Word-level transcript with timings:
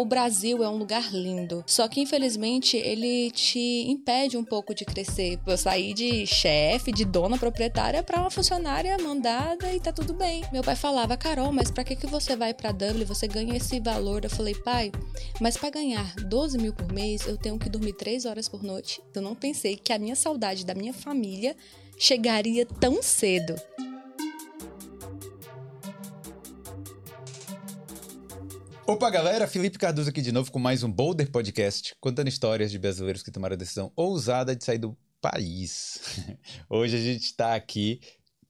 o 0.00 0.04
Brasil 0.04 0.64
é 0.64 0.68
um 0.68 0.78
lugar 0.78 1.12
lindo, 1.12 1.62
só 1.66 1.86
que 1.86 2.00
infelizmente 2.00 2.74
ele 2.74 3.30
te 3.32 3.84
impede 3.86 4.34
um 4.34 4.44
pouco 4.44 4.74
de 4.74 4.86
crescer. 4.86 5.38
Eu 5.46 5.58
saí 5.58 5.92
de 5.92 6.26
chefe, 6.26 6.90
de 6.90 7.04
dona 7.04 7.36
proprietária 7.36 8.02
para 8.02 8.18
uma 8.18 8.30
funcionária 8.30 8.96
mandada 8.96 9.70
e 9.74 9.78
tá 9.78 9.92
tudo 9.92 10.14
bem. 10.14 10.42
Meu 10.50 10.62
pai 10.62 10.74
falava, 10.74 11.18
Carol, 11.18 11.52
mas 11.52 11.70
para 11.70 11.84
que 11.84 11.94
que 11.94 12.06
você 12.06 12.34
vai 12.34 12.54
para 12.54 12.72
Dublin? 12.72 13.04
Você 13.04 13.28
ganha 13.28 13.58
esse 13.58 13.78
valor? 13.78 14.24
Eu 14.24 14.30
falei, 14.30 14.54
pai, 14.54 14.90
mas 15.38 15.58
para 15.58 15.68
ganhar 15.68 16.14
12 16.16 16.56
mil 16.56 16.72
por 16.72 16.90
mês 16.90 17.26
eu 17.26 17.36
tenho 17.36 17.58
que 17.58 17.68
dormir 17.68 17.92
3 17.92 18.24
horas 18.24 18.48
por 18.48 18.62
noite. 18.62 19.02
Eu 19.14 19.20
não 19.20 19.34
pensei 19.34 19.76
que 19.76 19.92
a 19.92 19.98
minha 19.98 20.16
saudade 20.16 20.64
da 20.64 20.74
minha 20.74 20.94
família 20.94 21.54
chegaria 21.98 22.64
tão 22.64 23.02
cedo. 23.02 23.54
Opa, 28.90 29.08
galera! 29.08 29.46
Felipe 29.46 29.78
Cardoso 29.78 30.10
aqui 30.10 30.20
de 30.20 30.32
novo 30.32 30.50
com 30.50 30.58
mais 30.58 30.82
um 30.82 30.90
Boulder 30.90 31.30
Podcast, 31.30 31.94
contando 32.00 32.26
histórias 32.26 32.72
de 32.72 32.78
brasileiros 32.78 33.22
que 33.22 33.30
tomaram 33.30 33.54
a 33.54 33.56
decisão 33.56 33.92
ousada 33.94 34.56
de 34.56 34.64
sair 34.64 34.78
do 34.78 34.98
país. 35.20 36.00
Hoje 36.68 36.96
a 36.96 37.00
gente 37.00 37.22
está 37.22 37.54
aqui 37.54 38.00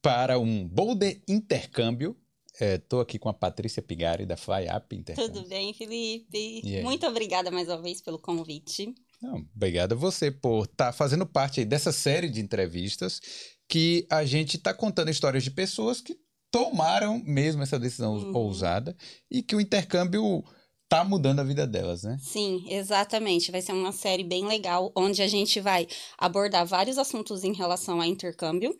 para 0.00 0.38
um 0.38 0.66
Boulder 0.66 1.20
Intercâmbio. 1.28 2.16
Estou 2.58 3.00
é, 3.00 3.02
aqui 3.02 3.18
com 3.18 3.28
a 3.28 3.34
Patrícia 3.34 3.82
Pigari, 3.82 4.24
da 4.24 4.34
FlyUp 4.34 4.96
Intercâmbio. 4.96 5.30
Tudo 5.30 5.46
bem, 5.46 5.74
Felipe? 5.74 6.62
Muito 6.82 7.06
obrigada 7.06 7.50
mais 7.50 7.68
uma 7.68 7.82
vez 7.82 8.00
pelo 8.00 8.18
convite. 8.18 8.94
Não, 9.20 9.46
obrigado 9.54 9.92
a 9.92 9.96
você 9.96 10.30
por 10.30 10.64
estar 10.64 10.86
tá 10.86 10.92
fazendo 10.92 11.26
parte 11.26 11.66
dessa 11.66 11.92
série 11.92 12.30
de 12.30 12.40
entrevistas 12.40 13.20
que 13.68 14.06
a 14.10 14.24
gente 14.24 14.56
está 14.56 14.72
contando 14.72 15.10
histórias 15.10 15.44
de 15.44 15.50
pessoas 15.50 16.00
que 16.00 16.18
tomaram 16.50 17.22
mesmo 17.24 17.62
essa 17.62 17.78
decisão 17.78 18.16
uhum. 18.16 18.36
ousada 18.36 18.96
e 19.30 19.42
que 19.42 19.54
o 19.54 19.60
intercâmbio 19.60 20.44
tá 20.88 21.04
mudando 21.04 21.38
a 21.38 21.44
vida 21.44 21.66
delas, 21.66 22.02
né? 22.02 22.18
Sim, 22.20 22.64
exatamente. 22.68 23.52
Vai 23.52 23.62
ser 23.62 23.72
uma 23.72 23.92
série 23.92 24.24
bem 24.24 24.44
legal 24.46 24.90
onde 24.96 25.22
a 25.22 25.28
gente 25.28 25.60
vai 25.60 25.86
abordar 26.18 26.66
vários 26.66 26.98
assuntos 26.98 27.44
em 27.44 27.52
relação 27.52 28.00
a 28.00 28.06
intercâmbio 28.06 28.76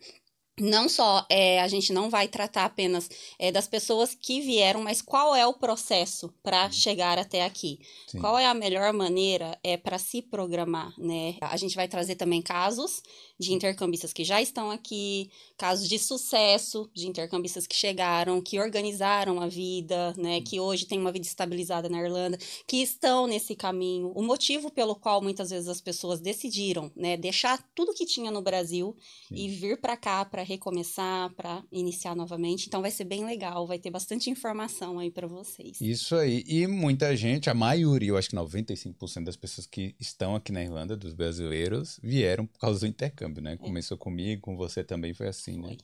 não 0.59 0.89
só 0.89 1.25
é, 1.29 1.61
a 1.61 1.67
gente 1.67 1.93
não 1.93 2.09
vai 2.09 2.27
tratar 2.27 2.65
apenas 2.65 3.09
é, 3.39 3.51
das 3.51 3.67
pessoas 3.67 4.13
que 4.13 4.41
vieram, 4.41 4.81
mas 4.81 5.01
qual 5.01 5.35
é 5.35 5.45
o 5.45 5.53
processo 5.53 6.33
para 6.43 6.69
chegar 6.69 7.17
até 7.17 7.43
aqui? 7.43 7.79
Sim. 8.07 8.19
Qual 8.19 8.37
é 8.37 8.45
a 8.45 8.53
melhor 8.53 8.93
maneira 8.93 9.57
é, 9.63 9.77
para 9.77 9.97
se 9.97 10.21
programar, 10.21 10.93
né? 10.99 11.35
A 11.41 11.57
gente 11.57 11.75
vai 11.75 11.87
trazer 11.87 12.15
também 12.15 12.41
casos 12.41 13.01
de 13.41 13.53
intercambistas 13.53 14.13
que 14.13 14.23
já 14.23 14.39
estão 14.39 14.69
aqui, 14.69 15.29
casos 15.57 15.89
de 15.89 15.97
sucesso 15.97 16.89
de 16.93 17.07
intercambistas 17.07 17.65
que 17.65 17.75
chegaram, 17.75 18.39
que 18.39 18.59
organizaram 18.59 19.41
a 19.41 19.47
vida, 19.47 20.13
né? 20.15 20.41
Que 20.41 20.59
hoje 20.59 20.85
tem 20.85 20.99
uma 20.99 21.11
vida 21.11 21.25
estabilizada 21.25 21.89
na 21.89 21.99
Irlanda, 21.99 22.37
que 22.67 22.77
estão 22.77 23.25
nesse 23.25 23.55
caminho. 23.55 24.11
O 24.15 24.21
motivo 24.21 24.71
pelo 24.71 24.95
qual 24.95 25.21
muitas 25.21 25.49
vezes 25.49 25.67
as 25.67 25.81
pessoas 25.81 26.19
decidiram, 26.19 26.91
né? 26.95 27.17
Deixar 27.17 27.57
tudo 27.73 27.93
que 27.93 28.05
tinha 28.05 28.29
no 28.29 28.41
Brasil 28.41 28.95
Sim. 29.27 29.35
e 29.35 29.49
vir 29.49 29.81
para 29.81 29.97
cá 29.97 30.23
para 30.23 30.43
recomeçar, 30.43 31.33
para 31.33 31.63
iniciar 31.71 32.15
novamente. 32.15 32.67
Então 32.67 32.81
vai 32.81 32.91
ser 32.91 33.05
bem 33.05 33.25
legal, 33.25 33.65
vai 33.65 33.79
ter 33.79 33.89
bastante 33.89 34.29
informação 34.29 34.99
aí 34.99 35.09
para 35.09 35.25
vocês. 35.25 35.81
Isso 35.81 36.15
aí. 36.15 36.43
E 36.45 36.67
muita 36.67 37.15
gente, 37.15 37.49
a 37.49 37.55
maioria, 37.55 38.09
eu 38.09 38.17
acho 38.17 38.29
que 38.29 38.35
95% 38.35 39.23
das 39.23 39.35
pessoas 39.35 39.65
que 39.65 39.95
estão 39.99 40.35
aqui 40.35 40.51
na 40.51 40.63
Irlanda, 40.63 40.95
dos 40.95 41.13
brasileiros, 41.13 41.99
vieram 42.03 42.45
por 42.45 42.59
causa 42.59 42.81
do 42.81 42.87
intercâmbio, 42.87 43.30
né? 43.39 43.53
É. 43.53 43.57
Começou 43.57 43.95
é. 43.95 43.99
comigo, 43.99 44.41
com 44.41 44.57
você 44.57 44.83
também 44.83 45.13
foi 45.13 45.27
assim, 45.27 45.57
né? 45.57 45.67
foi. 45.67 45.71
né? 45.71 45.77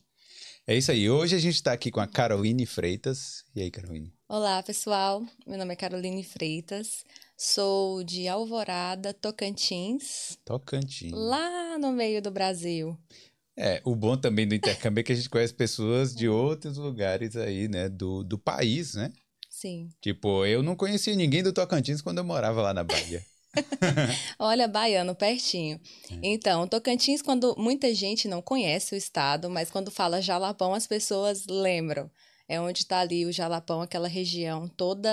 É 0.66 0.76
isso 0.76 0.90
aí. 0.90 1.08
Hoje 1.08 1.34
a 1.34 1.38
gente 1.38 1.54
está 1.54 1.72
aqui 1.72 1.90
com 1.90 2.00
a 2.00 2.06
Caroline 2.06 2.66
Freitas. 2.66 3.42
E 3.54 3.62
aí, 3.62 3.70
Caroline? 3.70 4.12
Olá, 4.28 4.62
pessoal. 4.62 5.24
Meu 5.46 5.56
nome 5.56 5.72
é 5.72 5.76
Caroline 5.76 6.22
Freitas. 6.22 7.04
Sou 7.36 8.04
de 8.04 8.28
Alvorada, 8.28 9.14
Tocantins. 9.14 10.36
Tocantins. 10.44 11.12
Lá 11.12 11.78
no 11.78 11.90
meio 11.92 12.20
do 12.20 12.30
Brasil. 12.30 12.98
É, 13.56 13.80
o 13.84 13.96
bom 13.96 14.16
também 14.16 14.46
do 14.46 14.54
intercâmbio 14.54 15.00
é 15.00 15.04
que 15.04 15.12
a 15.12 15.14
gente 15.14 15.30
conhece 15.30 15.54
pessoas 15.54 16.14
de 16.14 16.28
outros 16.28 16.76
lugares 16.76 17.34
aí, 17.34 17.66
né, 17.66 17.88
do, 17.88 18.22
do 18.22 18.38
país, 18.38 18.94
né? 18.94 19.12
Sim. 19.48 19.88
Tipo, 20.00 20.44
eu 20.46 20.62
não 20.62 20.76
conhecia 20.76 21.16
ninguém 21.16 21.42
do 21.42 21.52
Tocantins 21.52 22.02
quando 22.02 22.18
eu 22.18 22.24
morava 22.24 22.60
lá 22.60 22.74
na 22.74 22.84
Bahia. 22.84 23.24
Olha, 24.38 24.68
baiano, 24.68 25.14
pertinho. 25.14 25.80
É. 26.10 26.18
Então, 26.22 26.66
Tocantins, 26.66 27.22
quando 27.22 27.54
muita 27.58 27.94
gente 27.94 28.28
não 28.28 28.42
conhece 28.42 28.94
o 28.94 28.98
estado, 28.98 29.48
mas 29.48 29.70
quando 29.70 29.90
fala 29.90 30.22
Jalapão, 30.22 30.74
as 30.74 30.86
pessoas 30.86 31.46
lembram. 31.46 32.10
É 32.48 32.60
onde 32.60 32.80
está 32.80 33.00
ali 33.00 33.26
o 33.26 33.32
Jalapão, 33.32 33.82
aquela 33.82 34.08
região 34.08 34.68
toda 34.68 35.10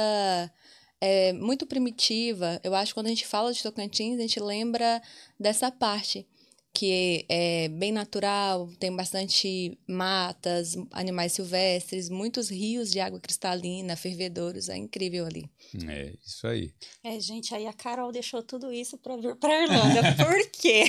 é, 1.02 1.34
muito 1.34 1.66
primitiva. 1.66 2.60
Eu 2.64 2.74
acho 2.74 2.92
que 2.92 2.94
quando 2.96 3.08
a 3.08 3.10
gente 3.10 3.28
fala 3.28 3.52
de 3.52 3.62
Tocantins, 3.62 4.18
a 4.18 4.22
gente 4.22 4.40
lembra 4.40 5.02
dessa 5.40 5.70
parte 5.70 6.28
que 6.76 7.26
é 7.30 7.70
bem 7.70 7.94
natural, 7.94 8.70
tem 8.78 8.94
bastante 8.94 9.80
matas, 9.88 10.76
animais 10.92 11.32
silvestres, 11.32 12.10
muitos 12.10 12.50
rios 12.50 12.92
de 12.92 13.00
água 13.00 13.18
cristalina, 13.18 13.96
fervedouros, 13.96 14.68
é 14.68 14.76
incrível 14.76 15.26
ali. 15.26 15.50
É, 15.88 16.14
isso 16.22 16.46
aí. 16.46 16.74
É, 17.02 17.18
gente, 17.18 17.56
aí 17.56 17.66
a 17.66 17.72
Carol 17.72 18.12
deixou 18.12 18.44
tudo 18.44 18.74
isso 18.74 18.98
para 18.98 19.16
vir 19.16 19.38
para 19.38 19.64
Irlanda. 19.64 20.02
Por 20.22 20.52
quê? 20.52 20.84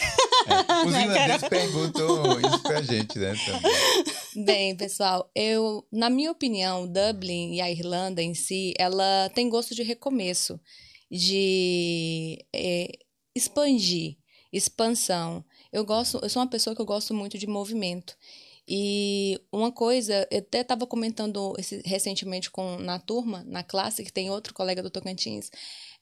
É, 0.49 0.87
os 0.87 0.93
né, 0.93 1.03
irlandeses 1.05 1.49
perguntam 1.49 2.41
isso 2.41 2.63
pra 2.63 2.83
gente, 2.83 3.19
né? 3.21 3.35
Também. 3.47 4.45
Bem, 4.45 4.77
pessoal, 4.77 5.31
eu, 5.37 5.87
na 5.93 6.11
minha 6.11 6.33
opinião, 6.33 6.87
Dublin 6.87 7.55
e 7.55 7.61
a 7.61 7.71
Irlanda 7.71 8.21
em 8.21 8.35
si, 8.35 8.75
ela 8.77 9.31
tem 9.33 9.49
gosto 9.49 9.73
de 9.73 9.85
recomeço, 9.85 10.61
de 11.09 12.45
é, 12.53 12.91
expandir, 13.37 14.17
expansão. 14.53 15.45
Eu 15.77 15.85
gosto, 15.85 16.19
eu 16.23 16.31
sou 16.31 16.41
uma 16.41 16.49
pessoa 16.49 16.75
que 16.75 16.81
eu 16.81 16.87
gosto 16.87 17.13
muito 17.13 17.37
de 17.37 17.47
movimento. 17.47 18.17
E 18.67 19.39
uma 19.53 19.71
coisa, 19.71 20.27
eu 20.31 20.39
até 20.39 20.63
estava 20.63 20.87
comentando 20.87 21.55
esse, 21.59 21.83
recentemente 21.85 22.51
com 22.51 22.79
na 22.79 22.99
turma, 22.99 23.45
na 23.47 23.63
classe, 23.63 24.03
que 24.03 24.11
tem 24.11 24.31
outro 24.31 24.55
colega 24.55 24.83
do 24.83 24.89
Tocantins, 24.89 25.51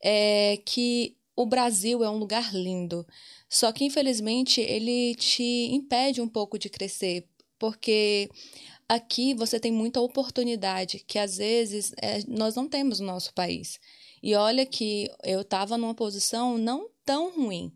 é 0.00 0.58
que 0.64 1.16
o 1.34 1.44
Brasil 1.44 2.04
é 2.04 2.08
um 2.08 2.18
lugar 2.18 2.54
lindo. 2.54 3.04
Só 3.48 3.72
que, 3.72 3.84
infelizmente, 3.84 4.60
ele 4.60 5.16
te 5.16 5.42
impede 5.72 6.20
um 6.20 6.28
pouco 6.28 6.56
de 6.56 6.70
crescer, 6.70 7.28
porque 7.58 8.30
aqui 8.88 9.34
você 9.34 9.58
tem 9.58 9.72
muita 9.72 10.00
oportunidade 10.00 11.02
que 11.04 11.18
às 11.18 11.38
vezes 11.38 11.92
é, 12.00 12.20
nós 12.28 12.54
não 12.54 12.68
temos 12.68 13.00
no 13.00 13.06
nosso 13.06 13.34
país. 13.34 13.80
E 14.22 14.36
olha 14.36 14.64
que 14.64 15.10
eu 15.24 15.40
estava 15.40 15.76
numa 15.76 15.96
posição 15.96 16.56
não 16.56 16.88
tão 17.04 17.34
ruim. 17.34 17.72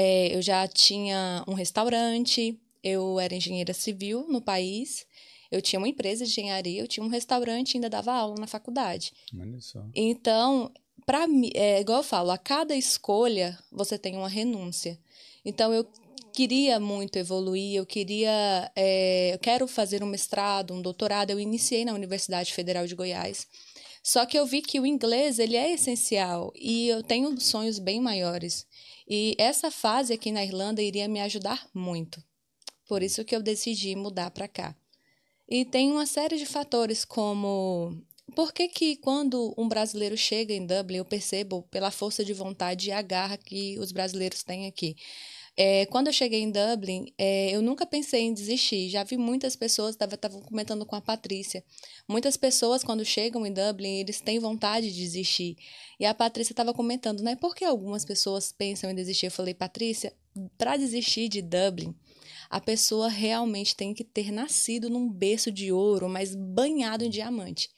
É, 0.00 0.32
eu 0.32 0.40
já 0.40 0.64
tinha 0.68 1.42
um 1.48 1.54
restaurante, 1.54 2.56
eu 2.84 3.18
era 3.18 3.34
engenheira 3.34 3.74
civil 3.74 4.24
no 4.28 4.40
país, 4.40 5.04
eu 5.50 5.60
tinha 5.60 5.80
uma 5.80 5.88
empresa 5.88 6.24
de 6.24 6.30
engenharia, 6.30 6.80
eu 6.80 6.86
tinha 6.86 7.04
um 7.04 7.08
restaurante 7.08 7.72
e 7.72 7.76
ainda 7.78 7.90
dava 7.90 8.12
aula 8.12 8.36
na 8.38 8.46
faculdade. 8.46 9.12
Olha 9.36 9.60
só. 9.60 9.84
Então, 9.92 10.72
para 11.04 11.26
mim, 11.26 11.50
é, 11.52 11.80
igual 11.80 11.98
eu 11.98 12.04
falo, 12.04 12.30
a 12.30 12.38
cada 12.38 12.76
escolha 12.76 13.58
você 13.72 13.98
tem 13.98 14.14
uma 14.16 14.28
renúncia. 14.28 14.96
Então, 15.44 15.74
eu 15.74 15.84
queria 16.32 16.78
muito 16.78 17.16
evoluir, 17.16 17.74
eu 17.74 17.84
queria, 17.84 18.70
é, 18.76 19.34
eu 19.34 19.38
quero 19.40 19.66
fazer 19.66 20.04
um 20.04 20.06
mestrado, 20.06 20.72
um 20.72 20.80
doutorado. 20.80 21.30
Eu 21.30 21.40
iniciei 21.40 21.84
na 21.84 21.92
Universidade 21.92 22.54
Federal 22.54 22.86
de 22.86 22.94
Goiás. 22.94 23.48
Só 24.08 24.24
que 24.24 24.38
eu 24.38 24.46
vi 24.46 24.62
que 24.62 24.80
o 24.80 24.86
inglês 24.86 25.38
ele 25.38 25.54
é 25.54 25.70
essencial 25.70 26.50
e 26.56 26.88
eu 26.88 27.02
tenho 27.02 27.38
sonhos 27.38 27.78
bem 27.78 28.00
maiores. 28.00 28.66
E 29.06 29.34
essa 29.36 29.70
fase 29.70 30.14
aqui 30.14 30.32
na 30.32 30.42
Irlanda 30.42 30.80
iria 30.80 31.06
me 31.06 31.20
ajudar 31.20 31.68
muito. 31.74 32.24
Por 32.86 33.02
isso 33.02 33.22
que 33.22 33.36
eu 33.36 33.42
decidi 33.42 33.94
mudar 33.94 34.30
para 34.30 34.48
cá. 34.48 34.74
E 35.46 35.62
tem 35.62 35.92
uma 35.92 36.06
série 36.06 36.38
de 36.38 36.46
fatores 36.46 37.04
como 37.04 38.02
por 38.34 38.50
que, 38.50 38.68
que 38.68 38.96
quando 38.96 39.54
um 39.58 39.68
brasileiro 39.68 40.16
chega 40.16 40.54
em 40.54 40.64
Dublin, 40.64 40.96
eu 40.96 41.04
percebo 41.04 41.64
pela 41.70 41.90
força 41.90 42.24
de 42.24 42.32
vontade 42.32 42.88
e 42.88 42.92
a 42.92 43.02
garra 43.02 43.36
que 43.36 43.78
os 43.78 43.92
brasileiros 43.92 44.42
têm 44.42 44.66
aqui. 44.66 44.96
É, 45.60 45.86
quando 45.86 46.06
eu 46.06 46.12
cheguei 46.12 46.40
em 46.40 46.52
Dublin, 46.52 47.12
é, 47.18 47.50
eu 47.50 47.60
nunca 47.60 47.84
pensei 47.84 48.20
em 48.20 48.32
desistir. 48.32 48.88
Já 48.90 49.02
vi 49.02 49.16
muitas 49.16 49.56
pessoas, 49.56 49.96
estavam 50.00 50.40
comentando 50.40 50.86
com 50.86 50.94
a 50.94 51.00
Patrícia. 51.00 51.64
Muitas 52.06 52.36
pessoas, 52.36 52.84
quando 52.84 53.04
chegam 53.04 53.44
em 53.44 53.52
Dublin, 53.52 53.98
eles 53.98 54.20
têm 54.20 54.38
vontade 54.38 54.88
de 54.92 55.00
desistir. 55.00 55.56
E 55.98 56.06
a 56.06 56.14
Patrícia 56.14 56.52
estava 56.52 56.72
comentando, 56.72 57.24
né? 57.24 57.34
Por 57.34 57.56
que 57.56 57.64
algumas 57.64 58.04
pessoas 58.04 58.52
pensam 58.52 58.88
em 58.88 58.94
desistir? 58.94 59.26
Eu 59.26 59.32
falei, 59.32 59.52
Patrícia, 59.52 60.12
para 60.56 60.76
desistir 60.76 61.28
de 61.28 61.42
Dublin, 61.42 61.92
a 62.48 62.60
pessoa 62.60 63.08
realmente 63.08 63.74
tem 63.74 63.92
que 63.92 64.04
ter 64.04 64.30
nascido 64.30 64.88
num 64.88 65.08
berço 65.10 65.50
de 65.50 65.72
ouro, 65.72 66.08
mas 66.08 66.36
banhado 66.36 67.04
em 67.04 67.10
diamante. 67.10 67.68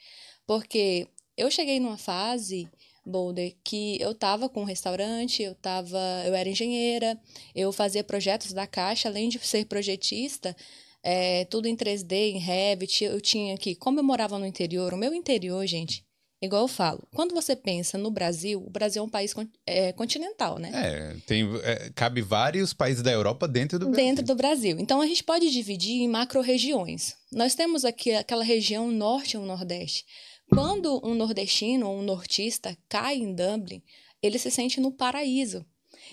Porque 0.47 1.09
eu 1.35 1.50
cheguei 1.50 1.81
numa 1.81 1.97
fase 1.97 2.69
Boulder, 3.05 3.55
que 3.64 4.00
eu 4.00 4.12
estava 4.12 4.49
com 4.49 4.62
um 4.62 4.64
restaurante, 4.64 5.43
eu 5.43 5.55
tava, 5.55 5.99
eu 6.26 6.35
era 6.35 6.49
engenheira, 6.49 7.19
eu 7.55 7.73
fazia 7.73 8.05
projetos 8.05 8.52
da 8.52 8.67
Caixa, 8.67 9.08
além 9.08 9.29
de 9.29 9.38
ser 9.38 9.64
projetista, 9.67 10.56
é, 11.02 11.44
tudo 11.47 11.67
em 11.67 11.76
3D, 11.76 12.12
em 12.12 12.38
Revit, 12.38 13.05
eu 13.05 13.20
tinha 13.20 13.56
que, 13.56 13.75
como 13.75 13.99
eu 13.99 14.05
morava 14.05 14.38
no 14.38 14.47
interior, 14.47 14.93
o 14.93 14.99
meu 14.99 15.14
interior, 15.14 15.67
gente, 15.67 16.05
igual 16.43 16.62
eu 16.62 16.69
falo, 16.69 17.06
quando 17.14 17.35
você 17.35 17.56
pensa 17.56 17.97
no 17.97 18.11
Brasil, 18.11 18.62
o 18.64 18.70
Brasil 18.70 19.02
é 19.02 19.05
um 19.05 19.08
país 19.08 19.35
é, 19.67 19.93
continental, 19.93 20.58
né? 20.58 20.70
É, 20.73 21.17
tem, 21.26 21.49
é, 21.62 21.91
cabe 21.94 22.20
vários 22.23 22.73
países 22.73 23.02
da 23.02 23.11
Europa 23.11 23.49
dentro 23.49 23.79
do 23.79 23.87
Brasil. 23.88 24.05
Dentro 24.05 24.25
do 24.25 24.35
Brasil. 24.35 24.76
Então 24.79 25.00
a 25.00 25.06
gente 25.06 25.25
pode 25.25 25.50
dividir 25.50 26.02
em 26.02 26.08
macro-regiões. 26.08 27.14
Nós 27.32 27.55
temos 27.55 27.85
aqui 27.85 28.12
aquela 28.12 28.44
região 28.44 28.91
norte 28.91 29.35
e 29.35 29.38
o 29.38 29.47
nordeste. 29.47 30.05
Quando 30.52 31.00
um 31.05 31.14
nordestino 31.14 31.88
ou 31.88 31.99
um 31.99 32.02
nortista 32.02 32.76
cai 32.88 33.17
em 33.17 33.35
Dublin, 33.35 33.82
ele 34.23 34.38
se 34.38 34.50
sente 34.50 34.81
no 34.81 34.91
paraíso. 34.91 35.64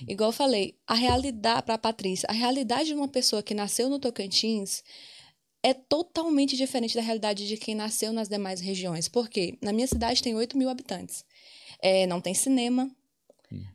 Igual 0.07 0.29
eu 0.29 0.33
falei, 0.33 0.77
a 0.85 0.93
realidade, 0.93 1.63
para 1.63 1.75
a 1.75 1.79
Patrícia, 1.79 2.27
a 2.29 2.33
realidade 2.33 2.89
de 2.89 2.93
uma 2.93 3.07
pessoa 3.07 3.41
que 3.41 3.53
nasceu 3.53 3.89
no 3.89 3.99
Tocantins 3.99 4.83
é 5.63 5.73
totalmente 5.73 6.55
diferente 6.55 6.95
da 6.95 7.01
realidade 7.01 7.47
de 7.47 7.57
quem 7.57 7.73
nasceu 7.73 8.13
nas 8.13 8.29
demais 8.29 8.61
regiões. 8.61 9.07
Porque 9.07 9.57
na 9.61 9.73
minha 9.73 9.87
cidade 9.87 10.21
tem 10.21 10.35
8 10.35 10.57
mil 10.57 10.69
habitantes. 10.69 11.25
É, 11.81 12.05
não 12.05 12.21
tem 12.21 12.33
cinema. 12.33 12.89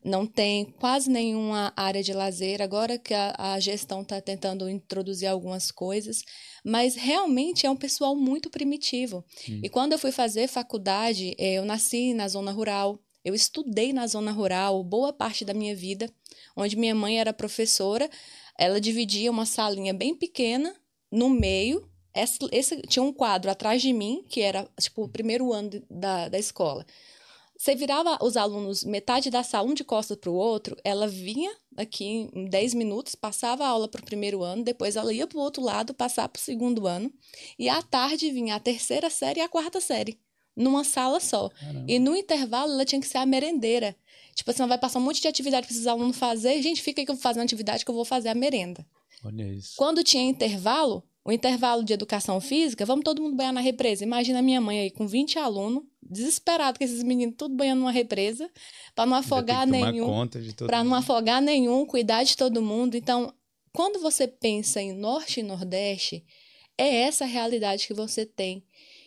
Não 0.04 0.26
tem 0.26 0.64
quase 0.64 1.10
nenhuma 1.10 1.72
área 1.76 2.02
de 2.02 2.12
lazer. 2.12 2.60
Agora 2.60 2.98
que 2.98 3.14
a, 3.14 3.34
a 3.36 3.60
gestão 3.60 4.02
está 4.02 4.20
tentando 4.20 4.68
introduzir 4.68 5.28
algumas 5.28 5.70
coisas, 5.70 6.22
mas 6.64 6.94
realmente 6.94 7.66
é 7.66 7.70
um 7.70 7.76
pessoal 7.76 8.14
muito 8.14 8.50
primitivo. 8.50 9.24
Hum. 9.48 9.60
E 9.62 9.68
quando 9.68 9.92
eu 9.92 9.98
fui 9.98 10.12
fazer 10.12 10.48
faculdade, 10.48 11.34
é, 11.38 11.54
eu 11.54 11.64
nasci 11.64 12.12
na 12.12 12.28
zona 12.28 12.52
rural. 12.52 13.00
Eu 13.24 13.34
estudei 13.34 13.92
na 13.92 14.06
zona 14.06 14.32
rural 14.32 14.82
boa 14.82 15.12
parte 15.12 15.44
da 15.44 15.54
minha 15.54 15.74
vida, 15.74 16.10
onde 16.56 16.76
minha 16.76 16.94
mãe 16.94 17.20
era 17.20 17.32
professora. 17.32 18.10
Ela 18.58 18.80
dividia 18.80 19.30
uma 19.30 19.46
salinha 19.46 19.94
bem 19.94 20.14
pequena 20.14 20.74
no 21.10 21.30
meio. 21.30 21.88
Esse, 22.14 22.38
esse, 22.50 22.82
tinha 22.82 23.02
um 23.02 23.12
quadro 23.12 23.50
atrás 23.50 23.80
de 23.80 23.92
mim, 23.92 24.24
que 24.28 24.42
era 24.42 24.68
tipo 24.78 25.04
o 25.04 25.08
primeiro 25.08 25.52
ano 25.52 25.70
de, 25.70 25.82
da, 25.88 26.28
da 26.28 26.38
escola. 26.38 26.84
Você 27.62 27.76
virava 27.76 28.18
os 28.20 28.36
alunos 28.36 28.82
metade 28.82 29.30
da 29.30 29.44
sala, 29.44 29.70
um 29.70 29.72
de 29.72 29.84
costas 29.84 30.16
para 30.16 30.28
o 30.28 30.34
outro, 30.34 30.76
ela 30.82 31.06
vinha 31.06 31.48
aqui 31.76 32.28
em 32.34 32.46
10 32.46 32.74
minutos, 32.74 33.14
passava 33.14 33.64
a 33.64 33.68
aula 33.68 33.86
para 33.86 34.00
o 34.00 34.04
primeiro 34.04 34.42
ano, 34.42 34.64
depois 34.64 34.96
ela 34.96 35.14
ia 35.14 35.28
para 35.28 35.38
o 35.38 35.40
outro 35.40 35.62
lado, 35.62 35.94
passar 35.94 36.28
para 36.28 36.40
o 36.40 36.42
segundo 36.42 36.88
ano, 36.88 37.08
e 37.56 37.68
à 37.68 37.80
tarde 37.80 38.32
vinha 38.32 38.56
a 38.56 38.58
terceira 38.58 39.08
série 39.08 39.38
e 39.38 39.42
a 39.44 39.48
quarta 39.48 39.80
série 39.80 40.18
numa 40.56 40.82
sala 40.82 41.20
só. 41.20 41.50
Caramba. 41.50 41.84
E 41.86 42.00
no 42.00 42.16
intervalo 42.16 42.72
ela 42.72 42.84
tinha 42.84 43.00
que 43.00 43.06
ser 43.06 43.18
a 43.18 43.26
merendeira. 43.26 43.94
Tipo 44.34 44.50
assim, 44.50 44.62
ela 44.62 44.70
vai 44.70 44.78
passar 44.78 44.98
um 44.98 45.02
monte 45.02 45.22
de 45.22 45.28
atividade 45.28 45.64
para 45.64 45.72
esses 45.72 45.86
alunos 45.86 46.16
fazer. 46.16 46.60
Gente, 46.62 46.82
fica 46.82 47.00
aí 47.00 47.04
que 47.04 47.12
eu 47.12 47.14
vou 47.14 47.22
fazer 47.22 47.38
uma 47.38 47.44
atividade 47.44 47.84
que 47.84 47.90
eu 47.92 47.94
vou 47.94 48.04
fazer 48.04 48.28
a 48.28 48.34
merenda. 48.34 48.84
Olha 49.24 49.44
isso. 49.44 49.74
Quando 49.76 50.02
tinha 50.02 50.24
intervalo, 50.24 51.04
o 51.24 51.30
intervalo 51.30 51.84
de 51.84 51.92
educação 51.92 52.40
física, 52.40 52.84
vamos 52.84 53.04
todo 53.04 53.22
mundo 53.22 53.36
banhar 53.36 53.52
na 53.52 53.60
represa. 53.60 54.02
Imagina 54.04 54.40
a 54.40 54.42
minha 54.42 54.60
mãe 54.60 54.80
aí 54.80 54.90
com 54.90 55.06
20 55.06 55.38
alunos, 55.38 55.84
desesperado 56.02 56.78
com 56.78 56.84
esses 56.84 57.02
meninos 57.02 57.36
tudo 57.38 57.54
banhando 57.54 57.80
numa 57.80 57.92
represa, 57.92 58.50
para 58.94 59.06
não 59.06 59.16
afogar 59.16 59.66
nenhum. 59.66 60.06
Para 60.66 60.82
não 60.82 60.94
afogar 60.94 61.40
nenhum, 61.40 61.86
cuidar 61.86 62.24
de 62.24 62.36
todo 62.36 62.60
mundo. 62.60 62.96
Então, 62.96 63.32
quando 63.72 64.00
você 64.00 64.26
pensa 64.26 64.82
em 64.82 64.92
norte 64.92 65.40
e 65.40 65.42
nordeste, 65.44 66.24
é 66.76 67.02
essa 67.02 67.24
a 67.24 67.28
realidade 67.28 67.86
que 67.86 67.94
você 67.94 68.26
tem. 68.26 68.64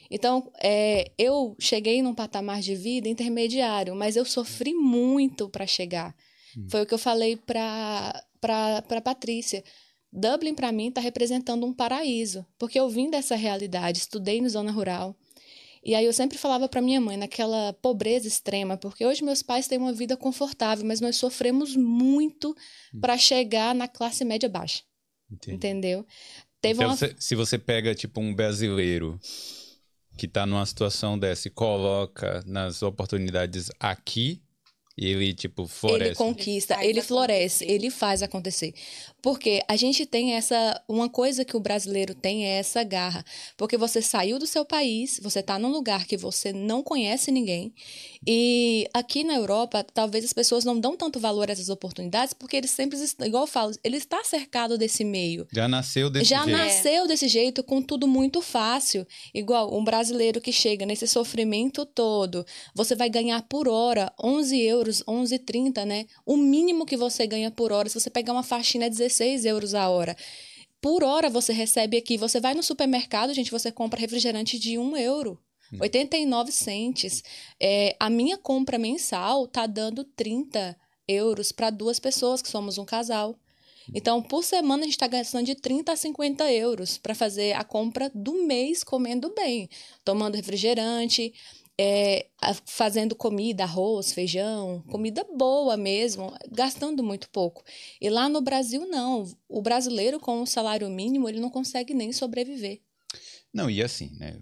Então, 0.10 0.52
é, 0.62 1.12
eu 1.18 1.56
cheguei 1.60 2.02
num 2.02 2.14
patamar 2.14 2.62
de 2.62 2.76
vida 2.76 3.10
intermediário, 3.10 3.96
mas 3.96 4.16
eu 4.16 4.24
sofri 4.24 4.74
muito 4.74 5.50
para 5.50 5.68
chegar. 5.68 6.16
Hum. 6.58 6.68
Foi 6.70 6.84
o 6.84 6.86
que 6.86 6.94
eu 6.94 7.00
falei 7.00 7.36
para 7.36 8.24
para 8.40 9.02
Patrícia. 9.02 9.64
Dublin, 10.16 10.56
para 10.56 10.72
mim, 10.72 10.88
está 10.88 11.02
representando 11.02 11.66
um 11.66 11.74
paraíso, 11.74 12.46
porque 12.58 12.80
eu 12.80 12.88
vim 12.90 13.10
dessa 13.10 13.36
realidade, 13.36 14.00
estudei 14.00 14.40
na 14.40 14.48
zona 14.48 14.72
rural. 14.72 15.16
E 15.84 15.94
aí 15.94 16.06
eu 16.06 16.14
sempre 16.14 16.38
falava 16.38 16.68
para 16.68 16.82
minha 16.82 17.00
mãe, 17.00 17.18
naquela 17.18 17.74
pobreza 17.74 18.28
extrema, 18.28 18.78
porque 18.78 19.06
hoje 19.06 19.24
meus 19.24 19.44
pais 19.44 19.68
têm 19.68 19.78
uma 19.78 19.94
vida 19.94 20.18
confortável, 20.18 20.86
mas 20.86 21.02
nós 21.02 21.18
sofremos 21.18 21.76
muito 21.76 22.56
hum. 22.94 23.00
para 23.02 23.18
chegar 23.18 23.76
na 23.76 23.88
classe 23.88 24.24
média 24.26 24.50
baixa. 24.50 24.82
Entendi. 25.30 25.56
Entendeu? 25.56 26.06
Teve 26.62 26.84
então, 26.84 26.96
uma... 26.96 27.16
se 27.20 27.36
você 27.36 27.60
pega, 27.60 27.94
tipo, 27.94 28.22
um 28.22 28.34
brasileiro 28.34 29.20
que 30.18 30.26
está 30.26 30.46
numa 30.46 30.66
situação 30.66 31.20
dessa 31.20 31.50
e 31.50 31.52
coloca 31.52 32.42
nas 32.48 32.82
oportunidades 32.82 33.70
aqui, 33.80 34.42
ele, 34.98 35.34
tipo, 35.34 35.68
floresce. 35.68 36.10
Ele 36.10 36.16
conquista, 36.16 36.76
ele, 36.76 36.86
ele 36.86 37.02
floresce, 37.02 37.66
ele 37.66 37.90
faz 37.90 38.24
acontecer. 38.24 38.74
Porque 39.22 39.62
a 39.68 39.76
gente 39.76 40.06
tem 40.06 40.34
essa. 40.34 40.82
Uma 40.88 41.10
coisa 41.10 41.44
que 41.44 41.58
o 41.58 41.60
brasileiro 41.60 42.16
tem 42.16 42.46
é 42.46 42.60
essa 42.60 42.84
garra. 42.84 43.26
Porque 43.58 43.78
você 43.78 44.02
saiu 44.02 44.40
do 44.40 44.48
seu 44.48 44.64
país, 44.64 45.20
você 45.22 45.40
está 45.40 45.60
num 45.60 45.70
lugar 45.70 46.06
que 46.06 46.16
você 46.16 46.54
não 46.54 46.82
conhece 46.82 47.32
ninguém. 47.32 47.74
E 48.28 48.88
aqui 48.94 49.24
na 49.24 49.36
Europa, 49.36 49.86
talvez 49.94 50.26
as 50.26 50.34
pessoas 50.34 50.66
não 50.66 50.80
dão 50.80 50.96
tanto 50.96 51.20
valor 51.20 51.50
a 51.50 51.54
essas 51.54 51.70
oportunidades, 51.70 52.34
porque 52.34 52.58
eles 52.58 52.72
sempre, 52.72 52.98
igual 53.24 53.44
eu 53.44 53.48
falo, 53.48 53.72
ele 53.84 53.98
está 53.98 54.24
cercado 54.24 54.78
desse 54.78 55.04
meio. 55.04 55.48
Já 55.54 55.68
nasceu 55.68 56.10
desse 56.10 56.30
Já 56.30 56.44
jeito. 56.44 56.58
Já 56.58 56.66
nasceu 56.66 57.08
desse 57.08 57.28
jeito, 57.28 57.64
com 57.64 57.82
tudo 57.82 58.08
muito 58.08 58.42
fácil. 58.42 59.06
Igual 59.34 59.78
um 59.78 59.84
brasileiro 59.84 60.42
que 60.42 60.52
chega 60.52 60.86
nesse 60.86 61.08
sofrimento 61.08 61.86
todo, 61.86 62.46
você 62.74 62.96
vai 62.96 63.10
ganhar 63.10 63.42
por 63.44 63.68
hora 63.68 64.12
11 64.22 64.60
euros, 64.62 65.04
11,30, 65.04 65.86
né? 65.86 66.06
O 66.26 66.38
mínimo 66.38 66.86
que 66.86 66.98
você 66.98 67.28
ganha 67.28 67.52
por 67.52 67.72
hora, 67.72 67.90
se 67.90 68.00
você 68.00 68.10
pegar 68.10 68.34
uma 68.34 68.44
faxina 68.44 68.86
é 68.86 68.90
16 68.90 69.26
16 69.26 69.46
euros 69.46 69.74
a 69.74 69.90
hora. 69.90 70.16
Por 70.82 71.04
hora 71.04 71.30
você 71.30 71.52
recebe 71.52 71.98
aqui, 71.98 72.18
você 72.18 72.40
vai 72.40 72.54
no 72.54 72.62
supermercado, 72.62 73.34
gente, 73.34 73.52
você 73.52 73.72
compra 73.72 74.00
refrigerante 74.00 74.60
de 74.60 74.78
1 74.78 74.98
euro. 74.98 75.40
89 75.80 76.50
hum. 76.50 76.52
centes. 76.52 77.24
É, 77.60 77.96
a 78.00 78.10
minha 78.10 78.38
compra 78.38 78.78
mensal 78.78 79.48
tá 79.48 79.66
dando 79.66 80.04
30 80.04 80.76
euros 81.08 81.52
para 81.52 81.70
duas 81.70 82.00
pessoas, 82.00 82.42
que 82.42 82.50
somos 82.50 82.78
um 82.78 82.86
casal. 82.86 83.36
Então, 83.94 84.22
por 84.22 84.44
semana, 84.44 84.82
a 84.82 84.86
gente 84.86 84.94
está 84.94 85.08
gastando 85.08 85.46
de 85.46 85.56
30 85.56 85.92
a 85.92 85.96
50 85.96 86.52
euros 86.52 86.98
para 86.98 87.14
fazer 87.14 87.54
a 87.54 87.64
compra 87.64 88.12
do 88.16 88.46
mês 88.46 88.84
comendo 88.84 89.32
bem, 89.36 89.70
tomando 90.04 90.36
refrigerante 90.36 91.32
é, 91.78 92.28
fazendo 92.66 93.16
comida, 93.16 93.64
arroz, 93.64 94.14
feijão, 94.14 94.82
comida 94.90 95.26
boa 95.36 95.76
mesmo, 95.76 96.34
gastando 96.52 97.04
muito 97.04 97.30
pouco. 97.30 97.64
E 98.00 98.10
lá 98.10 98.30
no 98.30 98.42
Brasil, 98.42 98.88
não. 98.88 99.26
O 99.48 99.62
brasileiro, 99.62 100.20
com 100.20 100.42
o 100.42 100.48
salário 100.48 100.90
mínimo, 100.90 101.28
ele 101.28 101.40
não 101.40 101.50
consegue 101.50 101.94
nem 101.94 102.14
sobreviver. 102.14 102.82
Não, 103.54 103.70
e 103.70 103.82
assim, 103.84 104.12
né? 104.18 104.42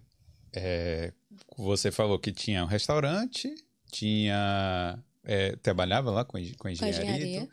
É, 0.53 1.11
você 1.57 1.91
falou 1.91 2.19
que 2.19 2.31
tinha 2.31 2.63
um 2.63 2.67
restaurante, 2.67 3.53
tinha. 3.91 4.97
É, 5.23 5.55
trabalhava 5.57 6.11
lá 6.11 6.25
com, 6.25 6.37
com 6.57 6.69
engenharia. 6.69 6.99
Com 6.99 7.05
engenharia. 7.05 7.37
Então, 7.37 7.49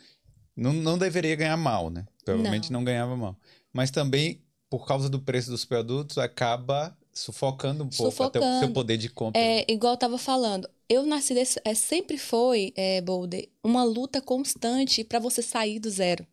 não, 0.57 0.73
não 0.73 0.99
deveria 0.99 1.37
ganhar 1.37 1.57
mal, 1.57 1.89
né? 1.89 2.07
Provavelmente 2.25 2.71
não. 2.73 2.81
não 2.81 2.85
ganhava 2.85 3.17
mal. 3.17 3.37
Mas 3.73 3.91
também, 3.91 4.43
por 4.69 4.87
causa 4.87 5.09
do 5.09 5.21
preço 5.21 5.51
dos 5.51 5.65
produtos, 5.65 6.19
acaba 6.19 6.97
sufocando 7.13 7.85
um 7.85 7.89
pouco 7.89 8.11
sufocando. 8.11 8.45
até 8.45 8.57
o 8.57 8.61
seu 8.61 8.73
poder 8.73 8.97
de 8.97 9.09
compra. 9.09 9.41
É, 9.41 9.65
igual 9.69 9.95
eu 9.95 9.99
tava 9.99 10.19
falando, 10.19 10.69
eu 10.89 11.05
nasci 11.05 11.35
desse, 11.35 11.61
é, 11.65 11.75
sempre 11.75 12.19
foi, 12.19 12.73
é, 12.77 13.01
Boulder, 13.01 13.49
uma 13.63 13.85
luta 13.85 14.21
constante 14.21 15.05
para 15.05 15.19
você 15.19 15.43
sair 15.43 15.79
do 15.79 15.91
zero. 15.91 16.27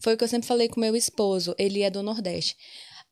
Foi 0.00 0.14
o 0.14 0.16
que 0.16 0.24
eu 0.24 0.28
sempre 0.28 0.46
falei 0.46 0.68
com 0.68 0.80
meu 0.80 0.94
esposo, 0.94 1.54
ele 1.58 1.82
é 1.82 1.90
do 1.90 2.02
Nordeste. 2.02 2.56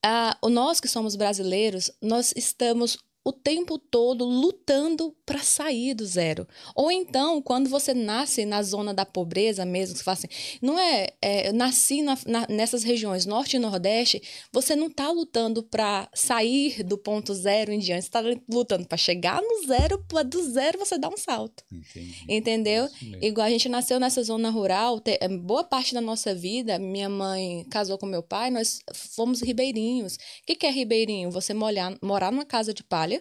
Ah, 0.06 0.36
nós 0.50 0.80
que 0.80 0.88
somos 0.88 1.16
brasileiros, 1.16 1.90
nós 2.02 2.34
estamos 2.36 2.98
o 3.24 3.32
tempo 3.32 3.78
todo 3.78 4.24
lutando 4.24 5.16
para 5.24 5.42
sair 5.42 5.94
do 5.94 6.04
zero. 6.04 6.46
Ou 6.74 6.92
então, 6.92 7.40
quando 7.40 7.70
você 7.70 7.94
nasce 7.94 8.44
na 8.44 8.62
zona 8.62 8.92
da 8.92 9.06
pobreza 9.06 9.64
mesmo, 9.64 9.96
você 9.96 10.04
fala 10.04 10.18
assim, 10.18 10.58
não 10.60 10.78
é, 10.78 11.08
é 11.22 11.52
nasci 11.52 12.02
na, 12.02 12.18
na, 12.26 12.46
nessas 12.50 12.84
regiões 12.84 13.24
norte 13.24 13.56
e 13.56 13.58
nordeste, 13.58 14.22
você 14.52 14.76
não 14.76 14.88
está 14.88 15.10
lutando 15.10 15.62
para 15.62 16.08
sair 16.14 16.82
do 16.82 16.98
ponto 16.98 17.32
zero 17.34 17.72
em 17.72 17.78
diante, 17.78 18.02
você 18.02 18.08
está 18.08 18.22
lutando 18.46 18.86
para 18.86 18.98
chegar 18.98 19.40
no 19.40 19.66
zero, 19.66 20.04
para 20.06 20.22
do 20.22 20.42
zero 20.42 20.78
você 20.78 20.98
dar 20.98 21.08
um 21.08 21.16
salto. 21.16 21.64
Entendi. 21.72 22.24
Entendeu? 22.28 22.88
Igual 23.22 23.46
a 23.46 23.50
gente 23.50 23.68
nasceu 23.70 23.98
nessa 23.98 24.22
zona 24.22 24.50
rural, 24.50 25.00
te, 25.00 25.18
é, 25.18 25.28
boa 25.28 25.64
parte 25.64 25.94
da 25.94 26.00
nossa 26.00 26.34
vida, 26.34 26.78
minha 26.78 27.08
mãe 27.08 27.64
casou 27.70 27.96
com 27.96 28.04
meu 28.04 28.22
pai, 28.22 28.50
nós 28.50 28.80
fomos 28.92 29.40
ribeirinhos. 29.40 30.14
O 30.14 30.18
que, 30.46 30.54
que 30.54 30.66
é 30.66 30.70
ribeirinho? 30.70 31.30
Você 31.30 31.54
molhar, 31.54 31.96
morar 32.02 32.30
numa 32.30 32.44
casa 32.44 32.74
de 32.74 32.82
palha, 32.82 33.13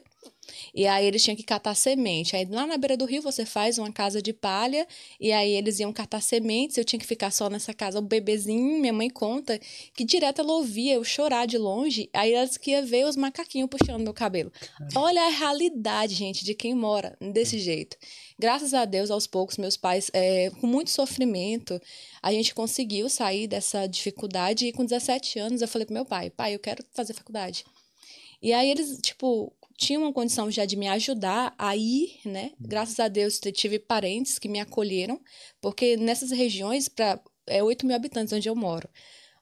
e 0.74 0.88
aí 0.88 1.06
eles 1.06 1.24
tinham 1.24 1.36
que 1.36 1.44
catar 1.44 1.76
semente. 1.76 2.36
Aí 2.36 2.46
lá 2.46 2.66
na 2.66 2.78
beira 2.78 2.98
do 2.98 3.06
rio 3.06 3.22
você 3.22 3.46
faz 3.46 3.78
uma 3.78 3.92
casa 3.92 4.22
de 4.22 4.34
palha 4.34 4.88
e 5.20 5.32
aí 5.32 5.52
eles 5.52 5.80
iam 5.80 5.94
catar 5.94 6.22
sementes. 6.22 6.78
Eu 6.78 6.86
tinha 6.86 7.00
que 7.00 7.06
ficar 7.06 7.32
só 7.32 7.50
nessa 7.50 7.74
casa, 7.74 8.00
o 8.00 8.02
bebezinho. 8.02 8.80
Minha 8.80 8.94
mãe 8.94 9.10
conta 9.10 9.60
que 9.94 10.04
direto 10.04 10.42
ela 10.42 10.54
ouvia 10.54 10.96
eu 10.96 11.04
chorar 11.04 11.46
de 11.46 11.58
longe. 11.58 12.10
Aí 12.14 12.34
elas 12.34 12.58
que 12.58 12.72
ia 12.72 12.82
ver 12.82 13.06
os 13.06 13.16
macaquinhos 13.16 13.70
puxando 13.70 14.04
meu 14.04 14.14
cabelo. 14.14 14.52
Olha 14.96 15.24
a 15.24 15.30
realidade, 15.30 16.14
gente, 16.16 16.44
de 16.44 16.54
quem 16.54 16.74
mora 16.74 17.18
desse 17.20 17.60
jeito. 17.60 17.98
Graças 18.38 18.74
a 18.74 18.86
Deus, 18.86 19.12
aos 19.12 19.28
poucos, 19.28 19.58
meus 19.58 19.78
pais, 19.78 20.10
é, 20.12 20.50
com 20.60 20.68
muito 20.68 20.90
sofrimento, 20.90 21.80
a 22.22 22.32
gente 22.32 22.54
conseguiu 22.54 23.08
sair 23.10 23.48
dessa 23.48 23.88
dificuldade. 23.88 24.68
E 24.68 24.74
com 24.74 24.84
17 24.84 25.40
anos 25.40 25.62
eu 25.62 25.68
falei 25.68 25.86
pro 25.86 25.94
meu 25.94 26.06
pai: 26.06 26.30
pai, 26.30 26.56
eu 26.56 26.60
quero 26.60 26.84
fazer 26.94 27.14
faculdade. 27.14 27.64
E 28.42 28.52
aí 28.52 28.70
eles, 28.70 29.00
tipo, 29.02 29.54
tinham 29.78 30.04
uma 30.04 30.14
condição 30.14 30.50
já 30.52 30.66
de 30.66 30.76
me 30.76 30.88
ajudar 30.88 31.54
a 31.58 31.76
ir, 31.76 32.20
né? 32.26 32.52
Graças 32.60 33.00
a 33.00 33.08
Deus 33.08 33.40
tive 33.54 33.80
parentes 33.80 34.40
que 34.40 34.50
me 34.50 34.60
acolheram, 34.60 35.20
porque 35.62 35.98
nessas 35.98 36.32
regiões, 36.32 36.88
para 36.88 37.20
é 37.48 37.62
8 37.64 37.86
mil 37.86 37.96
habitantes 37.96 38.34
onde 38.34 38.48
eu 38.48 38.56
moro. 38.56 38.88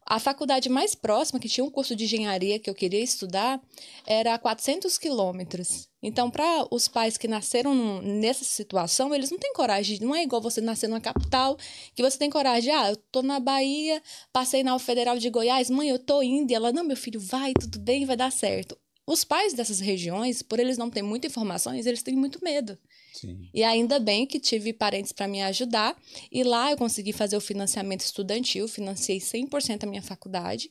A 0.05 0.19
faculdade 0.19 0.67
mais 0.67 0.95
próxima, 0.95 1.39
que 1.39 1.47
tinha 1.47 1.63
um 1.63 1.69
curso 1.69 1.95
de 1.95 2.05
engenharia 2.05 2.59
que 2.59 2.69
eu 2.69 2.73
queria 2.73 3.01
estudar, 3.01 3.61
era 4.05 4.33
a 4.33 4.39
400 4.39 4.97
quilômetros. 4.97 5.87
Então, 6.01 6.29
para 6.29 6.67
os 6.71 6.87
pais 6.87 7.17
que 7.17 7.27
nasceram 7.27 8.01
nessa 8.01 8.43
situação, 8.43 9.13
eles 9.13 9.29
não 9.29 9.37
têm 9.37 9.53
coragem. 9.53 9.99
Não 10.01 10.15
é 10.15 10.23
igual 10.23 10.41
você 10.41 10.59
nascer 10.59 10.87
numa 10.87 10.99
capital, 10.99 11.55
que 11.95 12.01
você 12.01 12.17
tem 12.17 12.29
coragem. 12.29 12.73
Ah, 12.73 12.89
eu 12.89 12.95
tô 13.11 13.21
na 13.21 13.39
Bahia, 13.39 14.01
passei 14.33 14.63
na 14.63 14.77
Federal 14.79 15.17
de 15.17 15.29
Goiás, 15.29 15.69
mãe, 15.69 15.89
eu 15.89 15.99
tô 15.99 16.21
indo. 16.23 16.51
E 16.51 16.55
ela, 16.55 16.71
não, 16.73 16.83
meu 16.83 16.97
filho, 16.97 17.19
vai, 17.19 17.53
tudo 17.53 17.79
bem, 17.79 18.03
vai 18.03 18.17
dar 18.17 18.31
certo. 18.31 18.77
Os 19.05 19.23
pais 19.23 19.53
dessas 19.53 19.79
regiões, 19.79 20.41
por 20.41 20.59
eles 20.59 20.77
não 20.77 20.89
terem 20.89 21.07
muita 21.07 21.27
informações, 21.27 21.85
eles 21.85 22.03
têm 22.03 22.15
muito 22.15 22.43
medo. 22.43 22.77
Sim. 23.13 23.49
E 23.53 23.63
ainda 23.63 23.99
bem 23.99 24.25
que 24.25 24.39
tive 24.39 24.71
parentes 24.73 25.11
para 25.11 25.27
me 25.27 25.41
ajudar. 25.41 25.97
E 26.31 26.43
lá 26.43 26.71
eu 26.71 26.77
consegui 26.77 27.11
fazer 27.11 27.35
o 27.35 27.41
financiamento 27.41 28.01
estudantil, 28.01 28.67
financiei 28.67 29.19
100% 29.19 29.83
a 29.83 29.87
minha 29.87 30.01
faculdade. 30.01 30.69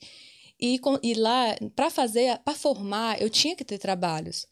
E, 0.61 0.81
e 1.03 1.15
lá, 1.15 1.57
para 1.75 1.91
fazer, 1.91 2.39
para 2.39 2.55
formar, 2.55 3.21
eu 3.21 3.29
tinha 3.29 3.57
que 3.57 3.65
ter 3.65 3.79
trabalhos. 3.79 4.47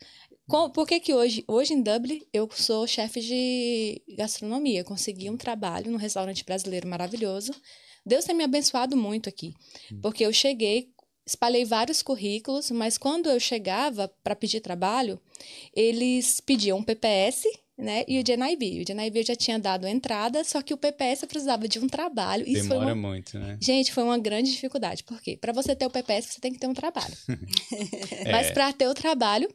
Com, 0.48 0.70
por 0.70 0.86
que, 0.86 0.98
que 0.98 1.12
hoje, 1.12 1.44
hoje 1.46 1.74
em 1.74 1.82
Dublin 1.82 2.22
eu 2.32 2.48
sou 2.50 2.86
chefe 2.86 3.20
de 3.20 4.02
gastronomia? 4.16 4.82
Consegui 4.82 5.28
um 5.28 5.36
trabalho 5.36 5.90
num 5.90 5.98
restaurante 5.98 6.42
brasileiro 6.42 6.88
maravilhoso. 6.88 7.52
Deus 8.04 8.24
tem 8.24 8.34
me 8.34 8.44
abençoado 8.44 8.96
muito 8.96 9.28
aqui. 9.28 9.54
Hum. 9.92 10.00
Porque 10.00 10.24
eu 10.24 10.32
cheguei, 10.32 10.90
espalhei 11.28 11.64
vários 11.64 12.02
currículos, 12.02 12.70
mas 12.70 12.96
quando 12.96 13.28
eu 13.28 13.38
chegava 13.38 14.10
para 14.24 14.34
pedir 14.34 14.60
trabalho, 14.60 15.20
eles 15.74 16.40
pediam 16.40 16.78
um 16.78 16.82
PPS 16.82 17.46
né? 17.78 18.04
E 18.08 18.18
o 18.18 18.24
GNIB. 18.24 18.82
O 18.82 18.84
GNIB 18.84 19.20
eu 19.20 19.24
já 19.24 19.36
tinha 19.36 19.56
dado 19.56 19.86
entrada, 19.86 20.42
só 20.42 20.60
que 20.60 20.74
o 20.74 20.76
PPS 20.76 21.22
eu 21.22 21.28
precisava 21.28 21.68
de 21.68 21.78
um 21.78 21.86
trabalho. 21.86 22.42
Isso 22.44 22.68
Demora 22.68 22.86
uma... 22.86 22.94
muito, 22.96 23.38
né? 23.38 23.56
Gente, 23.60 23.92
foi 23.92 24.02
uma 24.02 24.18
grande 24.18 24.50
dificuldade. 24.50 25.04
Por 25.04 25.22
quê? 25.22 25.38
Para 25.40 25.52
você 25.52 25.76
ter 25.76 25.86
o 25.86 25.90
PPS, 25.90 26.26
você 26.26 26.40
tem 26.40 26.52
que 26.52 26.58
ter 26.58 26.66
um 26.66 26.74
trabalho. 26.74 27.14
é. 28.24 28.32
Mas 28.32 28.50
para 28.50 28.72
ter 28.72 28.88
o 28.88 28.94
trabalho, 28.94 29.48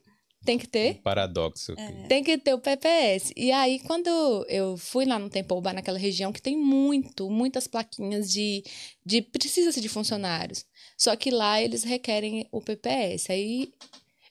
tem 0.44 0.58
que 0.58 0.68
ter. 0.68 0.98
Um 1.00 1.02
paradoxo. 1.02 1.74
É. 1.78 2.08
Tem 2.08 2.24
que 2.24 2.38
ter 2.38 2.54
o 2.54 2.60
PPS. 2.60 3.34
E 3.36 3.52
aí, 3.52 3.80
quando 3.80 4.10
eu 4.48 4.78
fui 4.78 5.06
lá 5.06 5.18
no 5.18 5.30
Bar, 5.62 5.74
naquela 5.74 5.98
região 5.98 6.32
que 6.32 6.42
tem 6.42 6.58
muito, 6.58 7.30
muitas 7.30 7.68
plaquinhas 7.68 8.32
de, 8.32 8.64
de 9.06 9.22
precisa-se 9.22 9.82
de 9.82 9.90
funcionários. 9.90 10.66
Só 10.98 11.16
que 11.16 11.32
lá 11.32 11.62
eles 11.62 11.84
requerem 11.84 12.48
o 12.52 12.62
PPS. 12.62 13.30
Aí 13.30 13.72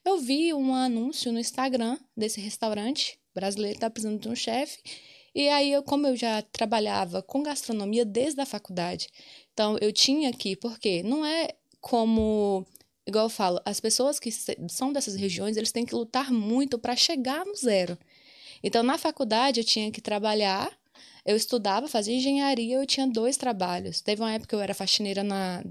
eu 0.05 0.19
vi 0.19 0.53
um 0.53 0.75
anúncio 0.75 1.33
no 1.33 1.39
Instagram 1.39 1.99
desse 2.17 2.41
restaurante 2.41 3.19
brasileiro 3.35 3.77
está 3.77 3.91
precisando 3.91 4.21
de 4.21 4.29
um 4.29 4.37
chefe. 4.37 4.79
E 5.35 5.49
aí, 5.49 5.73
eu, 5.73 5.83
como 5.83 6.07
eu 6.07 6.17
já 6.17 6.43
trabalhava 6.43 7.23
com 7.23 7.43
gastronomia 7.43 8.05
desde 8.05 8.41
a 8.41 8.47
faculdade, 8.47 9.09
então 9.53 9.79
eu 9.81 9.93
tinha 9.93 10.29
aqui, 10.29 10.55
porque 10.55 11.03
não 11.03 11.25
é 11.25 11.49
como, 11.81 12.67
igual 13.07 13.27
eu 13.27 13.31
falo, 13.31 13.61
as 13.65 13.81
pessoas 13.81 14.19
que 14.19 14.31
são 14.69 14.93
dessas 14.93 15.15
regiões, 15.15 15.57
eles 15.57 15.73
têm 15.73 15.85
que 15.85 15.95
lutar 15.95 16.33
muito 16.33 16.79
para 16.79 16.97
chegar 16.97 17.45
no 17.45 17.55
zero. 17.55 17.99
Então, 18.63 18.83
na 18.83 18.97
faculdade, 18.99 19.61
eu 19.61 19.65
tinha 19.65 19.91
que 19.91 20.01
trabalhar 20.01 20.71
eu 21.25 21.37
estudava, 21.37 21.87
fazia 21.87 22.17
engenharia, 22.17 22.77
eu 22.77 22.87
tinha 22.87 23.07
dois 23.07 23.37
trabalhos. 23.37 24.01
Teve 24.01 24.21
uma 24.21 24.33
época 24.33 24.49
que 24.49 24.55
eu 24.57 24.61
era 24.61 24.75
faxineira 24.75 25.23
na 25.23 25.63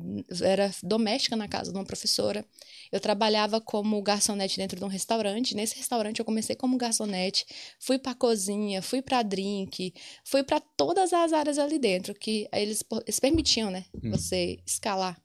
era 0.41 0.71
doméstica 0.81 1.35
na 1.35 1.47
casa 1.47 1.73
de 1.73 1.77
uma 1.77 1.83
professora. 1.83 2.45
Eu 2.89 3.01
trabalhava 3.01 3.59
como 3.59 4.01
garçonete 4.01 4.55
dentro 4.55 4.79
de 4.79 4.85
um 4.85 4.88
restaurante. 4.88 5.53
Nesse 5.53 5.75
restaurante 5.75 6.19
eu 6.19 6.25
comecei 6.25 6.55
como 6.55 6.77
garçonete, 6.77 7.45
fui 7.79 8.00
para 8.00 8.15
cozinha, 8.15 8.81
fui 8.81 9.01
para 9.01 9.21
drink, 9.23 9.93
fui 10.23 10.41
para 10.41 10.61
todas 10.61 11.11
as 11.11 11.33
áreas 11.33 11.59
ali 11.59 11.77
dentro 11.77 12.15
que 12.15 12.47
eles, 12.53 12.81
eles 13.05 13.19
permitiam, 13.19 13.69
né, 13.69 13.83
hum. 13.93 14.11
você 14.11 14.57
escalar. 14.65 15.21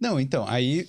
Não, 0.00 0.18
então, 0.18 0.44
aí 0.48 0.88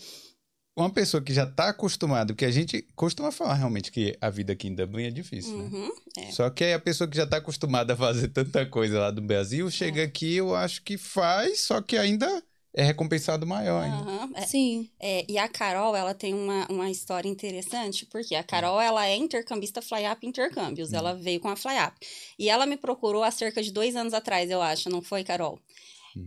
uma 0.84 0.90
pessoa 0.90 1.22
que 1.22 1.34
já 1.34 1.44
está 1.44 1.70
acostumada, 1.70 2.34
porque 2.34 2.46
a 2.46 2.52
gente 2.52 2.86
costuma 2.96 3.32
falar 3.32 3.56
realmente 3.56 3.92
que 3.92 4.18
a 4.20 4.30
vida 4.30 4.54
aqui 4.54 4.68
em 4.68 4.76
Dublin 4.76 5.06
é 5.06 5.12
difícil, 5.12 5.58
né? 5.58 5.64
uhum, 5.64 5.88
né? 6.18 6.26
É. 6.28 6.32
Só 6.32 6.50
que 6.50 6.64
aí 6.64 6.74
a 6.74 6.80
pessoa 6.80 7.08
que 7.08 7.18
já 7.18 7.24
está 7.24 7.38
acostumada 7.38 7.94
a 7.94 7.98
fazer 7.98 8.30
tanta 8.30 8.66
coisa 8.66 9.00
lá 9.00 9.12
do 9.12 9.22
Brasil, 9.22 9.70
chega 9.70 10.02
é. 10.02 10.06
aqui, 10.06 10.36
eu 10.36 10.56
acho 10.56 10.82
que 10.84 10.98
faz, 10.98 11.62
só 11.62 11.82
que 11.82 11.98
ainda 11.98 12.44
é 12.74 12.84
recompensado 12.84 13.48
maior 13.48 13.84
ainda. 13.84 13.98
Uhum, 13.98 14.32
é, 14.36 14.42
Sim. 14.42 14.90
É, 15.00 15.26
e 15.28 15.38
a 15.38 15.48
Carol, 15.48 15.96
ela 15.96 16.14
tem 16.14 16.34
uma, 16.34 16.68
uma 16.70 16.90
história 16.90 17.28
interessante, 17.28 18.06
porque 18.06 18.36
a 18.36 18.44
Carol, 18.44 18.80
ela 18.80 19.08
é 19.08 19.16
intercambista 19.16 19.82
Flyup 19.82 20.26
Intercâmbios, 20.26 20.92
uhum. 20.92 20.98
ela 20.98 21.14
veio 21.14 21.40
com 21.40 21.50
a 21.50 21.56
Flyup. 21.56 21.94
E 22.38 22.50
ela 22.50 22.66
me 22.66 22.78
procurou 22.78 23.24
há 23.24 23.32
cerca 23.32 23.62
de 23.62 23.72
dois 23.72 23.96
anos 23.96 24.14
atrás, 24.14 24.50
eu 24.50 24.62
acho, 24.62 24.90
não 24.90 25.02
foi, 25.02 25.24
Carol? 25.24 25.60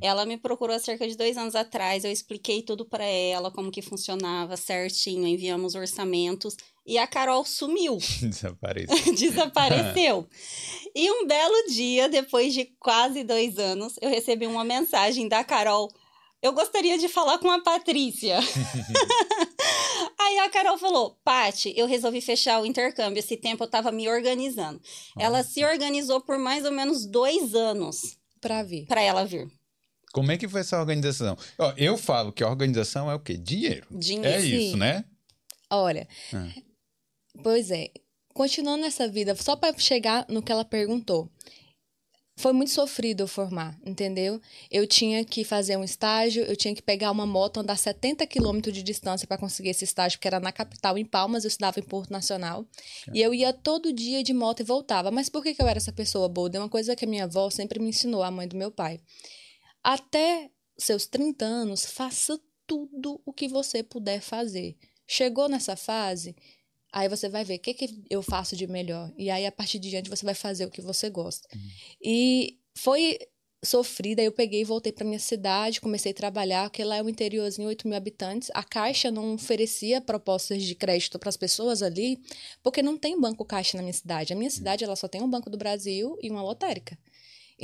Ela 0.00 0.24
me 0.24 0.36
procurou 0.36 0.74
há 0.74 0.78
cerca 0.78 1.06
de 1.06 1.16
dois 1.16 1.36
anos 1.36 1.54
atrás, 1.54 2.04
eu 2.04 2.10
expliquei 2.10 2.62
tudo 2.62 2.84
para 2.84 3.04
ela, 3.04 3.50
como 3.50 3.70
que 3.70 3.82
funcionava 3.82 4.56
certinho, 4.56 5.26
enviamos 5.26 5.74
orçamentos 5.74 6.56
e 6.86 6.98
a 6.98 7.06
Carol 7.06 7.44
sumiu. 7.44 7.98
Desapareceu. 8.20 9.14
Desapareceu. 9.14 10.28
e 10.94 11.10
um 11.10 11.26
belo 11.26 11.66
dia, 11.68 12.08
depois 12.08 12.52
de 12.52 12.64
quase 12.78 13.22
dois 13.24 13.58
anos, 13.58 13.94
eu 14.00 14.10
recebi 14.10 14.46
uma 14.46 14.64
mensagem 14.64 15.28
da 15.28 15.44
Carol. 15.44 15.88
Eu 16.40 16.52
gostaria 16.52 16.98
de 16.98 17.08
falar 17.08 17.38
com 17.38 17.48
a 17.48 17.62
Patrícia. 17.62 18.40
Aí 20.18 20.38
a 20.40 20.50
Carol 20.50 20.76
falou: 20.76 21.16
Pati, 21.22 21.72
eu 21.76 21.86
resolvi 21.86 22.20
fechar 22.20 22.60
o 22.60 22.66
intercâmbio. 22.66 23.20
Esse 23.20 23.36
tempo 23.36 23.62
eu 23.62 23.68
tava 23.68 23.92
me 23.92 24.08
organizando. 24.08 24.80
Ela 25.16 25.44
se 25.44 25.64
organizou 25.64 26.20
por 26.20 26.38
mais 26.38 26.64
ou 26.64 26.72
menos 26.72 27.06
dois 27.06 27.54
anos. 27.54 28.18
Para 28.40 28.64
vir. 28.64 28.86
Para 28.86 29.00
ela 29.00 29.24
vir. 29.24 29.46
Como 30.12 30.30
é 30.30 30.36
que 30.36 30.46
foi 30.46 30.60
essa 30.60 30.78
organização? 30.78 31.36
Ó, 31.58 31.72
eu 31.76 31.96
falo 31.96 32.32
que 32.32 32.44
a 32.44 32.48
organização 32.48 33.10
é 33.10 33.14
o 33.14 33.20
quê? 33.20 33.36
Dinheiro. 33.36 33.86
Dinheiro. 33.90 34.28
É 34.28 34.40
Sim. 34.40 34.58
isso, 34.58 34.76
né? 34.76 35.04
Olha, 35.70 36.06
ah. 36.34 36.48
pois 37.42 37.70
é. 37.70 37.90
Continuando 38.34 38.84
essa 38.84 39.08
vida, 39.08 39.34
só 39.34 39.56
para 39.56 39.76
chegar 39.78 40.26
no 40.28 40.42
que 40.42 40.52
ela 40.52 40.64
perguntou. 40.64 41.30
Foi 42.34 42.52
muito 42.52 42.70
sofrido 42.70 43.22
eu 43.22 43.28
formar, 43.28 43.78
entendeu? 43.84 44.40
Eu 44.70 44.86
tinha 44.86 45.22
que 45.22 45.44
fazer 45.44 45.76
um 45.76 45.84
estágio, 45.84 46.42
eu 46.44 46.56
tinha 46.56 46.74
que 46.74 46.82
pegar 46.82 47.10
uma 47.10 47.26
moto, 47.26 47.60
andar 47.60 47.76
70 47.76 48.26
quilômetros 48.26 48.74
de 48.74 48.82
distância 48.82 49.26
para 49.26 49.36
conseguir 49.36 49.68
esse 49.68 49.84
estágio, 49.84 50.18
porque 50.18 50.28
era 50.28 50.40
na 50.40 50.50
capital, 50.50 50.96
em 50.96 51.04
Palmas, 51.04 51.44
eu 51.44 51.48
estudava 51.48 51.78
em 51.78 51.82
Porto 51.82 52.10
Nacional. 52.10 52.66
É. 53.08 53.18
E 53.18 53.22
eu 53.22 53.34
ia 53.34 53.52
todo 53.52 53.92
dia 53.92 54.22
de 54.24 54.32
moto 54.32 54.60
e 54.60 54.64
voltava. 54.64 55.10
Mas 55.10 55.28
por 55.28 55.42
que, 55.42 55.54
que 55.54 55.62
eu 55.62 55.68
era 55.68 55.76
essa 55.76 55.92
pessoa 55.92 56.26
boa? 56.26 56.50
É 56.54 56.58
uma 56.58 56.70
coisa 56.70 56.96
que 56.96 57.04
a 57.04 57.08
minha 57.08 57.24
avó 57.24 57.50
sempre 57.50 57.78
me 57.78 57.90
ensinou, 57.90 58.22
a 58.22 58.30
mãe 58.30 58.48
do 58.48 58.56
meu 58.56 58.70
pai. 58.70 58.98
Até 59.82 60.50
seus 60.78 61.06
30 61.06 61.44
anos, 61.44 61.84
faça 61.84 62.40
tudo 62.66 63.20
o 63.24 63.32
que 63.32 63.48
você 63.48 63.82
puder 63.82 64.20
fazer. 64.20 64.76
Chegou 65.06 65.48
nessa 65.48 65.76
fase, 65.76 66.34
aí 66.92 67.08
você 67.08 67.28
vai 67.28 67.44
ver 67.44 67.56
o 67.56 67.58
que, 67.58 67.74
que 67.74 68.04
eu 68.08 68.22
faço 68.22 68.56
de 68.56 68.66
melhor. 68.66 69.12
E 69.16 69.30
aí, 69.30 69.46
a 69.46 69.52
partir 69.52 69.78
de 69.78 69.90
diante, 69.90 70.10
você 70.10 70.24
vai 70.24 70.34
fazer 70.34 70.64
o 70.64 70.70
que 70.70 70.80
você 70.80 71.10
gosta. 71.10 71.48
Uhum. 71.54 71.70
E 72.02 72.58
foi 72.74 73.18
sofrida, 73.64 74.20
eu 74.20 74.32
peguei 74.32 74.62
e 74.62 74.64
voltei 74.64 74.92
para 74.92 75.04
minha 75.04 75.20
cidade, 75.20 75.80
comecei 75.80 76.10
a 76.10 76.14
trabalhar, 76.14 76.68
porque 76.68 76.82
lá 76.82 76.96
é 76.96 77.02
um 77.02 77.08
interiorzinho, 77.08 77.68
8 77.68 77.86
mil 77.86 77.96
habitantes. 77.96 78.50
A 78.54 78.64
Caixa 78.64 79.10
não 79.10 79.34
oferecia 79.34 80.00
propostas 80.00 80.64
de 80.64 80.74
crédito 80.74 81.18
para 81.18 81.28
as 81.28 81.36
pessoas 81.36 81.80
ali, 81.82 82.18
porque 82.62 82.82
não 82.82 82.98
tem 82.98 83.20
banco 83.20 83.44
Caixa 83.44 83.76
na 83.76 83.82
minha 83.82 83.92
cidade. 83.92 84.32
A 84.32 84.36
minha 84.36 84.50
cidade 84.50 84.82
ela 84.82 84.96
só 84.96 85.06
tem 85.06 85.22
um 85.22 85.30
Banco 85.30 85.48
do 85.48 85.56
Brasil 85.56 86.18
e 86.20 86.30
uma 86.30 86.42
lotérica. 86.42 86.98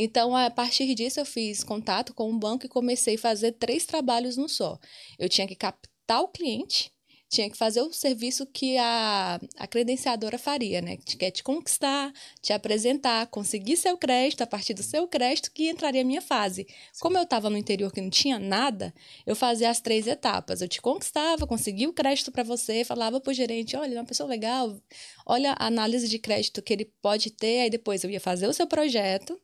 Então, 0.00 0.36
a 0.36 0.48
partir 0.48 0.94
disso, 0.94 1.18
eu 1.18 1.26
fiz 1.26 1.64
contato 1.64 2.14
com 2.14 2.30
um 2.30 2.38
banco 2.38 2.64
e 2.64 2.68
comecei 2.68 3.16
a 3.16 3.18
fazer 3.18 3.50
três 3.52 3.84
trabalhos 3.84 4.36
no 4.36 4.48
só. 4.48 4.78
Eu 5.18 5.28
tinha 5.28 5.44
que 5.44 5.56
captar 5.56 6.22
o 6.22 6.28
cliente, 6.28 6.92
tinha 7.28 7.50
que 7.50 7.56
fazer 7.56 7.82
o 7.82 7.92
serviço 7.92 8.46
que 8.46 8.78
a, 8.78 9.40
a 9.56 9.66
credenciadora 9.66 10.38
faria, 10.38 10.80
né? 10.80 10.98
Que 10.98 11.16
quer 11.16 11.32
te 11.32 11.42
conquistar, 11.42 12.12
te 12.40 12.52
apresentar, 12.52 13.26
conseguir 13.26 13.76
seu 13.76 13.98
crédito, 13.98 14.42
a 14.42 14.46
partir 14.46 14.72
do 14.72 14.84
seu 14.84 15.08
crédito 15.08 15.50
que 15.50 15.68
entraria 15.68 16.02
a 16.02 16.04
minha 16.04 16.22
fase. 16.22 16.68
Como 17.00 17.18
eu 17.18 17.24
estava 17.24 17.50
no 17.50 17.58
interior 17.58 17.92
que 17.92 18.00
não 18.00 18.08
tinha 18.08 18.38
nada, 18.38 18.94
eu 19.26 19.34
fazia 19.34 19.68
as 19.68 19.80
três 19.80 20.06
etapas. 20.06 20.62
Eu 20.62 20.68
te 20.68 20.80
conquistava, 20.80 21.44
conseguia 21.44 21.88
o 21.88 21.92
crédito 21.92 22.30
para 22.30 22.44
você, 22.44 22.84
falava 22.84 23.20
para 23.20 23.32
o 23.32 23.34
gerente, 23.34 23.76
olha, 23.76 23.96
é 23.96 23.98
uma 23.98 24.06
pessoa 24.06 24.28
legal, 24.28 24.80
olha 25.26 25.54
a 25.58 25.66
análise 25.66 26.08
de 26.08 26.20
crédito 26.20 26.62
que 26.62 26.72
ele 26.72 26.84
pode 27.02 27.30
ter, 27.30 27.62
aí 27.62 27.70
depois 27.70 28.04
eu 28.04 28.10
ia 28.10 28.20
fazer 28.20 28.46
o 28.46 28.52
seu 28.52 28.66
projeto, 28.68 29.38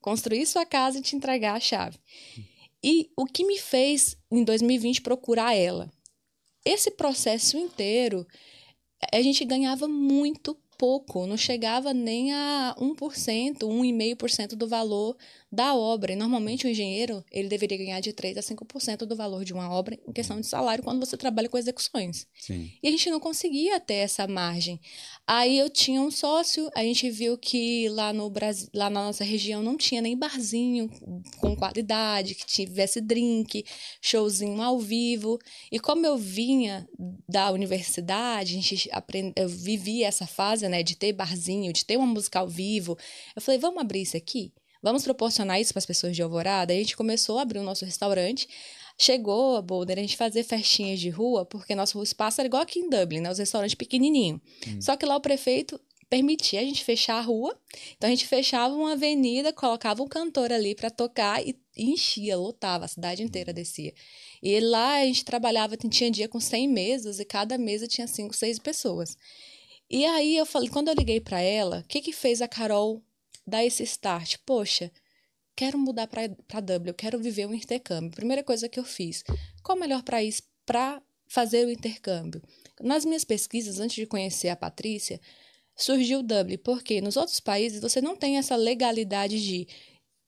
construir 0.00 0.46
sua 0.46 0.64
casa 0.64 0.98
e 0.98 1.02
te 1.02 1.16
entregar 1.16 1.54
a 1.54 1.60
chave. 1.60 1.98
E 2.82 3.10
o 3.16 3.26
que 3.26 3.44
me 3.44 3.58
fez, 3.58 4.16
em 4.30 4.42
2020, 4.42 5.02
procurar 5.02 5.54
ela? 5.54 5.90
Esse 6.64 6.90
processo 6.90 7.56
inteiro, 7.56 8.26
a 9.12 9.20
gente 9.22 9.44
ganhava 9.44 9.86
muito 9.86 10.56
pouco, 10.78 11.26
não 11.26 11.36
chegava 11.36 11.92
nem 11.92 12.32
a 12.32 12.74
1%, 12.78 13.58
1,5% 13.58 14.56
do 14.56 14.66
valor 14.66 15.16
da 15.50 15.74
obra. 15.74 16.12
E 16.12 16.16
normalmente 16.16 16.66
o 16.66 16.70
engenheiro, 16.70 17.24
ele 17.30 17.48
deveria 17.48 17.78
ganhar 17.78 18.00
de 18.00 18.12
3 18.12 18.38
a 18.38 18.40
5% 18.40 18.98
do 18.98 19.16
valor 19.16 19.44
de 19.44 19.52
uma 19.52 19.70
obra 19.70 19.98
em 20.06 20.12
questão 20.12 20.40
de 20.40 20.46
salário 20.46 20.84
quando 20.84 21.04
você 21.04 21.16
trabalha 21.16 21.48
com 21.48 21.58
execuções. 21.58 22.26
Sim. 22.38 22.70
E 22.82 22.88
a 22.88 22.90
gente 22.90 23.10
não 23.10 23.18
conseguia 23.18 23.80
ter 23.80 23.94
essa 23.94 24.26
margem. 24.26 24.80
Aí 25.26 25.58
eu 25.58 25.68
tinha 25.68 26.00
um 26.00 26.10
sócio, 26.10 26.70
a 26.74 26.82
gente 26.82 27.10
viu 27.10 27.36
que 27.36 27.88
lá 27.88 28.12
no 28.12 28.30
Brasil, 28.30 28.68
lá 28.74 28.88
na 28.88 29.04
nossa 29.06 29.24
região 29.24 29.62
não 29.62 29.76
tinha 29.76 30.00
nem 30.00 30.16
barzinho 30.16 30.88
com 31.38 31.56
qualidade, 31.56 32.34
que 32.34 32.46
tivesse 32.46 33.00
drink, 33.00 33.64
showzinho 34.00 34.62
ao 34.62 34.78
vivo. 34.78 35.38
E 35.70 35.80
como 35.80 36.06
eu 36.06 36.16
vinha 36.16 36.88
da 37.28 37.50
universidade, 37.50 38.56
a 38.56 38.60
gente 38.60 38.88
aprend... 38.92 39.32
eu 39.36 39.48
vivi 39.48 40.04
essa 40.04 40.26
fase, 40.26 40.68
né, 40.68 40.82
de 40.82 40.96
ter 40.96 41.12
barzinho, 41.12 41.72
de 41.72 41.84
ter 41.84 41.96
uma 41.96 42.06
música 42.06 42.38
ao 42.38 42.48
vivo. 42.48 42.96
Eu 43.34 43.42
falei, 43.42 43.58
vamos 43.58 43.80
abrir 43.80 44.02
isso 44.02 44.16
aqui? 44.16 44.52
Vamos 44.82 45.04
proporcionar 45.04 45.60
isso 45.60 45.72
para 45.72 45.80
as 45.80 45.86
pessoas 45.86 46.16
de 46.16 46.22
Alvorada? 46.22 46.72
A 46.72 46.76
gente 46.76 46.96
começou 46.96 47.38
a 47.38 47.42
abrir 47.42 47.58
o 47.58 47.62
nosso 47.62 47.84
restaurante. 47.84 48.48
Chegou 48.98 49.56
a 49.56 49.62
Boulder 49.62 49.98
a 49.98 50.00
gente 50.00 50.16
fazer 50.16 50.42
festinhas 50.42 51.00
de 51.00 51.10
rua, 51.10 51.44
porque 51.44 51.74
nosso 51.74 52.02
espaço 52.02 52.40
era 52.40 52.46
igual 52.46 52.62
aqui 52.62 52.80
em 52.80 52.88
Dublin, 52.88 53.20
né? 53.20 53.30
Os 53.30 53.38
restaurantes 53.38 53.74
pequenininho. 53.74 54.40
Hum. 54.66 54.80
Só 54.80 54.96
que 54.96 55.06
lá 55.06 55.16
o 55.16 55.20
prefeito 55.20 55.80
permitia 56.10 56.60
a 56.60 56.64
gente 56.64 56.84
fechar 56.84 57.14
a 57.18 57.20
rua. 57.20 57.56
Então 57.96 58.08
a 58.08 58.10
gente 58.10 58.26
fechava 58.26 58.74
uma 58.74 58.92
avenida, 58.92 59.52
colocava 59.52 60.02
um 60.02 60.08
cantor 60.08 60.52
ali 60.52 60.74
para 60.74 60.90
tocar 60.90 61.40
e 61.46 61.56
enchia, 61.76 62.36
lotava, 62.36 62.84
a 62.84 62.88
cidade 62.88 63.22
inteira 63.22 63.52
descia. 63.52 63.94
E 64.42 64.58
lá 64.60 64.96
a 64.96 65.04
gente 65.04 65.24
trabalhava, 65.24 65.76
tinha 65.76 66.10
dia 66.10 66.28
com 66.28 66.40
100 66.40 66.68
mesas 66.68 67.20
e 67.20 67.24
cada 67.24 67.56
mesa 67.56 67.86
tinha 67.86 68.08
5, 68.08 68.34
6 68.34 68.58
pessoas. 68.58 69.16
E 69.88 70.04
aí 70.04 70.36
eu 70.36 70.44
falei, 70.44 70.68
quando 70.68 70.88
eu 70.88 70.94
liguei 70.94 71.20
para 71.20 71.40
ela, 71.40 71.80
o 71.80 71.88
que 71.88 72.00
que 72.00 72.12
fez 72.12 72.42
a 72.42 72.48
Carol 72.48 73.02
dar 73.50 73.64
esse 73.64 73.82
start. 73.82 74.36
Poxa, 74.46 74.90
quero 75.54 75.78
mudar 75.78 76.06
para 76.06 76.60
Dublin, 76.60 76.88
eu 76.88 76.94
quero 76.94 77.18
viver 77.18 77.46
um 77.46 77.54
intercâmbio. 77.54 78.10
Primeira 78.10 78.42
coisa 78.42 78.68
que 78.68 78.80
eu 78.80 78.84
fiz, 78.84 79.22
qual 79.62 79.76
o 79.76 79.80
melhor 79.80 80.02
país 80.02 80.42
para 80.64 81.02
fazer 81.28 81.66
o 81.66 81.70
intercâmbio? 81.70 82.42
Nas 82.80 83.04
minhas 83.04 83.24
pesquisas, 83.24 83.78
antes 83.78 83.96
de 83.96 84.06
conhecer 84.06 84.48
a 84.48 84.56
Patrícia, 84.56 85.20
surgiu 85.76 86.22
Dublin, 86.22 86.58
porque 86.58 87.00
nos 87.00 87.16
outros 87.16 87.40
países 87.40 87.80
você 87.80 88.00
não 88.00 88.16
tem 88.16 88.38
essa 88.38 88.56
legalidade 88.56 89.42
de 89.42 89.66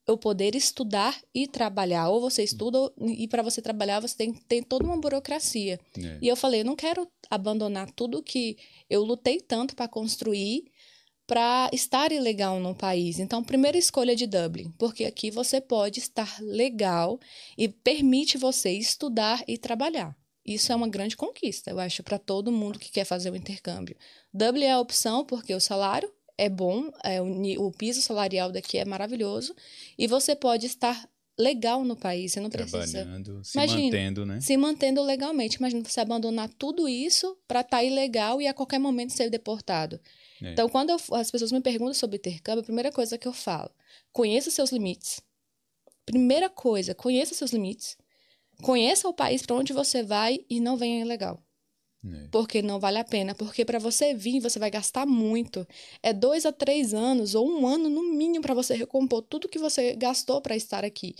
eu 0.06 0.18
poder 0.18 0.54
estudar 0.54 1.20
e 1.34 1.46
trabalhar. 1.46 2.08
Ou 2.08 2.20
você 2.20 2.42
estuda 2.42 2.92
e 2.98 3.28
para 3.28 3.42
você 3.42 3.62
trabalhar 3.62 4.00
você 4.00 4.16
tem, 4.16 4.32
tem 4.32 4.62
toda 4.62 4.84
uma 4.84 4.96
burocracia. 4.96 5.78
É. 5.96 6.18
E 6.20 6.28
eu 6.28 6.36
falei, 6.36 6.60
eu 6.60 6.64
não 6.64 6.76
quero 6.76 7.06
abandonar 7.30 7.90
tudo 7.92 8.22
que 8.22 8.56
eu 8.90 9.04
lutei 9.04 9.40
tanto 9.40 9.76
para 9.76 9.88
construir 9.88 10.64
para 11.26 11.70
estar 11.72 12.12
ilegal 12.12 12.58
no 12.60 12.74
país. 12.74 13.18
Então, 13.18 13.42
primeira 13.42 13.78
escolha 13.78 14.14
de 14.14 14.26
Dublin, 14.26 14.70
porque 14.78 15.04
aqui 15.04 15.30
você 15.30 15.60
pode 15.60 16.00
estar 16.00 16.40
legal 16.40 17.18
e 17.56 17.68
permite 17.68 18.36
você 18.36 18.72
estudar 18.72 19.42
e 19.46 19.56
trabalhar. 19.56 20.16
Isso 20.44 20.72
é 20.72 20.76
uma 20.76 20.88
grande 20.88 21.16
conquista, 21.16 21.70
eu 21.70 21.78
acho, 21.78 22.02
para 22.02 22.18
todo 22.18 22.50
mundo 22.50 22.78
que 22.78 22.90
quer 22.90 23.04
fazer 23.04 23.30
o 23.30 23.36
intercâmbio. 23.36 23.96
Dublin 24.34 24.64
é 24.64 24.72
a 24.72 24.80
opção 24.80 25.24
porque 25.24 25.54
o 25.54 25.60
salário 25.60 26.12
é 26.36 26.48
bom, 26.48 26.90
é, 27.04 27.22
o, 27.22 27.66
o 27.66 27.70
piso 27.70 28.02
salarial 28.02 28.50
daqui 28.50 28.78
é 28.78 28.84
maravilhoso 28.84 29.54
e 29.96 30.08
você 30.08 30.34
pode 30.34 30.66
estar 30.66 31.08
legal 31.38 31.84
no 31.84 31.96
país. 31.96 32.32
Você 32.32 32.40
não 32.40 32.50
precisa. 32.50 33.02
Trabalhando, 33.02 33.44
se 33.44 33.56
Imagina, 33.56 33.82
mantendo, 33.82 34.26
né? 34.26 34.40
Se 34.40 34.56
mantendo 34.56 35.02
legalmente. 35.02 35.56
Imagina 35.56 35.82
você 35.84 36.00
abandonar 36.00 36.48
tudo 36.58 36.88
isso 36.88 37.36
para 37.46 37.60
estar 37.60 37.78
tá 37.78 37.84
ilegal 37.84 38.40
e 38.40 38.46
a 38.46 38.54
qualquer 38.54 38.78
momento 38.78 39.12
ser 39.12 39.30
deportado. 39.30 40.00
É. 40.42 40.52
Então, 40.52 40.68
quando 40.68 40.90
eu, 40.90 40.96
as 41.14 41.30
pessoas 41.30 41.52
me 41.52 41.60
perguntam 41.60 41.94
sobre 41.94 42.16
intercâmbio, 42.16 42.60
a 42.60 42.64
primeira 42.64 42.90
coisa 42.90 43.16
que 43.16 43.28
eu 43.28 43.32
falo, 43.32 43.70
conheça 44.12 44.50
seus 44.50 44.70
limites. 44.70 45.20
Primeira 46.04 46.50
coisa, 46.50 46.94
conheça 46.94 47.34
seus 47.34 47.52
limites. 47.52 47.96
Conheça 48.62 49.08
o 49.08 49.14
país 49.14 49.42
para 49.42 49.56
onde 49.56 49.72
você 49.72 50.02
vai 50.02 50.44
e 50.48 50.60
não 50.60 50.76
venha 50.76 51.00
ilegal. 51.00 51.42
É. 52.04 52.28
Porque 52.30 52.60
não 52.60 52.80
vale 52.80 52.98
a 52.98 53.04
pena. 53.04 53.34
Porque 53.34 53.64
para 53.64 53.78
você 53.78 54.14
vir, 54.14 54.40
você 54.40 54.58
vai 54.58 54.70
gastar 54.70 55.06
muito. 55.06 55.66
É 56.02 56.12
dois 56.12 56.44
a 56.44 56.52
três 56.52 56.92
anos 56.92 57.34
ou 57.34 57.48
um 57.48 57.66
ano 57.66 57.88
no 57.88 58.02
mínimo 58.02 58.42
para 58.42 58.54
você 58.54 58.74
recompor 58.74 59.22
tudo 59.22 59.48
que 59.48 59.58
você 59.58 59.94
gastou 59.94 60.40
para 60.40 60.56
estar 60.56 60.84
aqui. 60.84 61.14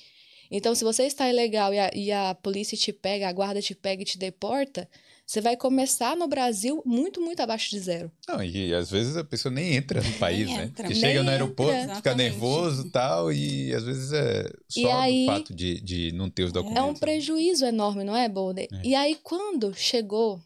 Então, 0.50 0.74
se 0.74 0.84
você 0.84 1.04
está 1.04 1.28
ilegal 1.30 1.72
e 1.72 1.78
a, 1.78 1.90
e 1.94 2.12
a 2.12 2.34
polícia 2.34 2.76
te 2.76 2.92
pega, 2.92 3.28
a 3.28 3.32
guarda 3.32 3.62
te 3.62 3.74
pega 3.74 4.02
e 4.02 4.04
te 4.04 4.18
deporta, 4.18 4.88
você 5.26 5.40
vai 5.40 5.56
começar 5.56 6.16
no 6.16 6.26
Brasil 6.26 6.82
muito, 6.85 7.20
muito 7.20 7.40
abaixo 7.40 7.70
de 7.70 7.78
zero. 7.78 8.12
Não, 8.28 8.42
e 8.42 8.74
às 8.74 8.90
vezes 8.90 9.16
a 9.16 9.24
pessoa 9.24 9.52
nem 9.52 9.76
entra 9.76 10.02
no 10.02 10.12
país, 10.18 10.46
nem 10.46 10.56
né? 10.56 10.64
Entra. 10.64 10.88
Que 10.88 10.94
chega 10.94 11.22
no 11.22 11.30
aeroporto, 11.30 11.72
entra. 11.72 11.96
fica 11.96 12.14
nervoso 12.14 12.87
e 12.87 12.90
tal, 12.90 13.32
e 13.32 13.72
às 13.74 13.85
vezes 13.85 14.12
é 14.12 14.50
só 14.68 14.92
aí, 14.92 15.24
o 15.24 15.26
fato 15.26 15.54
de, 15.54 15.80
de 15.80 16.12
não 16.12 16.28
ter 16.28 16.44
os 16.44 16.52
documentos. 16.52 16.82
É 16.82 16.87
um 16.87 16.94
prejuízo 16.94 17.64
enorme, 17.64 18.04
não 18.04 18.16
é, 18.16 18.28
Boulder? 18.28 18.68
É. 18.72 18.82
E 18.85 18.94
aí, 18.94 19.18
quando 19.22 19.74
chegou, 19.74 20.40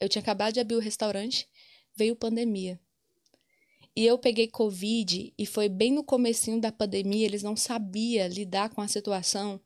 eu 0.00 0.08
tinha 0.08 0.20
acabado 0.20 0.54
de 0.54 0.60
abrir 0.60 0.76
o 0.76 0.80
restaurante, 0.80 1.46
veio 1.96 2.14
pandemia. 2.14 2.78
E 3.98 4.06
eu 4.06 4.16
peguei 4.16 4.46
Covid 4.46 5.34
e 5.36 5.44
foi 5.44 5.68
bem 5.68 5.90
no 5.90 6.04
comecinho 6.04 6.60
da 6.60 6.70
pandemia, 6.70 7.26
eles 7.26 7.42
não 7.42 7.56
sabiam 7.56 8.28
lidar 8.28 8.68
com 8.70 8.80
a 8.80 8.86
situação. 8.86 9.60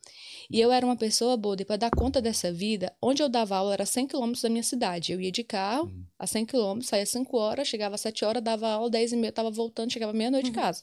E 0.50 0.58
eu 0.58 0.72
era 0.72 0.86
uma 0.86 0.96
pessoa 0.96 1.36
boa, 1.36 1.54
para 1.58 1.76
dar 1.76 1.90
conta 1.90 2.18
dessa 2.18 2.50
vida, 2.50 2.90
onde 3.02 3.22
eu 3.22 3.28
dava 3.28 3.58
aula 3.58 3.74
era 3.74 3.84
100 3.84 4.06
quilômetros 4.06 4.40
da 4.40 4.48
minha 4.48 4.62
cidade. 4.62 5.12
Eu 5.12 5.20
ia 5.20 5.30
de 5.30 5.44
carro 5.44 5.84
uhum. 5.84 6.04
a 6.18 6.26
100 6.26 6.46
quilômetros, 6.46 6.88
saía 6.88 7.04
5 7.04 7.36
horas, 7.36 7.68
chegava 7.68 7.94
às 7.94 8.00
7 8.00 8.24
horas, 8.24 8.42
dava 8.42 8.68
aula, 8.68 8.88
10 8.88 9.12
e 9.12 9.16
meia, 9.16 9.28
estava 9.28 9.50
voltando, 9.50 9.92
chegava 9.92 10.14
meia-noite 10.14 10.46
uhum. 10.46 10.52
de 10.52 10.58
casa. 10.58 10.82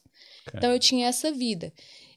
Então 0.54 0.72
eu 0.72 0.78
tinha 0.78 1.08
essa 1.08 1.32
vida. 1.32 1.74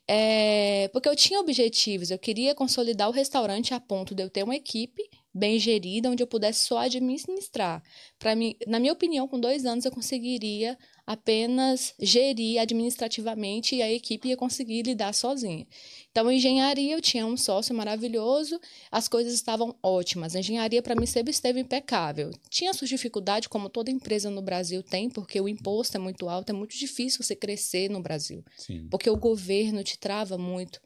É, 0.07 0.89
porque 0.93 1.09
eu 1.09 1.17
tinha 1.17 1.41
objetivos, 1.41 2.11
eu 2.11 2.19
queria 2.19 2.55
consolidar 2.55 3.09
o 3.09 3.13
restaurante 3.13 3.73
a 3.73 3.81
ponto 3.81 4.15
de 4.15 4.23
eu 4.23 4.29
ter 4.29 4.43
uma 4.43 4.55
equipe 4.55 5.03
bem 5.33 5.59
gerida, 5.59 6.11
onde 6.11 6.23
eu 6.23 6.27
pudesse 6.27 6.67
só 6.67 6.79
administrar. 6.79 7.83
Para 8.19 8.35
mim, 8.35 8.55
na 8.67 8.79
minha 8.79 8.93
opinião, 8.93 9.27
com 9.27 9.41
dois 9.41 9.65
anos 9.65 9.87
eu 9.87 9.91
conseguiria 9.91 10.77
apenas 11.13 11.95
gerir 11.99 12.61
administrativamente 12.61 13.77
e 13.77 13.83
a 13.83 13.93
equipe 13.93 14.29
ia 14.29 14.37
conseguir 14.37 14.83
lidar 14.83 15.13
sozinha. 15.13 15.67
Então, 16.11 16.31
engenharia, 16.31 16.95
eu 16.95 17.01
tinha 17.01 17.27
um 17.27 17.37
sócio 17.37 17.75
maravilhoso, 17.75 18.61
as 18.91 19.09
coisas 19.09 19.33
estavam 19.33 19.77
ótimas. 19.83 20.35
A 20.35 20.41
engenharia, 20.41 20.83
para 20.83 20.95
mim, 20.95 21.07
sempre 21.07 21.31
esteve 21.31 21.61
impecável. 21.61 22.31
Tinha 22.49 22.73
suas 22.75 22.91
dificuldades, 22.91 23.49
como 23.49 23.69
toda 23.69 23.91
empresa 23.91 24.31
no 24.31 24.43
Brasil 24.43 24.83
tem, 24.83 25.09
porque 25.09 25.41
o 25.41 25.49
imposto 25.49 25.97
é 25.97 26.01
muito 26.01 26.29
alto, 26.29 26.51
é 26.51 26.53
muito 26.53 26.77
difícil 26.77 27.23
você 27.23 27.37
crescer 27.37 27.89
no 27.91 28.01
Brasil. 28.01 28.45
Sim. 28.57 28.89
Porque 28.91 29.09
o 29.09 29.17
governo 29.17 29.83
te 29.85 29.99
trava 29.99 30.37
muito. 30.37 30.81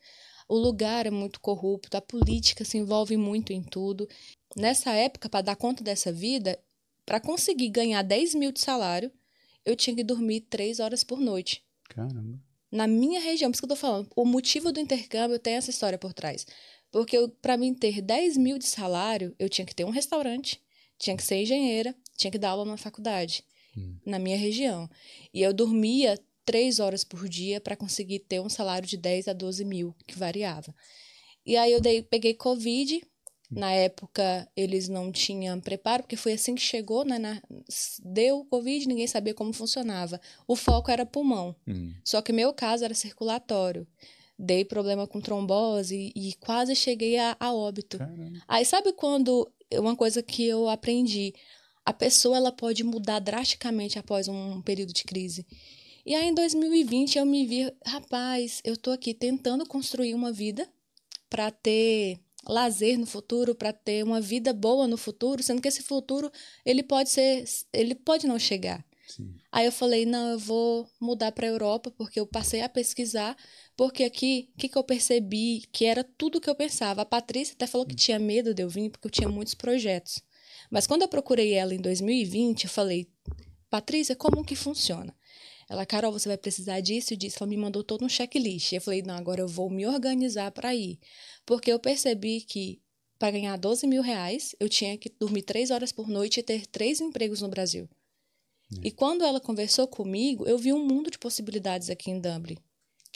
O 0.49 0.57
lugar 0.57 1.07
é 1.07 1.11
muito 1.11 1.41
corrupto, 1.41 1.97
a 1.97 2.01
política 2.01 2.65
se 2.65 2.79
envolve 2.79 3.17
muito 3.17 3.53
em 3.53 3.63
tudo. 3.63 4.09
Nessa 4.57 4.93
época, 4.93 5.29
para 5.29 5.43
dar 5.43 5.57
conta 5.57 5.83
dessa 5.83 6.13
vida, 6.13 6.59
para 7.05 7.21
conseguir 7.21 7.69
ganhar 7.71 8.03
10 8.03 8.35
mil 8.35 8.53
de 8.53 8.61
salário, 8.61 9.11
eu 9.67 9.77
tinha 9.77 9.95
que 9.95 10.05
dormir 10.05 10.43
três 10.43 10.81
horas 10.81 11.03
por 11.03 11.21
noite. 11.21 11.63
Caramba. 11.89 12.41
Na 12.71 12.87
minha 12.87 13.21
região, 13.21 13.51
por 13.51 13.57
isso 13.57 13.63
que 13.63 13.65
eu 13.65 13.77
tô 13.77 13.77
falando, 13.77 14.09
o 14.15 14.25
motivo 14.25 14.73
do 14.73 14.81
intercâmbio 14.81 15.39
tem 15.39 15.55
essa 15.55 15.71
história 15.71 15.99
por 15.99 16.13
trás. 16.15 16.47
Porque 16.91 17.17
para 17.43 17.57
mim 17.57 17.75
ter 17.75 18.01
10 18.01 18.37
mil 18.37 18.59
de 18.59 18.67
salário, 18.67 19.35
eu 19.39 19.49
tinha 19.49 19.67
que 19.67 19.75
ter 19.75 19.85
um 19.85 19.91
restaurante, 19.91 20.61
tinha 20.99 21.17
que 21.17 21.23
ser 21.23 21.43
engenheira, 21.43 21.95
tinha 22.17 22.31
que 22.31 22.39
dar 22.39 22.51
aula 22.51 22.65
na 22.65 22.77
faculdade, 22.77 23.45
hum. 23.77 23.97
na 24.05 24.19
minha 24.19 24.37
região. 24.37 24.89
E 25.35 25.43
eu 25.43 25.53
dormia 25.53 26.19
três 26.45 26.79
horas 26.79 27.03
por 27.03 27.29
dia 27.29 27.61
para 27.61 27.77
conseguir 27.77 28.21
ter 28.21 28.41
um 28.41 28.49
salário 28.49 28.89
de 28.89 28.97
10 28.97 29.29
a 29.29 29.33
12 29.33 29.65
mil, 29.65 29.95
que 30.07 30.17
variava. 30.17 30.75
E 31.45 31.57
aí 31.57 31.73
eu 31.73 31.81
dei, 31.81 32.03
peguei 32.03 32.35
Covid, 32.35 33.03
na 33.51 33.73
época, 33.73 34.49
eles 34.57 34.89
não 34.89 35.13
tinham 35.13 35.61
preparo, 35.61 36.03
porque 36.03 36.17
foi 36.17 36.33
assim 36.33 36.55
que 36.55 36.61
chegou, 36.61 37.05
né? 37.05 37.19
Na, 37.19 37.41
deu 38.03 38.45
Covid, 38.47 38.89
ninguém 38.89 39.07
sabia 39.07 39.35
como 39.35 39.53
funcionava. 39.53 40.21
O 40.47 40.57
foco 40.57 40.91
era 40.91 41.07
pulmão. 41.07 41.55
Hum. 41.67 41.93
Só 42.05 42.21
que 42.21 42.33
meu 42.33 42.53
caso 42.53 42.85
era 42.85 42.95
circulatório. 42.95 43.87
Dei 44.39 44.65
problema 44.65 45.07
com 45.07 45.21
trombose 45.21 46.13
e, 46.15 46.31
e 46.31 46.35
quase 46.35 46.75
cheguei 46.75 47.19
a, 47.19 47.37
a 47.39 47.55
óbito. 47.55 47.99
Caramba. 47.99 48.43
Aí, 48.49 48.65
sabe 48.65 48.93
quando. 48.93 49.51
Uma 49.75 49.97
coisa 49.97 50.23
que 50.23 50.45
eu 50.45 50.69
aprendi: 50.69 51.33
a 51.85 51.93
pessoa 51.93 52.37
ela 52.37 52.53
pode 52.53 52.83
mudar 52.85 53.21
drasticamente 53.21 53.99
após 53.99 54.29
um 54.29 54.61
período 54.61 54.93
de 54.93 55.05
crise. 55.05 55.47
E 56.05 56.15
aí, 56.15 56.29
em 56.29 56.35
2020, 56.35 57.19
eu 57.19 57.27
me 57.27 57.47
vi, 57.47 57.73
rapaz, 57.85 58.61
eu 58.65 58.77
tô 58.77 58.93
aqui 58.93 59.13
tentando 59.13 59.67
construir 59.67 60.15
uma 60.15 60.31
vida 60.31 60.69
para 61.29 61.51
ter 61.51 62.21
lazer 62.49 62.99
no 62.99 63.07
futuro, 63.07 63.55
para 63.55 63.73
ter 63.73 64.05
uma 64.05 64.21
vida 64.21 64.53
boa 64.53 64.87
no 64.87 64.97
futuro, 64.97 65.43
sendo 65.43 65.61
que 65.61 65.69
esse 65.69 65.83
futuro 65.83 66.31
ele 66.65 66.83
pode 66.83 67.11
ser, 67.11 67.45
ele 67.73 67.95
pode 67.95 68.27
não 68.27 68.39
chegar. 68.39 68.85
Sim. 69.07 69.35
Aí 69.53 69.65
eu 69.65 69.73
falei, 69.73 70.05
não, 70.05 70.33
eu 70.33 70.39
vou 70.39 70.89
mudar 71.01 71.33
para 71.33 71.47
a 71.47 71.51
Europa, 71.51 71.91
porque 71.91 72.19
eu 72.19 72.27
passei 72.27 72.61
a 72.61 72.69
pesquisar, 72.69 73.37
porque 73.77 74.03
aqui, 74.05 74.51
o 74.55 74.59
que, 74.59 74.69
que 74.69 74.77
eu 74.77 74.83
percebi, 74.83 75.63
que 75.73 75.85
era 75.85 76.03
tudo 76.03 76.41
que 76.41 76.51
eu 76.51 76.55
pensava. 76.55 77.03
A 77.03 77.07
Patrícia 77.07 77.55
até 77.55 77.67
falou 77.67 77.87
que 77.87 77.95
tinha 77.95 78.19
medo 78.19 78.53
de 78.53 78.63
eu 78.63 78.69
vir, 78.69 78.91
porque 78.91 79.07
eu 79.07 79.11
tinha 79.11 79.29
muitos 79.29 79.55
projetos. 79.55 80.21
Mas 80.71 80.87
quando 80.87 81.03
eu 81.03 81.09
procurei 81.09 81.53
ela 81.53 81.75
em 81.75 81.81
2020, 81.81 82.65
eu 82.65 82.71
falei, 82.71 83.09
Patrícia, 83.71 84.17
como 84.17 84.45
que 84.45 84.57
funciona? 84.57 85.16
Ela, 85.69 85.85
Carol, 85.85 86.13
você 86.13 86.29
vai 86.29 86.39
precisar 86.39 86.81
disso 86.81 87.13
e 87.13 87.17
disso. 87.17 87.39
Ela 87.41 87.49
me 87.49 87.57
mandou 87.57 87.83
todo 87.83 88.05
um 88.05 88.09
checklist. 88.09 88.73
Eu 88.73 88.81
falei, 88.81 89.03
não, 89.03 89.15
agora 89.15 89.41
eu 89.41 89.49
vou 89.49 89.69
me 89.69 89.87
organizar 89.87 90.51
para 90.53 90.75
ir. 90.75 90.99
Porque 91.45 91.73
eu 91.73 91.79
percebi 91.79 92.41
que 92.41 92.81
para 93.19 93.33
ganhar 93.33 93.57
12 93.57 93.87
mil 93.87 94.03
reais, 94.03 94.55
eu 94.61 94.69
tinha 94.69 94.97
que 94.97 95.09
dormir 95.09 95.43
três 95.43 95.71
horas 95.71 95.91
por 95.91 96.09
noite 96.09 96.41
e 96.41 96.43
ter 96.43 96.67
três 96.67 97.01
empregos 97.01 97.41
no 97.41 97.49
Brasil. 97.49 97.89
É. 98.73 98.89
E 98.89 98.91
quando 98.91 99.25
ela 99.25 99.41
conversou 99.41 99.89
comigo, 99.89 100.47
eu 100.47 100.59
vi 100.59 100.73
um 100.73 100.85
mundo 100.85 101.11
de 101.11 101.19
possibilidades 101.19 101.91
aqui 101.91 102.11
em 102.11 102.21
Dublin. 102.21 102.59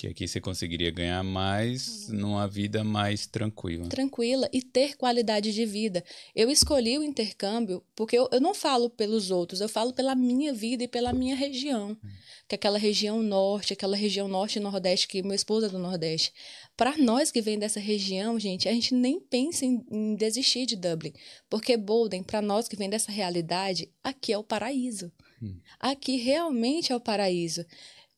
Que 0.01 0.07
aqui 0.07 0.27
você 0.27 0.41
conseguiria 0.41 0.91
ganhar 0.91 1.23
mais 1.23 2.09
uhum. 2.09 2.21
numa 2.21 2.49
vida 2.49 2.83
mais 2.83 3.27
tranquila. 3.27 3.87
Tranquila 3.87 4.49
e 4.51 4.63
ter 4.63 4.97
qualidade 4.97 5.53
de 5.53 5.67
vida. 5.67 6.03
Eu 6.35 6.51
escolhi 6.51 6.99
o 6.99 7.03
intercâmbio 7.03 7.85
porque 7.95 8.17
eu, 8.17 8.27
eu 8.33 8.41
não 8.41 8.55
falo 8.55 8.89
pelos 8.89 9.31
outros, 9.31 9.61
eu 9.61 9.69
falo 9.69 9.93
pela 9.93 10.15
minha 10.15 10.55
vida 10.55 10.85
e 10.85 10.89
pela 10.89 11.13
minha 11.13 11.37
região. 11.37 11.89
Uhum. 11.89 12.11
Que 12.49 12.55
é 12.55 12.57
aquela 12.57 12.79
região 12.79 13.23
norte, 13.23 13.75
aquela 13.75 13.95
região 13.95 14.27
norte 14.27 14.57
e 14.57 14.63
nordeste, 14.63 15.07
que 15.07 15.23
meu 15.23 15.35
esposo 15.35 15.67
é 15.67 15.69
do 15.69 15.79
nordeste. 15.79 16.33
Para 16.79 16.97
nós 16.97 17.31
que 17.31 17.43
vem 17.43 17.59
dessa 17.59 17.79
região, 17.79 18.41
gente, 18.41 18.71
a 18.71 18.73
gente 18.73 18.95
nem 18.95 19.21
pensa 19.21 19.67
em, 19.67 19.85
em 19.91 20.15
desistir 20.15 20.65
de 20.65 20.77
Dublin. 20.77 21.13
Porque 21.47 21.77
Bolden, 21.77 22.23
para 22.23 22.41
nós 22.41 22.69
que 22.69 22.75
vem 22.75 22.89
dessa 22.89 23.13
realidade, 23.13 23.93
aqui 24.03 24.33
é 24.33 24.39
o 24.39 24.43
paraíso. 24.43 25.13
Hum. 25.43 25.59
Aqui 25.79 26.17
realmente 26.17 26.91
é 26.91 26.97
o 26.97 27.01
paraíso. 27.01 27.67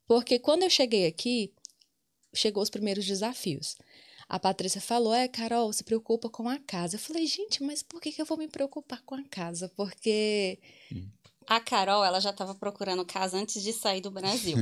Porque 0.07 0.38
quando 0.38 0.62
eu 0.62 0.71
cheguei 0.71 1.07
aqui, 1.07 1.53
chegou 2.35 2.62
os 2.62 2.71
primeiros 2.71 3.05
desafios. 3.05 3.77
A 4.29 4.38
Patrícia 4.38 4.81
falou: 4.81 5.14
É, 5.14 5.29
Carol, 5.29 5.73
se 5.73 5.85
preocupa 5.85 6.29
com 6.29 6.49
a 6.49 6.59
casa. 6.59 6.97
Eu 6.97 7.01
falei: 7.01 7.27
Gente, 7.27 7.62
mas 7.62 7.83
por 7.83 8.01
que, 8.01 8.12
que 8.12 8.21
eu 8.21 8.27
vou 8.27 8.38
me 8.38 8.49
preocupar 8.49 9.03
com 9.03 9.14
a 9.14 9.23
casa? 9.25 9.68
Porque. 9.77 10.59
Hum. 10.92 11.09
A 11.47 11.61
Carol, 11.61 12.05
ela 12.05 12.21
já 12.21 12.31
estava 12.31 12.55
procurando 12.55 13.05
casa 13.05 13.37
antes 13.37 13.63
de 13.63 13.73
sair 13.73 14.01
do 14.01 14.11
Brasil. 14.11 14.57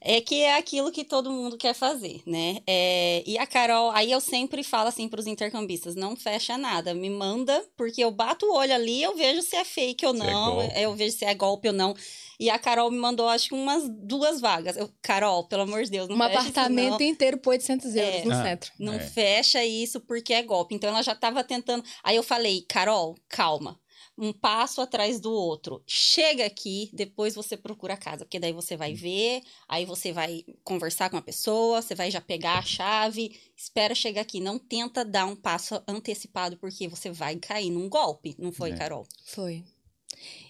é 0.00 0.20
que 0.20 0.42
é 0.42 0.56
aquilo 0.56 0.92
que 0.92 1.04
todo 1.04 1.30
mundo 1.30 1.56
quer 1.56 1.74
fazer, 1.74 2.22
né? 2.26 2.58
É, 2.66 3.22
e 3.26 3.38
a 3.38 3.46
Carol, 3.46 3.90
aí 3.90 4.10
eu 4.10 4.20
sempre 4.20 4.62
falo 4.62 4.88
assim 4.88 5.08
para 5.08 5.20
os 5.20 5.26
intercambistas: 5.26 5.94
não 5.94 6.16
fecha 6.16 6.56
nada, 6.58 6.94
me 6.94 7.10
manda, 7.10 7.64
porque 7.76 8.02
eu 8.02 8.10
bato 8.10 8.46
o 8.46 8.54
olho 8.54 8.74
ali, 8.74 9.02
eu 9.02 9.16
vejo 9.16 9.42
se 9.42 9.56
é 9.56 9.64
fake 9.64 10.06
ou 10.06 10.14
é 10.14 10.18
não, 10.18 10.60
é 10.60 10.84
eu 10.84 10.94
vejo 10.94 11.16
se 11.16 11.24
é 11.24 11.34
golpe 11.34 11.68
ou 11.68 11.74
não. 11.74 11.94
E 12.38 12.50
a 12.50 12.58
Carol 12.58 12.90
me 12.90 12.98
mandou, 12.98 13.28
acho 13.28 13.48
que 13.48 13.54
umas 13.54 13.88
duas 13.88 14.40
vagas. 14.40 14.76
Eu, 14.76 14.90
Carol, 15.00 15.44
pelo 15.44 15.62
amor 15.62 15.84
de 15.84 15.90
Deus, 15.90 16.08
não 16.08 16.16
um 16.16 16.18
fecha 16.18 16.40
apartamento 16.40 17.00
isso, 17.00 17.10
inteiro 17.10 17.38
por 17.38 17.50
800 17.50 17.94
euros 17.94 18.14
é, 18.14 18.24
no 18.24 18.32
ah, 18.32 18.42
centro. 18.42 18.72
Não 18.78 18.94
é. 18.94 18.98
fecha 18.98 19.64
isso 19.64 20.00
porque 20.00 20.34
é 20.34 20.42
golpe. 20.42 20.74
Então 20.74 20.90
ela 20.90 21.02
já 21.02 21.12
estava 21.12 21.42
tentando. 21.42 21.82
Aí 22.04 22.16
eu 22.16 22.22
falei, 22.22 22.64
Carol, 22.68 23.16
calma 23.28 23.78
um 24.18 24.32
passo 24.32 24.80
atrás 24.80 25.20
do 25.20 25.30
outro. 25.30 25.82
Chega 25.86 26.46
aqui, 26.46 26.90
depois 26.92 27.34
você 27.34 27.56
procura 27.56 27.94
a 27.94 27.98
casa, 27.98 28.24
porque 28.24 28.40
daí 28.40 28.52
você 28.52 28.76
vai 28.76 28.94
ver, 28.94 29.42
aí 29.68 29.84
você 29.84 30.12
vai 30.12 30.44
conversar 30.64 31.10
com 31.10 31.16
a 31.16 31.22
pessoa, 31.22 31.82
você 31.82 31.94
vai 31.94 32.10
já 32.10 32.20
pegar 32.20 32.58
a 32.58 32.62
chave, 32.62 33.38
espera 33.56 33.94
chegar 33.94 34.22
aqui, 34.22 34.40
não 34.40 34.58
tenta 34.58 35.04
dar 35.04 35.26
um 35.26 35.36
passo 35.36 35.82
antecipado 35.86 36.56
porque 36.56 36.88
você 36.88 37.10
vai 37.10 37.36
cair 37.36 37.70
num 37.70 37.88
golpe, 37.88 38.34
não 38.38 38.52
foi, 38.52 38.70
é. 38.70 38.76
Carol? 38.76 39.06
Foi. 39.24 39.62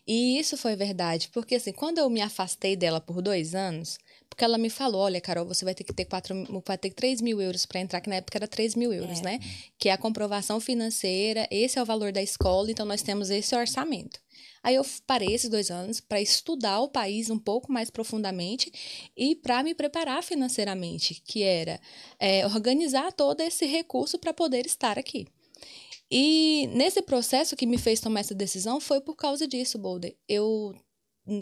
E 0.06 0.38
isso 0.38 0.56
foi 0.56 0.76
verdade, 0.76 1.28
porque 1.32 1.56
assim, 1.56 1.72
quando 1.72 1.98
eu 1.98 2.08
me 2.08 2.20
afastei 2.20 2.76
dela 2.76 3.00
por 3.00 3.20
dois 3.20 3.54
anos, 3.54 3.98
porque 4.36 4.44
ela 4.44 4.58
me 4.58 4.68
falou, 4.68 5.00
olha, 5.00 5.18
Carol, 5.18 5.46
você 5.46 5.64
vai 5.64 5.74
ter 5.74 5.82
que 5.82 5.94
ter 5.94 6.04
quatro, 6.04 6.34
vai 6.66 6.76
ter 6.76 6.90
3 6.90 7.22
mil 7.22 7.40
euros 7.40 7.64
para 7.64 7.80
entrar, 7.80 8.02
que 8.02 8.10
na 8.10 8.16
época 8.16 8.36
era 8.36 8.46
3 8.46 8.74
mil 8.74 8.92
euros, 8.92 9.20
é. 9.20 9.22
né? 9.22 9.40
Que 9.78 9.88
é 9.88 9.92
a 9.92 9.96
comprovação 9.96 10.60
financeira, 10.60 11.48
esse 11.50 11.78
é 11.78 11.82
o 11.82 11.86
valor 11.86 12.12
da 12.12 12.22
escola, 12.22 12.70
então 12.70 12.84
nós 12.84 13.00
temos 13.00 13.30
esse 13.30 13.56
orçamento. 13.56 14.20
Aí 14.62 14.74
eu 14.74 14.84
parei 15.06 15.32
esses 15.32 15.48
dois 15.48 15.70
anos 15.70 16.00
para 16.00 16.20
estudar 16.20 16.80
o 16.80 16.88
país 16.90 17.30
um 17.30 17.38
pouco 17.38 17.72
mais 17.72 17.88
profundamente 17.88 18.70
e 19.16 19.34
para 19.34 19.62
me 19.62 19.74
preparar 19.74 20.22
financeiramente, 20.22 21.22
que 21.24 21.42
era 21.42 21.80
é, 22.20 22.44
organizar 22.46 23.14
todo 23.14 23.40
esse 23.40 23.64
recurso 23.64 24.18
para 24.18 24.34
poder 24.34 24.66
estar 24.66 24.98
aqui. 24.98 25.26
E 26.10 26.68
nesse 26.74 27.00
processo 27.00 27.56
que 27.56 27.64
me 27.64 27.78
fez 27.78 28.00
tomar 28.00 28.20
essa 28.20 28.34
decisão 28.34 28.80
foi 28.82 29.00
por 29.00 29.16
causa 29.16 29.48
disso, 29.48 29.78
Boulder. 29.78 30.14
Eu 30.28 30.74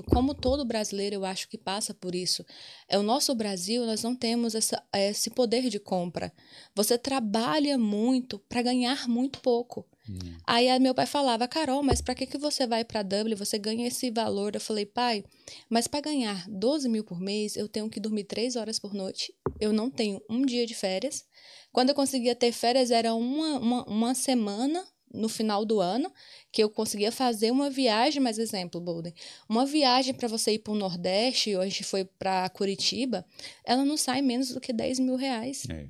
como 0.07 0.35
todo 0.35 0.65
brasileiro, 0.65 1.17
eu 1.17 1.25
acho 1.25 1.49
que 1.49 1.59
passa 1.59 1.93
por 1.93 2.15
isso. 2.15 2.45
É 2.89 2.99
o 2.99 3.03
nosso 3.03 3.35
Brasil, 3.35 3.85
nós 3.85 4.03
não 4.03 4.17
temos 4.17 4.55
essa, 4.55 4.83
esse 4.95 5.31
poder 5.31 5.69
de 5.69 5.79
compra. 5.79 6.33
Você 6.75 6.97
trabalha 6.97 7.77
muito 7.77 8.39
para 8.39 8.63
ganhar 8.63 9.07
muito 9.09 9.41
pouco. 9.41 9.87
Hum. 10.09 10.37
Aí 10.47 10.79
meu 10.79 10.95
pai 10.95 11.07
falava, 11.07 11.49
Carol, 11.49 11.83
mas 11.83 12.01
para 12.01 12.15
que, 12.15 12.27
que 12.27 12.39
você 12.39 12.67
vai 12.67 12.85
para 12.85 13.03
Dublin? 13.03 13.35
Você 13.35 13.59
ganha 13.59 13.87
esse 13.87 14.11
valor. 14.11 14.55
Eu 14.55 14.61
falei, 14.61 14.87
pai, 14.87 15.25
mas 15.69 15.87
para 15.87 16.01
ganhar 16.01 16.49
12 16.49 16.89
mil 16.89 17.05
por 17.05 17.21
mês, 17.21 17.57
eu 17.57 17.69
tenho 17.69 17.89
que 17.89 18.01
dormir 18.01 18.25
três 18.25 18.57
horas 18.57 18.79
por 18.79 18.95
noite. 18.95 19.35
Eu 19.61 19.73
não 19.73 19.91
tenho 19.91 20.21
um 20.29 20.45
dia 20.45 20.67
de 20.67 20.75
férias. 20.75 21.25
Quando 21.73 21.91
eu 21.91 21.95
conseguia 21.95 22.35
ter 22.35 22.53
férias, 22.53 22.91
era 22.91 23.15
uma, 23.15 23.59
uma, 23.59 23.85
uma 23.85 24.15
semana 24.15 24.85
no 25.15 25.29
final 25.29 25.65
do 25.65 25.81
ano, 25.81 26.13
que 26.51 26.63
eu 26.63 26.69
conseguia 26.69 27.13
fazer 27.13 27.51
uma 27.51 27.71
viagem, 27.71 28.21
mais 28.21 28.39
exemplo, 28.39 28.81
Bolden, 28.81 29.15
uma 29.49 29.65
viagem 29.65 30.13
para 30.13 30.29
você 30.29 30.53
ir 30.53 30.59
para 30.59 30.73
o 30.73 30.77
Nordeste, 30.77 31.55
ou 31.55 31.63
a 31.63 31.65
gente 31.65 31.85
foi 31.85 32.05
para 32.05 32.49
Curitiba, 32.51 33.25
ela 33.65 33.85
não 33.85 33.97
sai 33.97 34.21
menos 34.21 34.51
do 34.51 34.61
que 34.61 34.73
10 34.73 34.99
mil 34.99 35.17
reais. 35.17 35.65
É. 35.71 35.89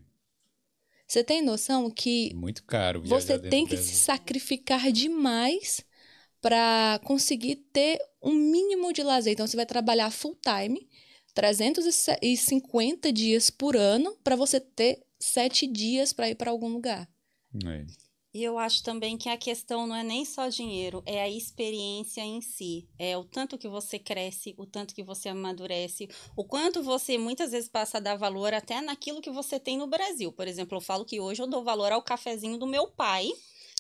Você 1.07 1.23
tem 1.23 1.43
noção 1.43 1.91
que 1.91 2.33
muito 2.35 2.65
caro 2.65 3.03
você 3.03 3.39
tem 3.39 3.67
que 3.67 3.77
se 3.77 3.95
sacrificar 3.95 4.91
demais 4.91 5.85
para 6.41 7.01
conseguir 7.05 7.57
ter 7.73 7.99
um 8.23 8.33
mínimo 8.33 8.93
de 8.93 9.03
lazer. 9.03 9.33
Então 9.33 9.47
você 9.47 9.57
vai 9.57 9.67
trabalhar 9.67 10.11
full 10.11 10.37
time, 10.37 10.89
350 11.35 13.13
dias 13.13 13.51
por 13.51 13.77
ano 13.77 14.17
para 14.23 14.37
você 14.37 14.61
ter 14.61 15.03
sete 15.19 15.67
dias 15.67 16.13
para 16.13 16.29
ir 16.29 16.35
para 16.35 16.51
algum 16.51 16.69
lugar. 16.69 17.09
É. 17.67 17.87
E 18.35 18.43
eu 18.43 18.59
acho 18.59 18.83
também 18.83 19.17
que 19.17 19.29
a 19.29 19.37
questão 19.37 19.87
não 19.87 19.95
é 19.95 20.03
nem 20.03 20.25
só 20.25 20.49
dinheiro, 20.49 21.05
é 21.07 21.23
a 21.23 21.29
experiência 21.29 22.21
em 22.21 22.41
si. 22.41 22.85
É 22.99 23.17
o 23.17 23.23
tanto 23.23 23.57
que 23.57 23.69
você 23.69 23.97
cresce, 23.97 24.57
o 24.59 24.67
tanto 24.67 24.93
que 24.93 25.05
você 25.05 25.29
amadurece, 25.29 26.09
o 26.37 26.45
quanto 26.45 26.83
você 26.83 27.17
muitas 27.17 27.53
vezes 27.53 27.69
passa 27.69 27.99
a 27.99 28.01
dar 28.01 28.17
valor 28.17 28.53
até 28.53 28.81
naquilo 28.81 29.21
que 29.21 29.31
você 29.31 29.61
tem 29.61 29.79
no 29.79 29.87
Brasil. 29.87 30.33
Por 30.33 30.49
exemplo, 30.49 30.77
eu 30.77 30.81
falo 30.81 31.05
que 31.05 31.21
hoje 31.21 31.41
eu 31.41 31.47
dou 31.47 31.63
valor 31.63 31.93
ao 31.93 32.03
cafezinho 32.03 32.59
do 32.59 32.67
meu 32.67 32.89
pai, 32.89 33.31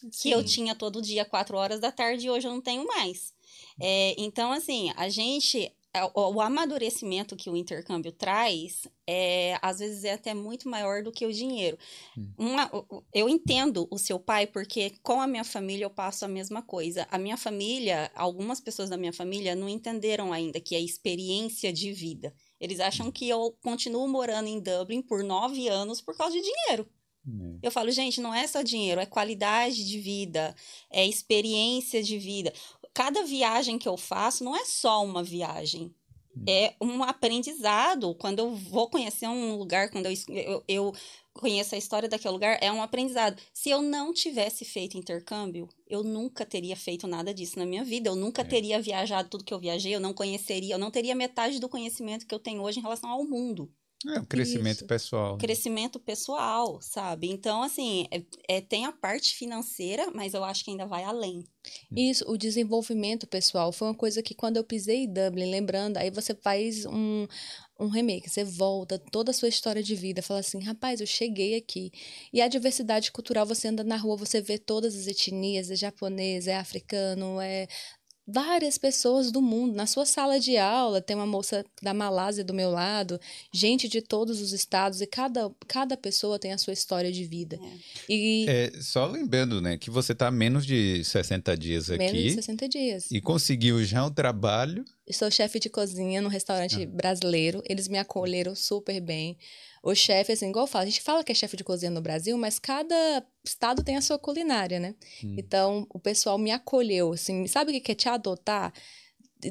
Sim. 0.02 0.10
que 0.22 0.30
eu 0.30 0.44
tinha 0.44 0.76
todo 0.76 1.02
dia, 1.02 1.24
quatro 1.24 1.56
horas 1.56 1.80
da 1.80 1.90
tarde, 1.90 2.28
e 2.28 2.30
hoje 2.30 2.46
eu 2.46 2.52
não 2.52 2.60
tenho 2.60 2.86
mais. 2.86 3.34
É, 3.80 4.14
então, 4.16 4.52
assim, 4.52 4.92
a 4.96 5.08
gente 5.08 5.74
é, 5.94 6.10
o, 6.12 6.40
amadurecimento 6.40 7.36
que 7.36 7.48
o 7.48 7.56
intercâmbio 7.56 8.10
traz 8.10 8.82
é 9.06 9.56
às 9.62 9.78
vezes 9.78 10.02
é 10.02 10.14
até 10.14 10.34
muito 10.34 10.68
maior 10.68 11.04
do 11.04 11.12
que 11.12 11.24
o 11.24 11.32
dinheiro. 11.32 11.78
Hum. 12.18 12.32
Uma, 12.36 12.68
eu 13.12 13.28
entendo 13.28 13.86
o 13.88 13.96
seu 13.96 14.18
pai 14.18 14.44
porque 14.44 14.94
com 15.04 15.20
a 15.20 15.26
minha 15.28 15.44
família 15.44 15.84
eu 15.84 15.90
passo 15.90 16.24
a 16.24 16.28
mesma 16.28 16.62
coisa. 16.62 17.06
A 17.12 17.16
minha 17.16 17.36
família, 17.36 18.10
algumas 18.16 18.60
pessoas 18.60 18.90
da 18.90 18.96
minha 18.96 19.12
família 19.12 19.54
não 19.54 19.68
entenderam 19.68 20.32
ainda 20.32 20.58
que 20.58 20.74
é 20.74 20.80
experiência 20.80 21.72
de 21.72 21.92
vida. 21.92 22.34
Eles 22.60 22.80
acham 22.80 23.08
que 23.12 23.28
eu 23.28 23.56
continuo 23.62 24.08
morando 24.08 24.48
em 24.48 24.58
Dublin 24.58 25.00
por 25.00 25.22
nove 25.22 25.68
anos 25.68 26.00
por 26.00 26.16
causa 26.16 26.34
de 26.34 26.42
dinheiro. 26.42 26.88
Hum. 27.24 27.58
Eu 27.62 27.70
falo, 27.70 27.92
gente, 27.92 28.20
não 28.20 28.34
é 28.34 28.46
só 28.48 28.62
dinheiro, 28.62 29.00
é 29.00 29.06
qualidade 29.06 29.86
de 29.86 30.00
vida, 30.00 30.54
é 30.90 31.06
experiência 31.06 32.02
de 32.02 32.18
vida 32.18 32.52
cada 32.94 33.24
viagem 33.24 33.78
que 33.78 33.88
eu 33.88 33.96
faço 33.96 34.44
não 34.44 34.56
é 34.56 34.64
só 34.64 35.04
uma 35.04 35.22
viagem. 35.22 35.92
Hum. 36.36 36.44
É 36.48 36.74
um 36.80 37.02
aprendizado. 37.02 38.14
Quando 38.14 38.38
eu 38.38 38.54
vou 38.54 38.88
conhecer 38.88 39.26
um 39.28 39.56
lugar, 39.56 39.90
quando 39.90 40.06
eu, 40.06 40.14
eu, 40.28 40.64
eu 40.66 40.92
conheço 41.32 41.74
a 41.74 41.78
história 41.78 42.08
daquele 42.08 42.32
lugar, 42.32 42.58
é 42.60 42.70
um 42.70 42.82
aprendizado. 42.82 43.40
Se 43.52 43.68
eu 43.68 43.82
não 43.82 44.12
tivesse 44.12 44.64
feito 44.64 44.96
intercâmbio, 44.96 45.68
eu 45.88 46.02
nunca 46.02 46.46
teria 46.46 46.76
feito 46.76 47.06
nada 47.06 47.34
disso 47.34 47.58
na 47.58 47.66
minha 47.66 47.84
vida. 47.84 48.08
Eu 48.08 48.16
nunca 48.16 48.42
é. 48.42 48.44
teria 48.44 48.80
viajado 48.80 49.28
tudo 49.28 49.44
que 49.44 49.52
eu 49.52 49.60
viajei, 49.60 49.94
eu 49.94 50.00
não 50.00 50.14
conheceria, 50.14 50.74
eu 50.74 50.78
não 50.78 50.90
teria 50.90 51.14
metade 51.14 51.58
do 51.58 51.68
conhecimento 51.68 52.26
que 52.26 52.34
eu 52.34 52.38
tenho 52.38 52.62
hoje 52.62 52.78
em 52.78 52.82
relação 52.82 53.10
ao 53.10 53.24
mundo. 53.24 53.70
É 54.06 54.20
um 54.20 54.24
crescimento 54.24 54.78
Isso. 54.78 54.86
pessoal. 54.86 55.32
Né? 55.32 55.38
Crescimento 55.38 55.98
pessoal, 55.98 56.78
sabe? 56.82 57.30
Então, 57.30 57.62
assim, 57.62 58.06
é, 58.10 58.22
é, 58.48 58.60
tem 58.60 58.84
a 58.84 58.92
parte 58.92 59.34
financeira, 59.34 60.10
mas 60.14 60.34
eu 60.34 60.44
acho 60.44 60.64
que 60.64 60.70
ainda 60.70 60.86
vai 60.86 61.04
além. 61.04 61.42
Isso, 61.90 62.24
o 62.30 62.36
desenvolvimento 62.36 63.26
pessoal 63.26 63.72
foi 63.72 63.88
uma 63.88 63.94
coisa 63.94 64.22
que 64.22 64.34
quando 64.34 64.58
eu 64.58 64.64
pisei 64.64 65.04
em 65.04 65.12
Dublin, 65.12 65.50
lembrando, 65.50 65.96
aí 65.96 66.10
você 66.10 66.34
faz 66.34 66.84
um, 66.84 67.26
um 67.80 67.88
remake, 67.88 68.28
você 68.28 68.44
volta 68.44 68.98
toda 68.98 69.30
a 69.30 69.34
sua 69.34 69.48
história 69.48 69.82
de 69.82 69.94
vida, 69.94 70.20
fala 70.20 70.40
assim, 70.40 70.62
rapaz, 70.62 71.00
eu 71.00 71.06
cheguei 71.06 71.56
aqui. 71.56 71.90
E 72.32 72.42
a 72.42 72.48
diversidade 72.48 73.10
cultural, 73.10 73.46
você 73.46 73.68
anda 73.68 73.82
na 73.82 73.96
rua, 73.96 74.16
você 74.16 74.42
vê 74.42 74.58
todas 74.58 74.94
as 74.94 75.06
etnias, 75.06 75.70
é 75.70 75.76
japonês, 75.76 76.46
é 76.46 76.56
africano, 76.56 77.40
é 77.40 77.66
várias 78.26 78.78
pessoas 78.78 79.30
do 79.30 79.42
mundo. 79.42 79.74
Na 79.74 79.86
sua 79.86 80.06
sala 80.06 80.40
de 80.40 80.56
aula 80.56 81.00
tem 81.00 81.14
uma 81.14 81.26
moça 81.26 81.64
da 81.82 81.92
Malásia 81.92 82.44
do 82.44 82.54
meu 82.54 82.70
lado, 82.70 83.20
gente 83.52 83.88
de 83.88 84.00
todos 84.00 84.40
os 84.40 84.52
estados 84.52 85.00
e 85.00 85.06
cada, 85.06 85.50
cada 85.66 85.96
pessoa 85.96 86.38
tem 86.38 86.52
a 86.52 86.58
sua 86.58 86.72
história 86.72 87.12
de 87.12 87.24
vida. 87.24 87.58
É. 88.08 88.12
E 88.12 88.46
é, 88.48 88.72
só 88.80 89.06
lembrando, 89.06 89.60
né, 89.60 89.76
que 89.76 89.90
você 89.90 90.12
está 90.12 90.30
menos 90.30 90.64
de 90.64 91.04
60 91.04 91.56
dias 91.56 91.90
aqui. 91.90 91.98
Menos 91.98 92.22
de 92.22 92.32
60 92.32 92.68
dias. 92.68 93.10
E 93.10 93.20
conseguiu 93.20 93.84
já 93.84 94.04
um 94.04 94.10
trabalho 94.10 94.84
sou 95.12 95.30
chefe 95.30 95.58
de 95.58 95.68
cozinha 95.68 96.22
num 96.22 96.28
restaurante 96.28 96.82
ah. 96.82 96.86
brasileiro. 96.86 97.62
Eles 97.68 97.88
me 97.88 97.98
acolheram 97.98 98.54
super 98.54 99.00
bem. 99.00 99.36
O 99.84 99.94
chefe, 99.94 100.32
assim, 100.32 100.48
igual 100.48 100.62
eu 100.62 100.66
falo, 100.66 100.84
a 100.84 100.86
gente 100.86 101.02
fala 101.02 101.22
que 101.22 101.30
é 101.30 101.34
chefe 101.34 101.58
de 101.58 101.62
cozinha 101.62 101.90
no 101.90 102.00
Brasil, 102.00 102.38
mas 102.38 102.58
cada 102.58 103.22
estado 103.44 103.84
tem 103.84 103.98
a 103.98 104.00
sua 104.00 104.18
culinária, 104.18 104.80
né? 104.80 104.94
Hum. 105.22 105.36
Então, 105.38 105.86
o 105.90 105.98
pessoal 105.98 106.38
me 106.38 106.50
acolheu, 106.50 107.12
assim, 107.12 107.46
sabe 107.46 107.76
o 107.76 107.80
que 107.82 107.92
é 107.92 107.94
te 107.94 108.08
adotar? 108.08 108.72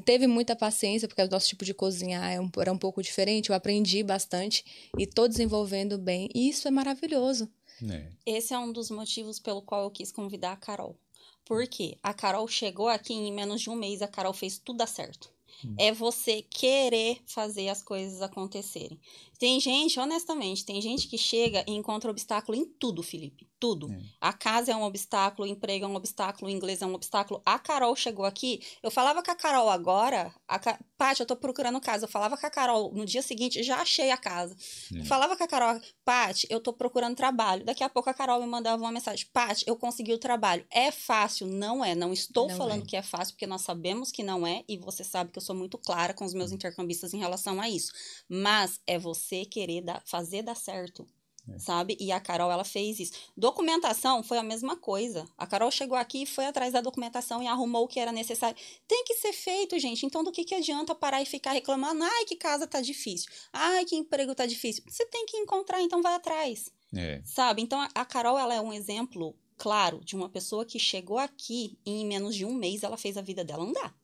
Teve 0.04 0.26
muita 0.26 0.56
paciência, 0.56 1.08
porque 1.08 1.22
o 1.22 1.30
nosso 1.30 1.48
tipo 1.48 1.64
de 1.64 1.72
cozinhar 1.72 2.32
é 2.32 2.40
era 2.60 2.74
um 2.74 2.78
pouco 2.80 3.04
diferente, 3.04 3.52
eu 3.52 3.56
aprendi 3.56 4.02
bastante 4.02 4.66
e 4.98 5.06
tô 5.06 5.28
desenvolvendo 5.28 6.00
bem, 6.00 6.28
e 6.34 6.50
isso 6.50 6.68
é 6.68 6.72
maravilhoso. 6.72 7.48
É. 7.88 8.08
Esse 8.26 8.56
é 8.56 8.58
um 8.58 8.72
dos 8.72 8.90
motivos 8.90 9.38
pelo 9.38 9.62
qual 9.62 9.84
eu 9.84 9.92
quis 9.92 10.12
convidar 10.12 10.54
a 10.54 10.58
Carol. 10.58 10.98
Porque 11.46 11.96
a 12.02 12.12
Carol 12.12 12.48
chegou 12.48 12.88
aqui 12.88 13.14
em 13.14 13.32
menos 13.32 13.62
de 13.62 13.70
um 13.70 13.76
mês, 13.76 14.02
a 14.02 14.08
Carol 14.08 14.34
fez 14.34 14.58
tudo 14.58 14.78
dar 14.78 14.88
certo. 14.88 15.32
Hum. 15.64 15.76
É 15.78 15.92
você 15.92 16.42
querer 16.42 17.20
fazer 17.26 17.70
as 17.70 17.82
coisas 17.82 18.22
acontecerem. 18.22 19.00
Tem 19.44 19.60
gente, 19.60 20.00
honestamente, 20.00 20.64
tem 20.64 20.82
gente 20.82 21.06
que 21.06 21.18
chega 21.18 21.66
e 21.68 21.74
encontra 21.74 22.10
obstáculo 22.10 22.58
em 22.58 22.64
tudo, 22.64 23.04
Felipe. 23.04 23.46
Tudo. 23.60 23.92
É. 23.92 24.00
A 24.22 24.32
casa 24.32 24.72
é 24.72 24.76
um 24.76 24.84
obstáculo, 24.84 25.46
o 25.46 25.52
emprego 25.52 25.84
é 25.84 25.88
um 25.88 25.96
obstáculo, 25.96 26.50
o 26.50 26.54
inglês 26.54 26.82
é 26.82 26.86
um 26.86 26.94
obstáculo. 26.94 27.42
A 27.46 27.60
Carol 27.60 27.94
chegou 27.94 28.24
aqui, 28.24 28.62
eu 28.82 28.90
falava 28.90 29.22
com 29.22 29.32
a 29.32 29.36
Carol 29.36 29.70
agora, 29.70 30.34
a 30.48 30.60
Ca... 30.60 30.80
Paty, 30.98 31.20
eu 31.20 31.26
tô 31.26 31.36
procurando 31.36 31.82
casa. 31.82 32.06
Eu 32.06 32.10
falava 32.10 32.38
com 32.38 32.46
a 32.46 32.50
Carol 32.50 32.94
no 32.94 33.06
dia 33.06 33.22
seguinte, 33.22 33.62
já 33.62 33.82
achei 33.82 34.12
a 34.12 34.16
casa. 34.16 34.56
É. 34.96 35.04
Falava 35.04 35.36
com 35.36 35.44
a 35.44 35.48
Carol, 35.48 35.82
Paty, 36.06 36.48
eu 36.50 36.62
tô 36.62 36.72
procurando 36.72 37.14
trabalho. 37.14 37.66
Daqui 37.66 37.84
a 37.84 37.90
pouco 37.90 38.10
a 38.10 38.14
Carol 38.14 38.40
me 38.40 38.48
mandava 38.48 38.82
uma 38.82 38.92
mensagem, 38.94 39.28
Paty, 39.34 39.66
eu 39.68 39.76
consegui 39.76 40.14
o 40.14 40.18
trabalho. 40.18 40.66
É 40.72 40.90
fácil? 40.90 41.48
Não 41.48 41.84
é. 41.84 41.96
Não 41.96 42.14
estou 42.14 42.48
não 42.48 42.56
falando 42.56 42.84
é. 42.84 42.86
que 42.86 42.96
é 42.96 43.02
fácil, 43.02 43.34
porque 43.34 43.48
nós 43.48 43.64
sabemos 43.64 44.10
que 44.10 44.24
não 44.24 44.48
é, 44.48 44.64
e 44.70 44.78
você 44.78 45.04
sabe 45.04 45.32
que 45.32 45.38
eu 45.38 45.44
sou 45.44 45.56
muito 45.56 45.78
clara 45.78 46.14
com 46.14 46.24
os 46.24 46.34
meus 46.34 46.54
intercambistas 46.54 47.14
em 47.14 47.20
relação 47.20 47.60
a 47.60 47.70
isso. 47.70 47.92
Mas 48.30 48.80
é 48.88 48.98
você 48.98 49.33
querer 49.46 49.82
dar, 49.82 50.02
fazer 50.06 50.42
dar 50.42 50.56
certo. 50.56 51.08
É. 51.50 51.60
Sabe? 51.60 51.98
E 52.00 52.12
a 52.12 52.20
Carol, 52.20 52.52
ela 52.52 52.64
fez 52.64 53.00
isso. 53.00 53.14
Documentação 53.36 54.24
foi 54.24 54.38
a 54.38 54.44
mesma 54.44 54.78
coisa. 54.78 55.28
A 55.38 55.46
Carol 55.46 55.70
chegou 55.72 55.98
aqui, 55.98 56.26
foi 56.26 56.46
atrás 56.46 56.72
da 56.72 56.80
documentação 56.80 57.44
e 57.44 57.48
arrumou 57.48 57.84
o 57.84 57.88
que 57.88 58.00
era 58.00 58.12
necessário. 58.14 58.56
Tem 58.88 59.04
que 59.04 59.16
ser 59.16 59.34
feito, 59.34 59.78
gente. 59.78 60.06
Então, 60.06 60.24
do 60.24 60.32
que, 60.32 60.46
que 60.46 60.56
adianta 60.56 60.96
parar 60.96 61.22
e 61.22 61.26
ficar 61.26 61.52
reclamando? 61.52 62.04
Ai, 62.04 62.26
que 62.26 62.38
casa 62.38 62.66
tá 62.66 62.80
difícil. 62.80 63.30
Ai, 63.52 63.84
que 63.84 63.96
emprego 63.96 64.34
tá 64.34 64.46
difícil. 64.46 64.84
Você 64.88 65.06
tem 65.08 65.26
que 65.26 65.38
encontrar, 65.38 65.82
então 65.82 66.02
vai 66.02 66.14
atrás. 66.14 66.72
É. 66.96 67.22
Sabe? 67.26 67.62
Então, 67.62 67.86
a 67.94 68.06
Carol, 68.06 68.40
ela 68.40 68.54
é 68.54 68.62
um 68.62 68.72
exemplo 68.72 69.36
claro 69.58 70.00
de 70.04 70.16
uma 70.16 70.30
pessoa 70.30 70.66
que 70.66 70.80
chegou 70.80 71.18
aqui 71.18 71.78
e 71.86 71.92
em 71.92 72.06
menos 72.06 72.36
de 72.36 72.46
um 72.46 72.54
mês 72.54 72.84
ela 72.84 72.98
fez 72.98 73.18
a 73.18 73.22
vida 73.22 73.44
dela 73.44 73.64
andar. 73.64 73.96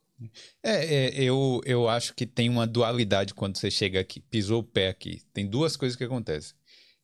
É, 0.63 0.85
é, 0.85 1.23
eu, 1.23 1.61
eu 1.65 1.87
acho 1.87 2.13
que 2.13 2.25
tem 2.25 2.49
uma 2.49 2.67
dualidade 2.67 3.33
quando 3.33 3.57
você 3.57 3.71
chega 3.71 3.99
aqui, 3.99 4.19
pisou 4.19 4.59
o 4.59 4.63
pé 4.63 4.89
aqui. 4.89 5.21
Tem 5.33 5.47
duas 5.47 5.77
coisas 5.77 5.95
que 5.95 6.03
acontecem 6.03 6.59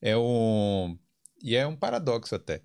é 0.05 0.15
um. 0.15 0.97
E 1.41 1.55
é 1.55 1.65
um 1.65 1.75
paradoxo 1.75 2.35
até. 2.35 2.61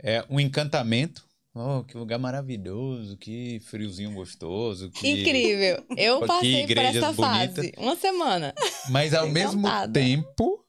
É 0.00 0.22
um 0.28 0.38
encantamento. 0.38 1.26
Oh, 1.54 1.84
que 1.84 1.96
lugar 1.96 2.18
maravilhoso, 2.18 3.16
que 3.16 3.60
friozinho 3.60 4.12
gostoso. 4.12 4.90
Que... 4.90 5.08
Incrível. 5.08 5.84
Eu 5.96 6.26
passei 6.26 6.66
por 6.66 6.78
essa 6.78 7.12
bonitas. 7.12 7.56
fase. 7.56 7.72
Uma 7.78 7.96
semana. 7.96 8.52
Mas 8.90 9.14
ao 9.14 9.28
mesmo 9.30 9.66
tempo, 9.92 10.64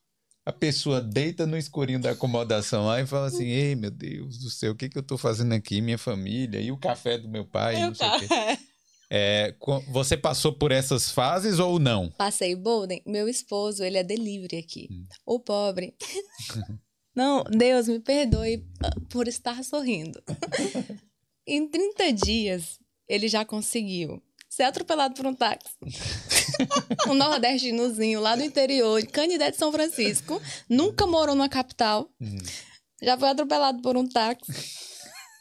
a 0.46 0.54
pessoa 0.54 1.02
deita 1.02 1.48
no 1.48 1.58
escurinho 1.58 2.00
da 2.00 2.12
acomodação 2.12 2.86
lá 2.86 3.02
e 3.02 3.06
fala 3.06 3.28
assim: 3.28 3.48
Ei, 3.48 3.76
meu 3.76 3.92
Deus 3.92 4.38
do 4.38 4.50
céu, 4.50 4.74
o 4.74 4.76
que, 4.76 4.88
que 4.88 4.98
eu 4.98 5.04
tô 5.04 5.18
fazendo 5.18 5.54
aqui? 5.54 5.82
Minha 5.82 5.98
família, 5.98 6.62
e 6.62 6.72
o 6.72 6.78
café 6.78 7.18
do 7.18 7.28
meu 7.28 7.46
pai, 7.46 7.82
não 7.82 7.96
sei 7.96 8.08
o 8.08 8.20
quê. 8.20 8.28
É, 9.18 9.56
você 9.88 10.18
passou 10.18 10.52
por 10.52 10.74
essas 10.74 11.10
fases 11.10 11.58
ou 11.58 11.80
não? 11.80 12.12
Passei, 12.18 12.54
Bolden. 12.54 13.02
Meu 13.06 13.30
esposo, 13.30 13.82
ele 13.82 13.98
é 13.98 14.04
delivery 14.04 14.58
aqui. 14.58 14.90
Hum. 14.92 15.06
O 15.26 15.40
pobre. 15.40 15.96
não, 17.16 17.42
Deus 17.46 17.88
me 17.88 18.02
perdoe 18.02 18.66
ah, 18.84 18.92
por 19.10 19.30
estar 19.30 19.64
sorrindo. 19.64 20.22
em 21.48 21.66
30 21.66 22.12
dias, 22.12 22.78
ele 23.08 23.30
já 23.30 23.46
conseguiu 23.46 24.22
ser 24.50 24.64
atropelado 24.64 25.16
por 25.16 25.26
um 25.26 25.34
táxi. 25.34 25.78
um 27.08 27.14
nordestinozinho 27.14 28.20
lá 28.20 28.36
do 28.36 28.44
interior, 28.44 29.00
de 29.00 29.08
Canidé 29.08 29.50
de 29.50 29.56
São 29.56 29.72
Francisco. 29.72 30.42
Nunca 30.68 31.08
morou 31.08 31.36
numa 31.36 31.48
capital. 31.48 32.10
Hum. 32.20 32.36
Já 33.02 33.18
foi 33.18 33.30
atropelado 33.30 33.82
por 33.82 33.96
um 33.96 34.06
táxi. 34.06 34.52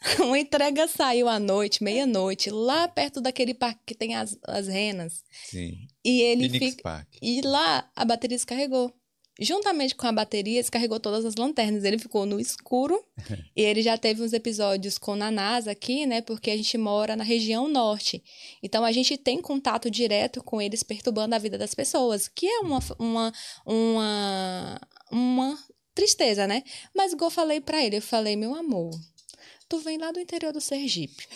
Uma 0.19 0.39
entrega 0.39 0.87
saiu 0.87 1.27
à 1.27 1.39
noite, 1.39 1.83
meia-noite, 1.83 2.49
lá 2.49 2.87
perto 2.87 3.19
daquele 3.19 3.53
parque 3.53 3.81
que 3.85 3.95
tem 3.95 4.15
as, 4.15 4.37
as 4.43 4.67
renas. 4.67 5.23
Sim. 5.49 5.87
E 6.03 6.21
ele 6.21 6.49
fica. 6.49 6.83
Park. 6.83 7.07
E 7.21 7.41
lá 7.41 7.89
a 7.95 8.05
bateria 8.05 8.37
descarregou. 8.37 8.93
Juntamente 9.37 9.95
com 9.95 10.07
a 10.07 10.13
bateria, 10.13 10.61
descarregou 10.61 10.97
todas 10.97 11.25
as 11.25 11.35
lanternas. 11.35 11.83
Ele 11.83 11.97
ficou 11.97 12.25
no 12.25 12.39
escuro. 12.39 13.03
e 13.55 13.61
ele 13.61 13.81
já 13.81 13.97
teve 13.97 14.21
uns 14.21 14.31
episódios 14.31 14.97
com 14.97 15.13
a 15.13 15.31
NASA 15.31 15.71
aqui, 15.71 16.05
né? 16.05 16.21
Porque 16.21 16.51
a 16.51 16.57
gente 16.57 16.77
mora 16.77 17.15
na 17.15 17.23
região 17.23 17.67
norte. 17.67 18.23
Então 18.61 18.85
a 18.85 18.91
gente 18.91 19.17
tem 19.17 19.41
contato 19.41 19.89
direto 19.89 20.43
com 20.43 20.61
eles 20.61 20.83
perturbando 20.83 21.35
a 21.35 21.39
vida 21.39 21.57
das 21.57 21.73
pessoas, 21.73 22.27
que 22.27 22.47
é 22.47 22.59
uma, 22.59 22.79
uma, 22.99 23.33
uma, 23.65 24.81
uma 25.11 25.59
tristeza, 25.93 26.45
né? 26.47 26.63
Mas 26.95 27.11
igual 27.11 27.27
eu 27.27 27.35
falei 27.35 27.59
para 27.59 27.83
ele, 27.83 27.97
eu 27.97 28.01
falei, 28.01 28.35
meu 28.35 28.53
amor, 28.55 28.91
Tu 29.67 29.79
vem 29.79 29.97
lá 29.97 30.11
do 30.11 30.19
interior 30.19 30.53
do 30.53 30.61
Sergipe. 30.61 31.27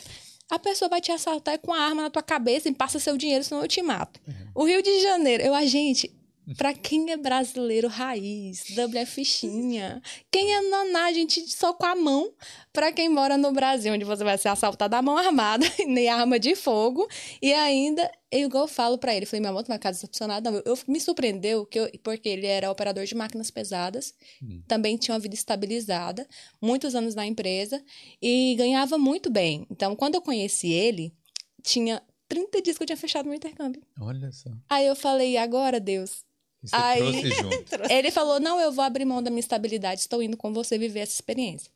A 0.50 0.58
pessoa 0.58 0.90
vai 0.90 1.00
te 1.00 1.12
assaltar 1.12 1.60
com 1.60 1.72
a 1.72 1.80
arma 1.80 2.04
na 2.04 2.10
tua 2.10 2.24
cabeça 2.24 2.68
e 2.68 2.74
passa 2.74 3.00
seu 3.00 3.16
dinheiro, 3.18 3.44
senão 3.44 3.62
eu 3.62 3.68
te 3.68 3.82
mato. 3.82 4.20
Uhum. 4.28 4.34
O 4.56 4.64
Rio 4.66 4.82
de 4.82 5.00
Janeiro, 5.02 5.44
eu, 5.44 5.54
a 5.54 5.66
gente, 5.66 6.12
Pra 6.58 6.74
quem 6.74 7.12
é 7.12 7.18
brasileiro 7.18 7.88
raiz, 7.88 8.64
W 8.76 9.02
é 9.02 9.06
fichinha. 9.06 10.02
Quem 10.32 10.54
é 10.54 10.62
naná, 10.62 11.06
a 11.06 11.14
gente 11.14 11.48
só 11.50 11.74
com 11.74 11.86
a 11.86 11.96
mão. 11.96 12.34
Pra 12.74 12.92
quem 12.92 13.10
mora 13.10 13.38
no 13.38 13.52
Brasil, 13.52 13.94
onde 13.94 14.06
você 14.06 14.24
vai 14.24 14.38
ser 14.38 14.50
assaltado 14.50 14.96
à 14.96 15.02
mão 15.02 15.18
armada, 15.18 15.66
nem 15.88 16.08
arma 16.08 16.40
de 16.40 16.56
fogo. 16.56 17.08
E 17.42 17.54
ainda, 17.54 18.10
eu 18.32 18.48
igual 18.48 18.64
eu 18.64 18.68
falo 18.68 18.98
pra 18.98 19.16
ele, 19.16 19.26
falei, 19.26 19.42
minha 19.42 19.54
moto, 19.54 19.70
uma 19.70 19.80
casa 19.80 19.98
decepcionada. 19.98 20.50
Não, 20.50 20.62
eu, 20.66 20.78
me 20.88 21.00
surpreendeu, 21.00 21.66
que 21.66 21.80
eu, 21.80 21.90
porque 22.04 22.30
ele 22.30 22.48
era 22.48 22.72
operador 22.72 23.06
de 23.06 23.16
máquinas 23.16 23.52
pesadas, 23.52 24.14
hum. 24.42 24.62
também 24.68 24.98
tinha 24.98 25.14
uma 25.14 25.20
vida 25.20 25.36
estabilizada, 25.36 26.28
muitos 26.62 26.96
anos 26.96 27.16
na 27.16 27.26
empresa, 27.26 27.84
e 28.22 28.56
ganhava 28.58 28.98
muito 28.98 29.30
bem. 29.30 29.68
Então, 29.70 29.96
quando 29.96 30.16
eu 30.16 30.22
conheci 30.22 30.72
ele, 30.72 31.14
tinha 31.62 32.02
30 32.28 32.62
dias 32.62 32.78
que 32.78 32.84
eu 32.84 32.88
tinha 32.88 32.98
fechado 32.98 33.26
meu 33.26 33.36
intercâmbio. 33.36 33.82
Olha 34.00 34.32
só. 34.32 34.50
Aí 34.70 34.86
eu 34.86 34.96
falei, 34.96 35.36
agora 35.36 35.80
Deus, 35.80 36.24
você 36.62 36.76
Aí, 36.76 37.24
ele 37.90 38.12
falou: 38.12 38.40
Não, 38.40 38.60
eu 38.60 38.72
vou 38.72 38.84
abrir 38.84 39.06
mão 39.06 39.24
da 39.24 39.30
minha 39.30 39.40
estabilidade, 39.40 40.02
estou 40.02 40.22
indo 40.22 40.36
com 40.36 40.54
você 40.54 40.78
viver 40.78 41.02
essa 41.02 41.14
experiência. 41.14 41.72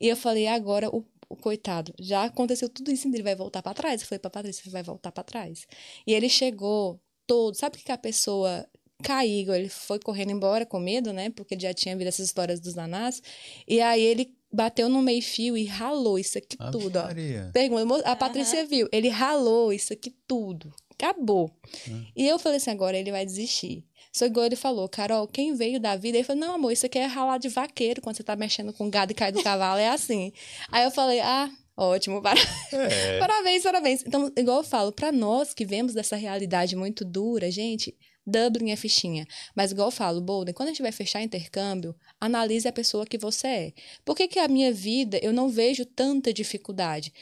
E 0.00 0.08
eu 0.08 0.16
falei: 0.16 0.46
Agora, 0.46 0.88
o, 0.94 1.04
o 1.28 1.36
coitado, 1.36 1.94
já 1.98 2.24
aconteceu 2.24 2.68
tudo 2.68 2.90
isso, 2.90 3.08
ele 3.08 3.22
vai 3.22 3.34
voltar 3.34 3.62
para 3.62 3.74
trás. 3.74 4.00
Eu 4.00 4.06
falei 4.06 4.20
para 4.20 4.30
Patrícia: 4.30 4.62
Você 4.62 4.70
vai 4.70 4.82
voltar 4.82 5.12
para 5.12 5.24
trás. 5.24 5.66
E 6.06 6.12
ele 6.12 6.28
chegou 6.28 7.00
todo. 7.26 7.54
Sabe 7.54 7.76
o 7.76 7.80
que 7.80 7.92
a 7.92 7.98
pessoa 7.98 8.66
caiu? 9.02 9.54
Ele 9.54 9.68
foi 9.68 9.98
correndo 9.98 10.32
embora 10.32 10.66
com 10.66 10.78
medo, 10.78 11.12
né? 11.12 11.30
Porque 11.30 11.54
ele 11.54 11.62
já 11.62 11.72
tinha 11.72 11.96
visto 11.96 12.08
essas 12.08 12.26
histórias 12.26 12.60
dos 12.60 12.74
nanás. 12.74 13.22
E 13.66 13.80
aí 13.80 14.02
ele 14.02 14.36
bateu 14.52 14.88
no 14.88 15.02
meio-fio 15.02 15.56
e 15.56 15.64
ralou 15.64 16.18
isso 16.18 16.38
aqui 16.38 16.56
a 16.58 16.70
tudo, 16.70 16.98
Maria. 16.98 17.46
ó. 17.48 17.52
Pergunta, 17.52 18.10
a 18.10 18.16
Patrícia 18.16 18.62
uhum. 18.62 18.68
viu, 18.68 18.88
ele 18.90 19.08
ralou 19.08 19.72
isso 19.72 19.92
aqui 19.92 20.14
tudo. 20.26 20.72
Acabou. 21.00 21.50
Uhum. 21.86 22.06
E 22.16 22.26
eu 22.26 22.38
falei 22.38 22.56
assim, 22.58 22.70
agora 22.70 22.96
ele 22.96 23.12
vai 23.12 23.24
desistir. 23.24 23.84
Só 24.12 24.26
igual 24.26 24.46
ele 24.46 24.56
falou, 24.56 24.88
Carol, 24.88 25.28
quem 25.28 25.54
veio 25.54 25.78
da 25.78 25.94
vida? 25.94 26.18
Ele 26.18 26.24
falou, 26.24 26.40
não, 26.40 26.54
amor, 26.54 26.72
isso 26.72 26.86
aqui 26.86 26.98
é 26.98 27.06
ralar 27.06 27.38
de 27.38 27.48
vaqueiro, 27.48 28.02
quando 28.02 28.16
você 28.16 28.24
tá 28.24 28.34
mexendo 28.34 28.72
com 28.72 28.90
gado 28.90 29.12
e 29.12 29.14
cai 29.14 29.30
do 29.30 29.42
cavalo, 29.42 29.78
é 29.78 29.88
assim. 29.88 30.32
Aí 30.72 30.84
eu 30.84 30.90
falei, 30.90 31.20
ah, 31.20 31.48
ótimo, 31.76 32.20
para... 32.20 32.40
é. 32.72 33.18
parabéns, 33.20 33.62
parabéns. 33.62 34.04
Então, 34.04 34.32
igual 34.36 34.58
eu 34.58 34.64
falo, 34.64 34.90
para 34.90 35.12
nós 35.12 35.54
que 35.54 35.64
vemos 35.64 35.94
dessa 35.94 36.16
realidade 36.16 36.74
muito 36.74 37.04
dura, 37.04 37.50
gente, 37.50 37.94
Dublin 38.28 38.70
é 38.70 38.76
fichinha. 38.76 39.26
Mas 39.54 39.72
igual 39.72 39.88
eu 39.88 39.92
falo, 39.92 40.20
Bolden, 40.20 40.54
quando 40.54 40.68
a 40.68 40.72
gente 40.72 40.82
vai 40.82 40.92
fechar 40.92 41.22
intercâmbio, 41.22 41.94
analise 42.20 42.68
a 42.68 42.72
pessoa 42.72 43.06
que 43.06 43.16
você 43.16 43.46
é. 43.46 43.72
Por 44.04 44.14
que, 44.14 44.28
que 44.28 44.38
a 44.38 44.48
minha 44.48 44.72
vida 44.72 45.18
eu 45.22 45.32
não 45.32 45.48
vejo 45.48 45.86
tanta 45.86 46.32
dificuldade? 46.32 47.12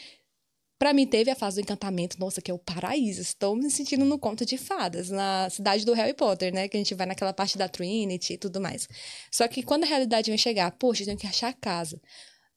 Para 0.78 0.92
mim, 0.92 1.06
teve 1.06 1.30
a 1.30 1.34
fase 1.34 1.56
do 1.56 1.62
encantamento, 1.62 2.20
nossa, 2.20 2.42
que 2.42 2.50
é 2.50 2.54
o 2.54 2.58
paraíso. 2.58 3.22
Estou 3.22 3.56
me 3.56 3.70
sentindo 3.70 4.04
no 4.04 4.18
conto 4.18 4.44
de 4.44 4.58
fadas, 4.58 5.08
na 5.08 5.48
cidade 5.48 5.86
do 5.86 5.94
Harry 5.94 6.12
Potter, 6.12 6.52
né? 6.52 6.68
Que 6.68 6.76
a 6.76 6.80
gente 6.80 6.94
vai 6.94 7.06
naquela 7.06 7.32
parte 7.32 7.56
da 7.56 7.66
Trinity 7.66 8.34
e 8.34 8.38
tudo 8.38 8.60
mais. 8.60 8.86
Só 9.30 9.48
que 9.48 9.62
quando 9.62 9.84
a 9.84 9.86
realidade 9.86 10.30
vem 10.30 10.36
chegar, 10.36 10.70
poxa, 10.72 11.02
eu 11.02 11.06
tenho 11.06 11.18
que 11.18 11.26
achar 11.26 11.54
casa. 11.54 11.98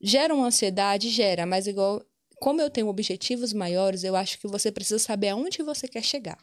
Gera 0.01 0.36
uma 0.36 0.47
ansiedade? 0.47 1.10
Gera, 1.10 1.45
mas 1.45 1.67
igual. 1.67 2.03
Como 2.41 2.62
eu 2.62 2.69
tenho 2.69 2.88
objetivos 2.88 3.51
maiores, 3.51 4.03
eu 4.03 4.15
acho 4.15 4.39
que 4.39 4.47
você 4.47 4.71
precisa 4.71 4.97
saber 4.99 5.29
aonde 5.29 5.62
você 5.62 5.88
quer 5.89 6.03
chegar. 6.03 6.38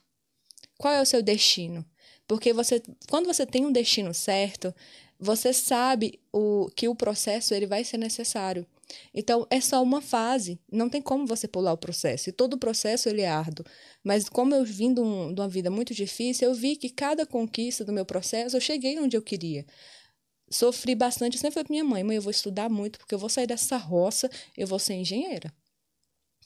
Qual 0.78 0.92
é 0.92 1.00
o 1.00 1.06
seu 1.06 1.22
destino? 1.22 1.84
Porque 2.26 2.52
você, 2.52 2.82
quando 3.08 3.26
você 3.26 3.46
tem 3.46 3.64
um 3.64 3.72
destino 3.72 4.12
certo, 4.12 4.74
você 5.18 5.52
sabe 5.52 6.20
o, 6.32 6.68
que 6.76 6.88
o 6.88 6.94
processo 6.94 7.54
ele 7.54 7.66
vai 7.66 7.84
ser 7.84 7.96
necessário. 7.96 8.66
Então, 9.12 9.46
é 9.50 9.60
só 9.60 9.82
uma 9.82 10.00
fase, 10.00 10.60
não 10.70 10.88
tem 10.88 11.02
como 11.02 11.26
você 11.26 11.48
pular 11.48 11.72
o 11.72 11.76
processo. 11.78 12.28
E 12.28 12.32
todo 12.32 12.54
o 12.54 12.58
processo 12.58 13.08
ele 13.08 13.22
é 13.22 13.28
árduo. 13.28 13.64
Mas 14.04 14.28
como 14.28 14.54
eu 14.54 14.64
vim 14.64 14.94
de, 14.94 15.00
um, 15.00 15.34
de 15.34 15.40
uma 15.40 15.48
vida 15.48 15.70
muito 15.70 15.94
difícil, 15.94 16.48
eu 16.48 16.54
vi 16.54 16.76
que 16.76 16.88
cada 16.88 17.26
conquista 17.26 17.84
do 17.84 17.92
meu 17.92 18.04
processo, 18.04 18.56
eu 18.56 18.60
cheguei 18.60 18.98
onde 18.98 19.16
eu 19.16 19.22
queria. 19.22 19.66
Sofri 20.48 20.94
bastante, 20.94 21.34
eu 21.34 21.40
sempre 21.40 21.54
falei 21.54 21.64
para 21.64 21.72
minha 21.72 21.84
mãe, 21.84 22.04
mãe, 22.04 22.16
eu 22.16 22.22
vou 22.22 22.30
estudar 22.30 22.68
muito, 22.68 22.98
porque 22.98 23.14
eu 23.14 23.18
vou 23.18 23.28
sair 23.28 23.46
dessa 23.46 23.76
roça, 23.76 24.30
eu 24.56 24.66
vou 24.66 24.78
ser 24.78 24.94
engenheira. 24.94 25.52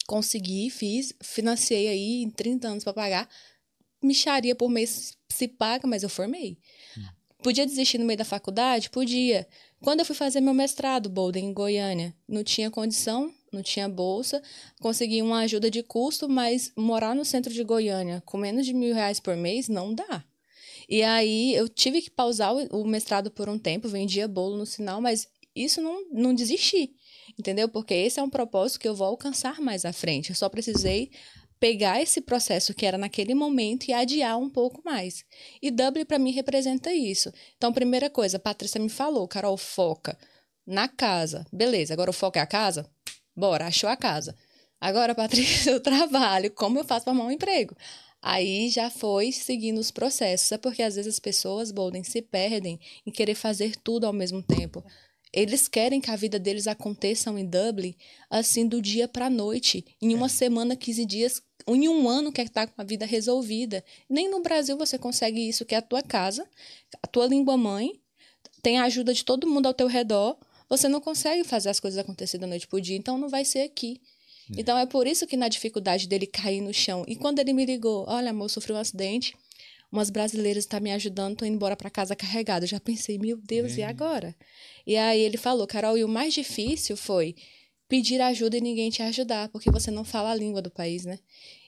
Consegui, 0.06 0.70
fiz, 0.70 1.14
financiei 1.22 1.88
aí 1.88 2.22
em 2.22 2.30
30 2.30 2.68
anos 2.68 2.84
para 2.84 2.94
pagar. 2.94 3.28
Micharia 4.02 4.54
por 4.54 4.70
mês 4.70 5.16
se 5.30 5.46
paga, 5.46 5.86
mas 5.86 6.02
eu 6.02 6.08
formei. 6.08 6.58
Hum. 6.96 7.19
Podia 7.42 7.64
desistir 7.64 7.98
no 7.98 8.04
meio 8.04 8.18
da 8.18 8.24
faculdade? 8.24 8.90
Podia. 8.90 9.46
Quando 9.80 10.00
eu 10.00 10.04
fui 10.04 10.14
fazer 10.14 10.40
meu 10.40 10.52
mestrado, 10.52 11.08
Bolden, 11.08 11.46
em 11.46 11.52
Goiânia, 11.54 12.14
não 12.28 12.44
tinha 12.44 12.70
condição, 12.70 13.32
não 13.50 13.62
tinha 13.62 13.88
bolsa, 13.88 14.42
consegui 14.80 15.22
uma 15.22 15.40
ajuda 15.40 15.70
de 15.70 15.82
custo, 15.82 16.28
mas 16.28 16.70
morar 16.76 17.14
no 17.14 17.24
centro 17.24 17.52
de 17.52 17.64
Goiânia 17.64 18.22
com 18.26 18.36
menos 18.36 18.66
de 18.66 18.74
mil 18.74 18.94
reais 18.94 19.18
por 19.18 19.36
mês 19.36 19.68
não 19.68 19.94
dá. 19.94 20.24
E 20.88 21.02
aí 21.02 21.54
eu 21.54 21.68
tive 21.68 22.02
que 22.02 22.10
pausar 22.10 22.54
o 22.54 22.84
mestrado 22.84 23.30
por 23.30 23.48
um 23.48 23.58
tempo, 23.58 23.88
vendia 23.88 24.28
bolo 24.28 24.56
no 24.56 24.66
sinal, 24.66 25.00
mas 25.00 25.26
isso 25.54 25.80
não, 25.80 26.04
não 26.12 26.34
desisti, 26.34 26.92
entendeu? 27.38 27.68
Porque 27.68 27.94
esse 27.94 28.20
é 28.20 28.22
um 28.22 28.30
propósito 28.30 28.80
que 28.80 28.88
eu 28.88 28.94
vou 28.94 29.06
alcançar 29.06 29.60
mais 29.60 29.84
à 29.84 29.92
frente. 29.92 30.30
Eu 30.30 30.36
só 30.36 30.48
precisei 30.48 31.10
pegar 31.60 32.00
esse 32.00 32.22
processo 32.22 32.72
que 32.72 32.86
era 32.86 32.96
naquele 32.96 33.34
momento 33.34 33.88
e 33.88 33.92
adiar 33.92 34.38
um 34.38 34.48
pouco 34.48 34.80
mais. 34.82 35.24
E 35.60 35.70
Dublin 35.70 36.06
para 36.06 36.18
mim 36.18 36.32
representa 36.32 36.92
isso. 36.92 37.30
Então, 37.56 37.72
primeira 37.72 38.08
coisa, 38.08 38.38
a 38.38 38.40
Patrícia 38.40 38.80
me 38.80 38.88
falou, 38.88 39.28
Carol, 39.28 39.58
foca 39.58 40.18
na 40.66 40.88
casa. 40.88 41.46
Beleza, 41.52 41.92
agora 41.92 42.10
o 42.10 42.14
foco 42.14 42.38
é 42.38 42.40
a 42.40 42.46
casa? 42.46 42.90
Bora, 43.36 43.66
achou 43.66 43.90
a 43.90 43.96
casa. 43.96 44.34
Agora, 44.80 45.14
Patrícia, 45.14 45.70
eu 45.70 45.80
trabalho, 45.80 46.50
como 46.50 46.78
eu 46.78 46.84
faço 46.84 47.04
para 47.04 47.12
arrumar 47.12 47.28
um 47.28 47.32
emprego? 47.32 47.76
Aí 48.22 48.68
já 48.68 48.90
foi 48.90 49.30
seguindo 49.30 49.78
os 49.78 49.90
processos. 49.90 50.52
É 50.52 50.58
porque 50.58 50.82
às 50.82 50.96
vezes 50.96 51.14
as 51.14 51.20
pessoas, 51.20 51.70
Bolden, 51.70 52.02
se 52.02 52.22
perdem 52.22 52.80
em 53.06 53.10
querer 53.10 53.34
fazer 53.34 53.76
tudo 53.76 54.06
ao 54.06 54.12
mesmo 54.12 54.42
tempo. 54.42 54.82
Eles 55.32 55.68
querem 55.68 56.00
que 56.00 56.10
a 56.10 56.16
vida 56.16 56.38
deles 56.38 56.66
aconteça 56.66 57.30
em 57.30 57.46
Dublin, 57.46 57.94
assim, 58.28 58.66
do 58.66 58.82
dia 58.82 59.06
para 59.06 59.26
a 59.26 59.30
noite. 59.30 59.84
Em 60.02 60.12
uma 60.12 60.28
semana, 60.28 60.74
15 60.74 61.06
dias, 61.06 61.42
em 61.66 61.88
um 61.88 62.08
ano 62.08 62.32
quer 62.32 62.46
estar 62.46 62.66
com 62.66 62.80
a 62.80 62.84
vida 62.84 63.04
resolvida. 63.06 63.84
Nem 64.08 64.30
no 64.30 64.40
Brasil 64.40 64.76
você 64.76 64.98
consegue 64.98 65.48
isso, 65.48 65.64
que 65.64 65.74
é 65.74 65.78
a 65.78 65.82
tua 65.82 66.02
casa, 66.02 66.46
a 67.02 67.06
tua 67.06 67.26
língua 67.26 67.56
mãe, 67.56 68.00
tem 68.62 68.78
a 68.78 68.84
ajuda 68.84 69.12
de 69.12 69.24
todo 69.24 69.46
mundo 69.46 69.66
ao 69.66 69.74
teu 69.74 69.86
redor. 69.86 70.36
Você 70.68 70.88
não 70.88 71.00
consegue 71.00 71.44
fazer 71.44 71.70
as 71.70 71.80
coisas 71.80 71.98
acontecer 71.98 72.38
da 72.38 72.46
noite 72.46 72.66
pro 72.66 72.80
dia, 72.80 72.96
então 72.96 73.18
não 73.18 73.28
vai 73.28 73.44
ser 73.44 73.60
aqui. 73.60 74.00
É. 74.56 74.60
Então 74.60 74.78
é 74.78 74.86
por 74.86 75.06
isso 75.06 75.26
que 75.26 75.36
na 75.36 75.48
dificuldade 75.48 76.06
dele 76.06 76.26
cair 76.26 76.60
no 76.60 76.72
chão. 76.72 77.04
E 77.08 77.16
quando 77.16 77.38
ele 77.38 77.52
me 77.52 77.64
ligou, 77.64 78.04
olha, 78.08 78.30
amor, 78.30 78.48
sofri 78.48 78.72
um 78.72 78.76
acidente, 78.76 79.34
umas 79.90 80.10
brasileiras 80.10 80.64
estão 80.64 80.78
tá 80.78 80.84
me 80.84 80.92
ajudando, 80.92 81.36
tô 81.36 81.44
indo 81.44 81.54
embora 81.54 81.76
para 81.76 81.90
casa 81.90 82.14
carregada. 82.14 82.64
Eu 82.64 82.68
já 82.68 82.80
pensei, 82.80 83.18
meu 83.18 83.36
Deus, 83.36 83.72
é. 83.72 83.80
e 83.80 83.82
agora? 83.82 84.34
E 84.86 84.96
aí 84.96 85.20
ele 85.20 85.36
falou, 85.36 85.66
Carol, 85.66 85.98
e 85.98 86.04
o 86.04 86.08
mais 86.08 86.32
difícil 86.34 86.96
foi 86.96 87.34
pedir 87.90 88.20
ajuda 88.20 88.56
e 88.56 88.60
ninguém 88.60 88.88
te 88.88 89.02
ajudar, 89.02 89.48
porque 89.48 89.68
você 89.68 89.90
não 89.90 90.04
fala 90.04 90.30
a 90.30 90.34
língua 90.34 90.62
do 90.62 90.70
país, 90.70 91.04
né? 91.04 91.18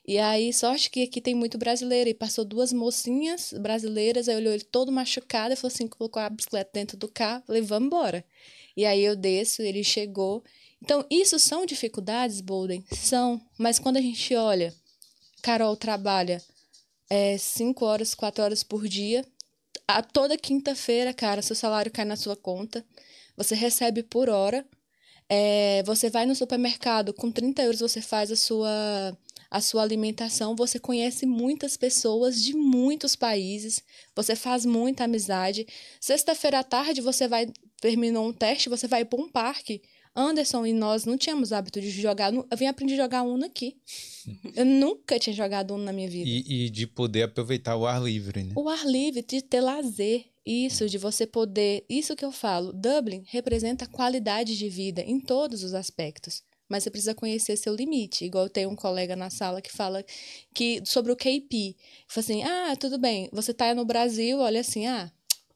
E 0.06 0.18
aí, 0.18 0.52
sorte 0.52 0.88
que 0.88 1.02
aqui 1.02 1.20
tem 1.20 1.34
muito 1.34 1.58
brasileiro. 1.58 2.08
E 2.08 2.14
passou 2.14 2.44
duas 2.44 2.72
mocinhas 2.72 3.52
brasileiras, 3.60 4.28
aí 4.28 4.36
olhou 4.36 4.52
ele 4.54 4.62
todo 4.62 4.92
machucado 4.92 5.52
e 5.52 5.56
falou 5.56 5.72
assim: 5.74 5.88
colocou 5.88 6.22
a 6.22 6.30
bicicleta 6.30 6.70
dentro 6.72 6.96
do 6.96 7.08
carro, 7.08 7.42
falei, 7.44 7.60
vamos 7.60 7.88
embora. 7.88 8.24
E 8.76 8.86
aí 8.86 9.04
eu 9.04 9.16
desço, 9.16 9.62
ele 9.62 9.82
chegou. 9.82 10.44
Então, 10.80 11.04
isso 11.10 11.38
são 11.38 11.66
dificuldades, 11.66 12.40
Bolden? 12.40 12.84
São. 12.92 13.40
Mas 13.58 13.78
quando 13.78 13.96
a 13.96 14.00
gente 14.00 14.34
olha, 14.34 14.72
Carol 15.42 15.76
trabalha 15.76 16.40
é, 17.10 17.36
cinco 17.36 17.84
horas, 17.84 18.14
quatro 18.14 18.44
horas 18.44 18.62
por 18.62 18.86
dia. 18.88 19.24
A, 19.86 20.02
toda 20.02 20.38
quinta-feira, 20.38 21.12
cara, 21.12 21.42
seu 21.42 21.56
salário 21.56 21.92
cai 21.92 22.04
na 22.04 22.16
sua 22.16 22.36
conta. 22.36 22.84
Você 23.36 23.54
recebe 23.54 24.02
por 24.02 24.28
hora. 24.28 24.64
É, 25.34 25.82
você 25.84 26.10
vai 26.10 26.26
no 26.26 26.34
supermercado, 26.34 27.14
com 27.14 27.30
30 27.30 27.62
euros 27.62 27.80
você 27.80 28.02
faz 28.02 28.30
a 28.30 28.36
sua 28.36 29.16
a 29.50 29.60
sua 29.60 29.82
alimentação, 29.82 30.56
você 30.56 30.78
conhece 30.78 31.26
muitas 31.26 31.76
pessoas 31.76 32.42
de 32.42 32.54
muitos 32.54 33.14
países, 33.14 33.82
você 34.14 34.34
faz 34.34 34.64
muita 34.64 35.04
amizade. 35.04 35.66
Sexta-feira 36.00 36.60
à 36.60 36.64
tarde 36.64 37.02
você 37.02 37.28
vai 37.28 37.50
terminou 37.80 38.28
um 38.28 38.32
teste, 38.32 38.68
você 38.68 38.86
vai 38.86 39.06
para 39.06 39.20
um 39.20 39.28
parque. 39.28 39.82
Anderson 40.14 40.66
e 40.66 40.72
nós 40.74 41.06
não 41.06 41.16
tínhamos 41.16 41.52
hábito 41.52 41.80
de 41.80 41.90
jogar. 41.90 42.32
Eu 42.32 42.46
vim 42.56 42.66
aprender 42.66 42.94
a 42.94 43.04
jogar 43.04 43.22
Uno 43.22 43.46
aqui. 43.46 43.76
Eu 44.54 44.66
nunca 44.66 45.18
tinha 45.18 45.34
jogado 45.34 45.74
Uno 45.74 45.84
na 45.84 45.92
minha 45.92 46.08
vida. 46.08 46.28
E, 46.28 46.66
e, 46.66 46.70
de 46.70 46.86
poder 46.86 47.22
aproveitar 47.22 47.76
o 47.76 47.86
ar 47.86 48.02
livre, 48.02 48.42
né? 48.42 48.52
O 48.54 48.68
ar 48.68 48.86
livre, 48.86 49.22
de 49.22 49.40
ter 49.40 49.62
lazer. 49.62 50.26
Isso, 50.44 50.88
de 50.88 50.98
você 50.98 51.26
poder. 51.26 51.84
Isso 51.88 52.16
que 52.16 52.24
eu 52.24 52.32
falo. 52.32 52.72
Dublin 52.72 53.24
representa 53.28 53.86
qualidade 53.86 54.56
de 54.56 54.68
vida 54.68 55.02
em 55.02 55.20
todos 55.20 55.62
os 55.62 55.74
aspectos 55.74 56.42
mas 56.72 56.84
você 56.84 56.90
precisa 56.90 57.14
conhecer 57.14 57.54
seu 57.58 57.74
limite. 57.74 58.24
Igual 58.24 58.48
tem 58.48 58.66
um 58.66 58.74
colega 58.74 59.14
na 59.14 59.28
sala 59.28 59.60
que 59.60 59.70
fala 59.70 60.02
que 60.54 60.80
sobre 60.86 61.12
o 61.12 61.16
KP. 61.16 61.76
Fala 62.08 62.24
assim: 62.24 62.42
ah, 62.42 62.74
tudo 62.76 62.98
bem, 62.98 63.28
você 63.30 63.52
tá 63.52 63.74
no 63.74 63.84
Brasil, 63.84 64.38
olha 64.38 64.62
assim, 64.62 64.86
ah, 64.86 65.12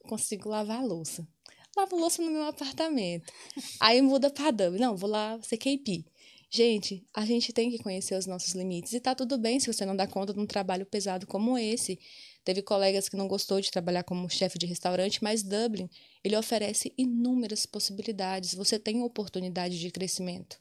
consigo 0.06 0.50
lavar 0.50 0.80
a 0.80 0.84
louça. 0.84 1.26
Lavo 1.74 1.96
louça 1.96 2.22
no 2.22 2.30
meu 2.30 2.44
apartamento. 2.44 3.32
Aí 3.80 4.00
muda 4.02 4.30
para 4.30 4.50
Dublin. 4.50 4.80
Não, 4.80 4.94
vou 4.96 5.08
lá 5.08 5.38
ser 5.42 5.56
KP. 5.56 6.04
Gente, 6.48 7.04
a 7.12 7.24
gente 7.24 7.52
tem 7.52 7.70
que 7.70 7.78
conhecer 7.78 8.14
os 8.16 8.26
nossos 8.26 8.54
limites. 8.54 8.92
E 8.92 9.00
tá 9.00 9.14
tudo 9.14 9.36
bem 9.36 9.58
se 9.58 9.72
você 9.72 9.84
não 9.84 9.96
dá 9.96 10.06
conta 10.06 10.32
de 10.32 10.38
um 10.38 10.46
trabalho 10.46 10.86
pesado 10.86 11.26
como 11.26 11.58
esse. 11.58 11.98
Teve 12.44 12.62
colegas 12.62 13.08
que 13.08 13.16
não 13.16 13.26
gostou 13.26 13.60
de 13.60 13.70
trabalhar 13.70 14.04
como 14.04 14.30
chefe 14.30 14.58
de 14.58 14.66
restaurante, 14.66 15.22
mas 15.22 15.42
Dublin, 15.42 15.90
ele 16.22 16.36
oferece 16.36 16.92
inúmeras 16.96 17.66
possibilidades. 17.66 18.54
Você 18.54 18.78
tem 18.78 19.02
oportunidade 19.02 19.78
de 19.78 19.90
crescimento. 19.90 20.58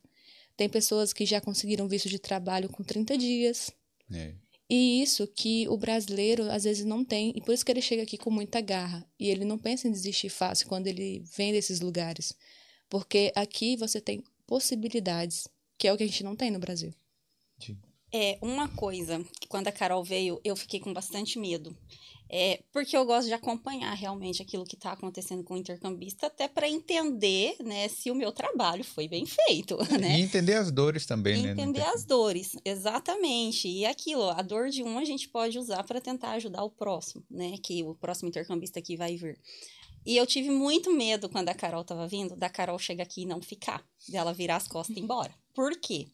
Tem 0.57 0.67
pessoas 0.67 1.13
que 1.13 1.25
já 1.25 1.39
conseguiram 1.39 1.87
visto 1.87 2.09
de 2.09 2.17
trabalho 2.17 2.69
com 2.69 2.83
30 2.83 3.17
dias. 3.17 3.71
É. 4.11 4.33
E 4.67 5.03
isso 5.03 5.27
que 5.27 5.67
o 5.67 5.77
brasileiro 5.77 6.49
às 6.49 6.63
vezes 6.63 6.85
não 6.85 7.05
tem, 7.05 7.31
e 7.35 7.41
por 7.41 7.53
isso 7.53 7.63
que 7.63 7.71
ele 7.71 7.81
chega 7.81 8.01
aqui 8.01 8.17
com 8.17 8.31
muita 8.31 8.61
garra. 8.61 9.07
E 9.19 9.29
ele 9.29 9.45
não 9.45 9.59
pensa 9.59 9.87
em 9.87 9.91
desistir 9.91 10.29
fácil 10.29 10.67
quando 10.67 10.87
ele 10.87 11.23
vem 11.37 11.51
desses 11.51 11.81
lugares. 11.81 12.33
Porque 12.89 13.31
aqui 13.35 13.75
você 13.75 14.01
tem 14.01 14.23
possibilidades, 14.47 15.47
que 15.77 15.87
é 15.87 15.93
o 15.93 15.97
que 15.97 16.03
a 16.03 16.07
gente 16.07 16.23
não 16.23 16.35
tem 16.35 16.51
no 16.51 16.59
Brasil. 16.59 16.93
É, 18.13 18.37
uma 18.41 18.69
coisa, 18.69 19.23
que 19.41 19.47
quando 19.47 19.67
a 19.67 19.71
Carol 19.71 20.03
veio, 20.03 20.39
eu 20.43 20.55
fiquei 20.55 20.79
com 20.79 20.93
bastante 20.93 21.37
medo. 21.37 21.75
É, 22.27 22.63
porque 22.71 22.97
eu 22.97 23.05
gosto 23.05 23.27
de 23.27 23.33
acompanhar 23.33 23.93
realmente 23.93 24.41
aquilo 24.41 24.65
que 24.65 24.75
está 24.75 24.93
acontecendo 24.93 25.43
com 25.43 25.53
o 25.53 25.57
intercambista, 25.57 26.27
até 26.27 26.47
para 26.47 26.67
entender 26.67 27.55
né, 27.63 27.87
se 27.87 28.09
o 28.09 28.15
meu 28.15 28.31
trabalho 28.31 28.83
foi 28.83 29.07
bem 29.07 29.25
feito. 29.25 29.77
Né? 29.99 30.19
E 30.19 30.21
entender 30.21 30.55
as 30.55 30.71
dores 30.71 31.05
também, 31.05 31.41
né? 31.41 31.51
Entender 31.51 31.83
as 31.83 32.03
dores, 32.03 32.55
exatamente. 32.65 33.67
E 33.67 33.85
aquilo, 33.85 34.29
a 34.29 34.41
dor 34.41 34.69
de 34.69 34.83
um 34.83 34.97
a 34.97 35.05
gente 35.05 35.29
pode 35.29 35.57
usar 35.57 35.83
para 35.83 36.01
tentar 36.01 36.31
ajudar 36.31 36.63
o 36.63 36.69
próximo, 36.69 37.23
né? 37.29 37.55
Que 37.63 37.83
o 37.83 37.95
próximo 37.95 38.27
intercambista 38.27 38.81
que 38.81 38.97
vai 38.97 39.15
vir. 39.15 39.39
E 40.05 40.17
eu 40.17 40.25
tive 40.25 40.49
muito 40.49 40.91
medo 40.91 41.29
quando 41.29 41.49
a 41.49 41.53
Carol 41.53 41.81
estava 41.81 42.07
vindo, 42.07 42.35
da 42.35 42.49
Carol 42.49 42.77
chegar 42.77 43.03
aqui 43.03 43.21
e 43.21 43.25
não 43.25 43.41
ficar, 43.41 43.83
dela 44.09 44.33
virar 44.33 44.57
as 44.57 44.67
costas 44.67 44.95
e 44.95 44.99
ir 44.99 45.03
embora. 45.03 45.33
Por 45.55 45.75
quê? 45.79 46.07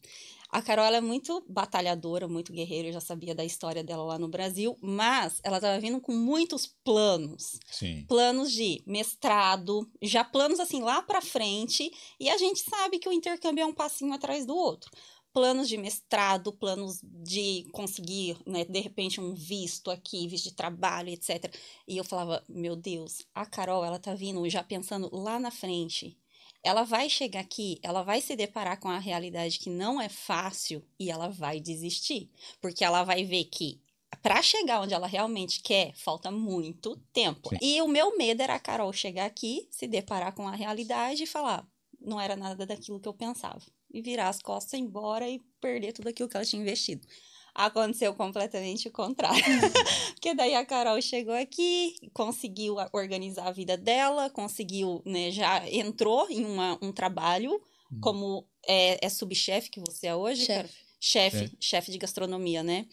A 0.52 0.60
Carol 0.60 0.84
é 0.84 1.00
muito 1.00 1.42
batalhadora, 1.48 2.28
muito 2.28 2.52
guerreira, 2.52 2.88
eu 2.88 2.92
já 2.92 3.00
sabia 3.00 3.34
da 3.34 3.42
história 3.42 3.82
dela 3.82 4.04
lá 4.04 4.18
no 4.18 4.28
Brasil, 4.28 4.76
mas 4.82 5.40
ela 5.42 5.56
estava 5.56 5.80
vindo 5.80 5.98
com 5.98 6.12
muitos 6.12 6.66
planos. 6.84 7.58
Sim. 7.70 8.04
Planos 8.06 8.52
de 8.52 8.82
mestrado, 8.86 9.90
já 10.02 10.22
planos 10.22 10.60
assim 10.60 10.82
lá 10.82 11.00
para 11.00 11.22
frente, 11.22 11.90
e 12.20 12.28
a 12.28 12.36
gente 12.36 12.60
sabe 12.60 12.98
que 12.98 13.08
o 13.08 13.12
intercâmbio 13.12 13.62
é 13.62 13.66
um 13.66 13.72
passinho 13.72 14.12
atrás 14.12 14.44
do 14.44 14.54
outro. 14.54 14.90
Planos 15.32 15.70
de 15.70 15.78
mestrado, 15.78 16.52
planos 16.52 17.00
de 17.02 17.66
conseguir, 17.72 18.36
né, 18.46 18.66
de 18.66 18.80
repente, 18.80 19.22
um 19.22 19.32
visto 19.32 19.90
aqui, 19.90 20.28
visto 20.28 20.50
de 20.50 20.54
trabalho, 20.54 21.08
etc. 21.08 21.50
E 21.88 21.96
eu 21.96 22.04
falava, 22.04 22.44
meu 22.46 22.76
Deus, 22.76 23.24
a 23.34 23.46
Carol, 23.46 23.82
ela 23.82 23.98
tá 23.98 24.14
vindo 24.14 24.46
já 24.50 24.62
pensando 24.62 25.08
lá 25.10 25.40
na 25.40 25.50
frente 25.50 26.18
ela 26.62 26.84
vai 26.84 27.08
chegar 27.08 27.40
aqui, 27.40 27.78
ela 27.82 28.02
vai 28.02 28.20
se 28.20 28.36
deparar 28.36 28.78
com 28.78 28.88
a 28.88 28.98
realidade 28.98 29.58
que 29.58 29.68
não 29.68 30.00
é 30.00 30.08
fácil 30.08 30.84
e 30.98 31.10
ela 31.10 31.28
vai 31.28 31.60
desistir, 31.60 32.30
porque 32.60 32.84
ela 32.84 33.02
vai 33.02 33.24
ver 33.24 33.44
que 33.44 33.80
para 34.22 34.40
chegar 34.40 34.80
onde 34.80 34.94
ela 34.94 35.06
realmente 35.06 35.60
quer, 35.60 35.92
falta 35.94 36.30
muito 36.30 36.96
tempo. 37.12 37.48
Sim. 37.48 37.58
E 37.60 37.82
o 37.82 37.88
meu 37.88 38.16
medo 38.16 38.40
era 38.40 38.54
a 38.54 38.60
Carol 38.60 38.92
chegar 38.92 39.26
aqui, 39.26 39.66
se 39.70 39.88
deparar 39.88 40.32
com 40.34 40.46
a 40.46 40.54
realidade 40.54 41.24
e 41.24 41.26
falar: 41.26 41.66
não 42.00 42.20
era 42.20 42.36
nada 42.36 42.64
daquilo 42.64 43.00
que 43.00 43.08
eu 43.08 43.14
pensava. 43.14 43.60
E 43.92 44.00
virar 44.00 44.28
as 44.28 44.40
costas, 44.40 44.78
embora 44.78 45.28
e 45.28 45.40
perder 45.60 45.92
tudo 45.92 46.08
aquilo 46.08 46.28
que 46.28 46.36
ela 46.36 46.46
tinha 46.46 46.62
investido. 46.62 47.06
Aconteceu 47.54 48.14
completamente 48.14 48.88
o 48.88 48.90
contrário. 48.90 49.42
Porque 50.14 50.34
daí 50.34 50.54
a 50.54 50.64
Carol 50.64 51.00
chegou 51.02 51.34
aqui, 51.34 51.94
conseguiu 52.14 52.76
organizar 52.92 53.48
a 53.48 53.52
vida 53.52 53.76
dela, 53.76 54.30
conseguiu, 54.30 55.02
né, 55.04 55.30
já 55.30 55.68
entrou 55.68 56.26
em 56.30 56.44
uma, 56.44 56.78
um 56.80 56.90
trabalho 56.92 57.52
hum. 57.92 58.00
como 58.00 58.46
é, 58.66 59.04
é 59.04 59.08
subchefe 59.08 59.70
que 59.70 59.80
você 59.80 60.06
é 60.06 60.14
hoje? 60.14 60.46
Chefe. 60.46 60.74
Chefe, 61.04 61.56
chefe 61.58 61.90
de 61.90 61.98
gastronomia, 61.98 62.62
né? 62.62 62.86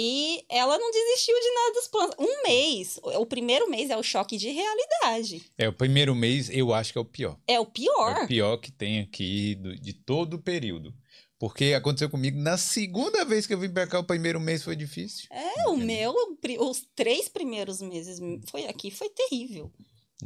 E 0.00 0.44
ela 0.48 0.78
não 0.78 0.92
desistiu 0.92 1.34
de 1.34 1.54
nada 1.54 1.72
dos 1.72 1.88
planos. 1.88 2.14
Um 2.20 2.42
mês, 2.46 3.00
o 3.02 3.26
primeiro 3.26 3.68
mês 3.68 3.90
é 3.90 3.96
o 3.96 4.02
choque 4.02 4.36
de 4.36 4.48
realidade. 4.48 5.42
É, 5.58 5.68
o 5.68 5.72
primeiro 5.72 6.14
mês 6.14 6.48
eu 6.50 6.72
acho 6.72 6.92
que 6.92 6.98
é 6.98 7.00
o 7.00 7.04
pior. 7.04 7.36
É 7.48 7.58
o 7.58 7.66
pior. 7.66 8.16
É 8.16 8.24
o 8.24 8.26
pior 8.28 8.56
que 8.58 8.70
tem 8.70 9.00
aqui 9.00 9.56
do, 9.56 9.74
de 9.76 9.92
todo 9.92 10.34
o 10.34 10.38
período. 10.38 10.94
Porque 11.38 11.72
aconteceu 11.74 12.10
comigo 12.10 12.38
na 12.38 12.56
segunda 12.56 13.24
vez 13.24 13.46
que 13.46 13.54
eu 13.54 13.60
vim 13.60 13.70
pra 13.70 13.86
cá, 13.86 14.00
o 14.00 14.04
primeiro 14.04 14.40
mês 14.40 14.62
foi 14.62 14.74
difícil. 14.74 15.28
É, 15.30 15.68
o 15.68 15.76
meu, 15.76 16.14
os 16.60 16.86
três 16.96 17.28
primeiros 17.28 17.80
meses 17.80 18.18
foi 18.50 18.66
aqui, 18.66 18.90
foi 18.90 19.08
terrível. 19.10 19.72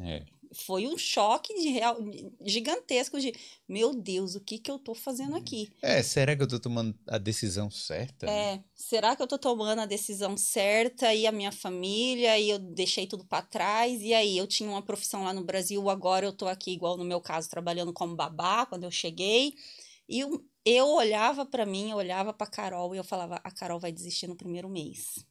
É 0.01 0.25
foi 0.55 0.87
um 0.87 0.99
choque 0.99 1.55
de 1.55 1.69
real, 1.69 1.97
gigantesco 2.45 3.19
de 3.19 3.35
meu 3.69 3.95
Deus, 3.95 4.35
o 4.35 4.41
que 4.41 4.59
que 4.59 4.71
eu 4.71 4.79
tô 4.79 4.95
fazendo 4.95 5.35
aqui? 5.35 5.73
É, 5.81 6.03
será 6.03 6.37
que 6.37 6.43
eu 6.43 6.47
tô 6.47 6.61
tomando 6.61 6.95
a 7.07 7.19
decisão 7.19 7.71
certa? 7.71 8.29
É, 8.31 8.63
será 8.75 9.17
que 9.17 9.23
eu 9.23 9.27
tô 9.27 9.39
tomando 9.39 9.81
a 9.81 9.87
decisão 9.87 10.37
certa 10.37 11.15
e 11.15 11.27
a 11.27 11.33
minha 11.33 11.51
família 11.51 12.39
e 12.39 12.51
eu 12.51 12.59
deixei 12.59 13.07
tudo 13.07 13.25
para 13.25 13.43
trás 13.43 14.01
e 14.03 14.13
aí 14.13 14.37
eu 14.37 14.47
tinha 14.47 14.69
uma 14.69 14.83
profissão 14.83 15.25
lá 15.25 15.33
no 15.33 15.45
Brasil, 15.45 15.89
agora 15.89 16.27
eu 16.27 16.33
tô 16.33 16.47
aqui 16.47 16.73
igual 16.73 16.97
no 16.97 17.05
meu 17.05 17.21
caso 17.21 17.49
trabalhando 17.49 17.93
como 17.93 18.15
babá 18.15 18.67
quando 18.67 18.85
eu 18.85 18.91
cheguei 18.91 19.55
e 20.13 20.21
eu, 20.21 20.45
eu 20.67 20.89
olhava 20.89 21.47
para 21.47 21.65
mim, 21.65 21.91
eu 21.91 21.97
olhava 21.97 22.35
para 22.35 22.47
Carol 22.47 22.95
e 22.95 22.99
eu 22.99 23.05
falava, 23.05 23.41
a 23.43 23.51
Carol 23.51 23.81
vai 23.81 23.91
desistir 23.91 24.27
no 24.27 24.37
primeiro 24.37 24.69
mês. 24.69 25.25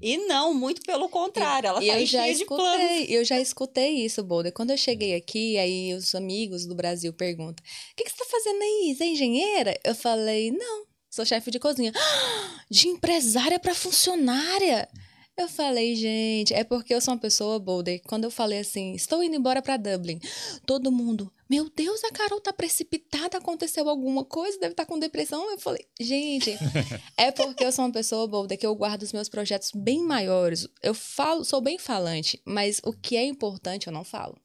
E 0.00 0.16
não, 0.16 0.54
muito 0.54 0.80
pelo 0.82 1.08
contrário, 1.08 1.68
ela 1.68 1.80
tá 1.80 1.84
eu 1.84 2.06
já 2.06 2.22
cheia 2.22 2.32
escutei, 2.32 2.56
de 2.66 2.76
planos. 2.78 3.10
Eu 3.10 3.24
já 3.24 3.38
escutei 3.38 4.04
isso, 4.04 4.24
Boulder. 4.24 4.52
Quando 4.52 4.70
eu 4.70 4.76
cheguei 4.76 5.14
aqui, 5.14 5.58
aí 5.58 5.94
os 5.94 6.14
amigos 6.14 6.66
do 6.66 6.74
Brasil 6.74 7.12
perguntam: 7.12 7.62
o 7.64 7.94
que, 7.94 8.04
que 8.04 8.10
você 8.10 8.16
tá 8.16 8.24
fazendo 8.28 8.60
aí? 8.62 8.94
Você 8.96 9.04
é 9.04 9.06
engenheira? 9.08 9.78
Eu 9.84 9.94
falei, 9.94 10.50
não, 10.50 10.86
sou 11.08 11.24
chefe 11.24 11.50
de 11.50 11.60
cozinha. 11.60 11.92
de 12.68 12.88
empresária 12.88 13.60
para 13.60 13.74
funcionária. 13.74 14.88
Eu 15.38 15.48
falei, 15.48 15.94
gente, 15.94 16.54
é 16.54 16.64
porque 16.64 16.94
eu 16.94 17.00
sou 17.00 17.12
uma 17.12 17.20
pessoa 17.20 17.58
boulder. 17.58 18.00
Quando 18.06 18.24
eu 18.24 18.30
falei 18.30 18.58
assim, 18.60 18.94
estou 18.94 19.22
indo 19.22 19.36
embora 19.36 19.60
para 19.60 19.76
Dublin, 19.76 20.18
todo 20.64 20.90
mundo, 20.90 21.30
meu 21.48 21.68
Deus, 21.68 22.02
a 22.04 22.10
Carol 22.10 22.40
tá 22.40 22.54
precipitada, 22.54 23.36
aconteceu 23.36 23.86
alguma 23.86 24.24
coisa, 24.24 24.58
deve 24.58 24.72
estar 24.72 24.86
tá 24.86 24.88
com 24.88 24.98
depressão. 24.98 25.50
Eu 25.50 25.58
falei, 25.58 25.86
gente, 26.00 26.56
é 27.18 27.30
porque 27.30 27.66
eu 27.66 27.70
sou 27.70 27.84
uma 27.84 27.92
pessoa 27.92 28.26
boulder 28.26 28.56
que 28.56 28.64
eu 28.64 28.74
guardo 28.74 29.02
os 29.02 29.12
meus 29.12 29.28
projetos 29.28 29.72
bem 29.74 30.02
maiores. 30.02 30.66
Eu 30.82 30.94
falo, 30.94 31.44
sou 31.44 31.60
bem 31.60 31.78
falante, 31.78 32.40
mas 32.42 32.80
o 32.82 32.94
que 32.94 33.14
é 33.14 33.24
importante 33.24 33.88
eu 33.88 33.92
não 33.92 34.04
falo. 34.04 34.40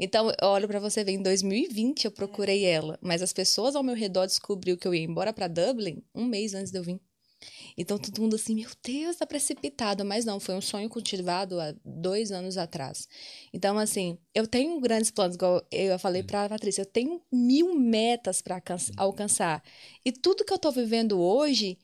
Então, 0.00 0.32
eu 0.42 0.48
olho 0.48 0.66
para 0.66 0.80
você 0.80 1.04
ver, 1.04 1.12
em 1.12 1.22
2020 1.22 2.06
eu 2.06 2.10
procurei 2.10 2.64
ela, 2.64 2.98
mas 3.00 3.22
as 3.22 3.32
pessoas 3.32 3.76
ao 3.76 3.84
meu 3.84 3.94
redor 3.94 4.26
descobriu 4.26 4.76
que 4.76 4.88
eu 4.88 4.94
ia 4.94 5.04
embora 5.04 5.32
para 5.32 5.46
Dublin 5.46 6.02
um 6.12 6.24
mês 6.24 6.54
antes 6.54 6.72
de 6.72 6.78
eu 6.78 6.82
vir. 6.82 7.00
Então 7.76 7.98
todo 7.98 8.20
mundo 8.20 8.36
assim, 8.36 8.54
meu 8.54 8.70
Deus, 8.82 9.16
tá 9.16 9.26
precipitado. 9.26 10.04
Mas 10.04 10.24
não, 10.24 10.38
foi 10.40 10.54
um 10.54 10.60
sonho 10.60 10.88
cultivado 10.88 11.60
há 11.60 11.74
dois 11.84 12.32
anos 12.32 12.56
atrás. 12.56 13.08
Então, 13.52 13.78
assim, 13.78 14.18
eu 14.34 14.46
tenho 14.46 14.80
grandes 14.80 15.10
planos, 15.10 15.36
igual 15.36 15.62
eu 15.70 15.98
falei 15.98 16.22
pra 16.22 16.48
Patrícia, 16.48 16.82
eu 16.82 16.86
tenho 16.86 17.20
mil 17.32 17.74
metas 17.74 18.42
para 18.42 18.62
alcançar. 18.96 19.62
E 20.04 20.12
tudo 20.12 20.44
que 20.44 20.52
eu 20.52 20.58
tô 20.58 20.70
vivendo 20.70 21.20
hoje 21.20 21.78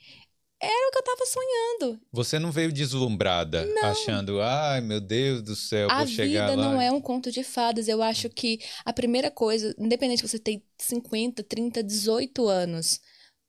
era 0.63 0.89
o 0.89 0.93
que 0.93 0.99
eu 0.99 1.03
tava 1.03 1.25
sonhando. 1.25 2.01
Você 2.13 2.39
não 2.39 2.53
veio 2.53 2.71
deslumbrada, 2.71 3.65
não. 3.65 3.89
achando, 3.89 4.43
ai 4.43 4.83
meu 4.83 5.01
Deus 5.01 5.43
do 5.43 5.57
céu, 5.57 5.89
a 5.91 5.99
vou 5.99 6.07
chegar 6.07 6.49
lá. 6.49 6.53
A 6.53 6.57
vida 6.57 6.63
não 6.63 6.81
é 6.81 6.93
um 6.93 7.01
conto 7.01 7.33
de 7.33 7.43
fadas. 7.43 7.89
Eu 7.89 8.03
acho 8.03 8.29
que 8.29 8.61
a 8.85 8.93
primeira 8.93 9.31
coisa, 9.31 9.75
independente 9.79 10.21
se 10.21 10.29
você 10.29 10.39
tem 10.39 10.63
50, 10.77 11.43
30, 11.45 11.83
18 11.83 12.47
anos, 12.47 13.01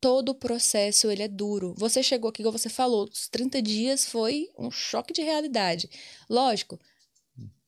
todo 0.01 0.29
o 0.29 0.35
processo 0.35 1.09
ele 1.09 1.21
é 1.21 1.27
duro. 1.27 1.75
Você 1.77 2.01
chegou 2.01 2.29
aqui, 2.29 2.43
como 2.43 2.57
você 2.57 2.69
falou, 2.69 3.07
os 3.09 3.29
30 3.29 3.61
dias 3.61 4.05
foi 4.05 4.49
um 4.57 4.71
choque 4.71 5.13
de 5.13 5.21
realidade. 5.21 5.87
Lógico, 6.27 6.79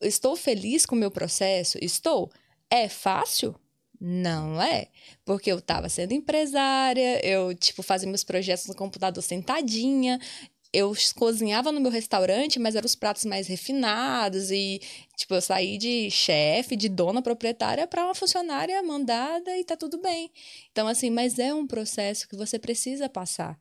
estou 0.00 0.34
feliz 0.34 0.84
com 0.84 0.96
o 0.96 0.98
meu 0.98 1.12
processo? 1.12 1.78
Estou. 1.80 2.30
É 2.68 2.88
fácil? 2.88 3.54
Não 4.00 4.60
é, 4.60 4.88
porque 5.24 5.50
eu 5.50 5.58
estava 5.58 5.88
sendo 5.88 6.12
empresária, 6.12 7.24
eu, 7.24 7.54
tipo, 7.54 7.82
fazia 7.82 8.08
meus 8.08 8.24
projetos 8.24 8.66
no 8.66 8.74
computador 8.74 9.22
sentadinha, 9.22 10.20
eu 10.74 10.92
cozinhava 11.14 11.70
no 11.70 11.80
meu 11.80 11.90
restaurante, 11.90 12.58
mas 12.58 12.74
eram 12.74 12.84
os 12.84 12.96
pratos 12.96 13.24
mais 13.24 13.46
refinados 13.46 14.50
e, 14.50 14.80
tipo, 15.16 15.32
eu 15.34 15.40
saí 15.40 15.78
de 15.78 16.10
chefe, 16.10 16.74
de 16.74 16.88
dona 16.88 17.22
proprietária 17.22 17.86
para 17.86 18.04
uma 18.04 18.14
funcionária 18.14 18.82
mandada 18.82 19.56
e 19.56 19.64
tá 19.64 19.76
tudo 19.76 20.00
bem. 20.02 20.30
Então, 20.72 20.88
assim, 20.88 21.10
mas 21.10 21.38
é 21.38 21.54
um 21.54 21.66
processo 21.66 22.28
que 22.28 22.36
você 22.36 22.58
precisa 22.58 23.08
passar. 23.08 23.56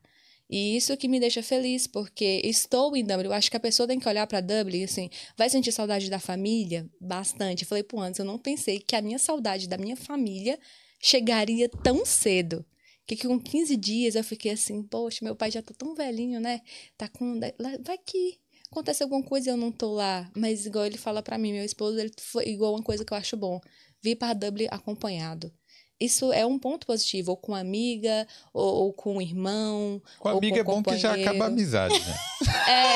E 0.49 0.75
isso 0.75 0.97
que 0.97 1.07
me 1.07 1.19
deixa 1.19 1.41
feliz, 1.43 1.87
porque 1.87 2.41
estou 2.43 2.95
em 2.95 3.03
Dublin. 3.03 3.25
Eu 3.25 3.33
acho 3.33 3.49
que 3.49 3.57
a 3.57 3.59
pessoa 3.59 3.87
tem 3.87 3.99
que 3.99 4.09
olhar 4.09 4.25
para 4.27 4.41
Dublin, 4.41 4.83
assim, 4.83 5.09
vai 5.37 5.49
sentir 5.49 5.71
saudade 5.71 6.09
da 6.09 6.19
família? 6.19 6.89
Bastante. 6.99 7.63
Eu 7.63 7.67
falei, 7.67 7.83
pô, 7.83 8.01
antes 8.01 8.19
eu 8.19 8.25
não 8.25 8.39
pensei 8.39 8.79
que 8.79 8.95
a 8.95 9.01
minha 9.01 9.19
saudade 9.19 9.67
da 9.67 9.77
minha 9.77 9.95
família 9.95 10.59
chegaria 10.99 11.69
tão 11.69 12.05
cedo. 12.05 12.65
Que 13.05 13.17
com 13.17 13.39
15 13.39 13.75
dias 13.75 14.15
eu 14.15 14.23
fiquei 14.23 14.51
assim, 14.51 14.81
poxa, 14.83 15.19
meu 15.23 15.35
pai 15.35 15.51
já 15.51 15.61
tá 15.61 15.73
tão 15.77 15.93
velhinho, 15.93 16.39
né? 16.39 16.61
Tá 16.97 17.07
com. 17.09 17.39
Vai 17.83 17.97
que 17.97 18.39
acontece 18.71 19.03
alguma 19.03 19.23
coisa 19.23 19.49
e 19.49 19.53
eu 19.53 19.57
não 19.57 19.71
tô 19.71 19.93
lá. 19.93 20.29
Mas 20.35 20.65
igual 20.65 20.85
ele 20.85 20.97
fala 20.97 21.21
para 21.21 21.37
mim, 21.37 21.51
meu 21.51 21.65
esposo, 21.65 21.99
ele 21.99 22.11
foi 22.19 22.47
igual 22.47 22.73
uma 22.73 22.83
coisa 22.83 23.03
que 23.03 23.13
eu 23.13 23.17
acho 23.17 23.35
bom. 23.35 23.59
Vir 24.01 24.15
para 24.15 24.33
Dublin 24.33 24.67
acompanhado. 24.71 25.51
Isso 25.99 26.33
é 26.33 26.45
um 26.45 26.59
ponto 26.59 26.85
positivo, 26.85 27.31
ou 27.31 27.37
com 27.37 27.55
amiga, 27.55 28.27
ou, 28.53 28.83
ou 28.83 28.93
com 28.93 29.21
irmão. 29.21 30.01
Com 30.19 30.27
amiga 30.27 30.59
é 30.59 30.63
bom 30.63 30.83
que 30.83 30.97
já 30.97 31.13
acaba 31.13 31.45
a 31.45 31.47
amizade, 31.47 31.97
né? 31.97 32.15
é. 32.67 32.95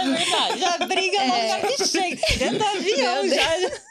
é 0.00 0.10
verdade. 0.14 0.60
Já 0.60 0.78
briga 0.86 1.18
é. 1.18 1.56
logo 1.56 1.76
que 1.76 1.86
chega. 1.86 2.20
Dentro 2.38 2.58
do 2.58 2.64
avião 2.64 3.28
já. 3.28 3.82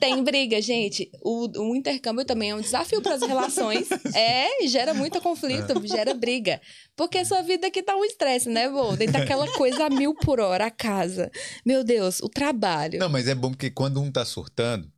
Tem 0.00 0.22
briga, 0.22 0.60
gente. 0.62 1.10
O, 1.22 1.48
o 1.60 1.74
intercâmbio 1.74 2.24
também 2.24 2.50
é 2.50 2.54
um 2.54 2.60
desafio 2.60 3.02
para 3.02 3.14
as 3.14 3.22
relações. 3.22 3.88
É, 4.14 4.66
gera 4.66 4.94
muito 4.94 5.20
conflito, 5.20 5.72
é. 5.72 5.86
gera 5.86 6.14
briga. 6.14 6.60
Porque 6.96 7.24
sua 7.24 7.42
vida 7.42 7.66
aqui 7.66 7.82
tá 7.82 7.96
um 7.96 8.04
estresse, 8.04 8.48
né, 8.48 8.68
vô? 8.68 8.96
Dentro 8.96 9.14
daquela 9.14 9.50
coisa 9.52 9.86
a 9.86 9.90
mil 9.90 10.14
por 10.14 10.40
hora, 10.40 10.66
a 10.66 10.70
casa. 10.70 11.30
Meu 11.64 11.84
Deus, 11.84 12.20
o 12.20 12.28
trabalho. 12.28 12.98
Não, 12.98 13.08
mas 13.08 13.28
é 13.28 13.34
bom 13.34 13.50
porque 13.50 13.70
quando 13.70 14.00
um 14.00 14.10
tá 14.10 14.24
surtando, 14.24 14.90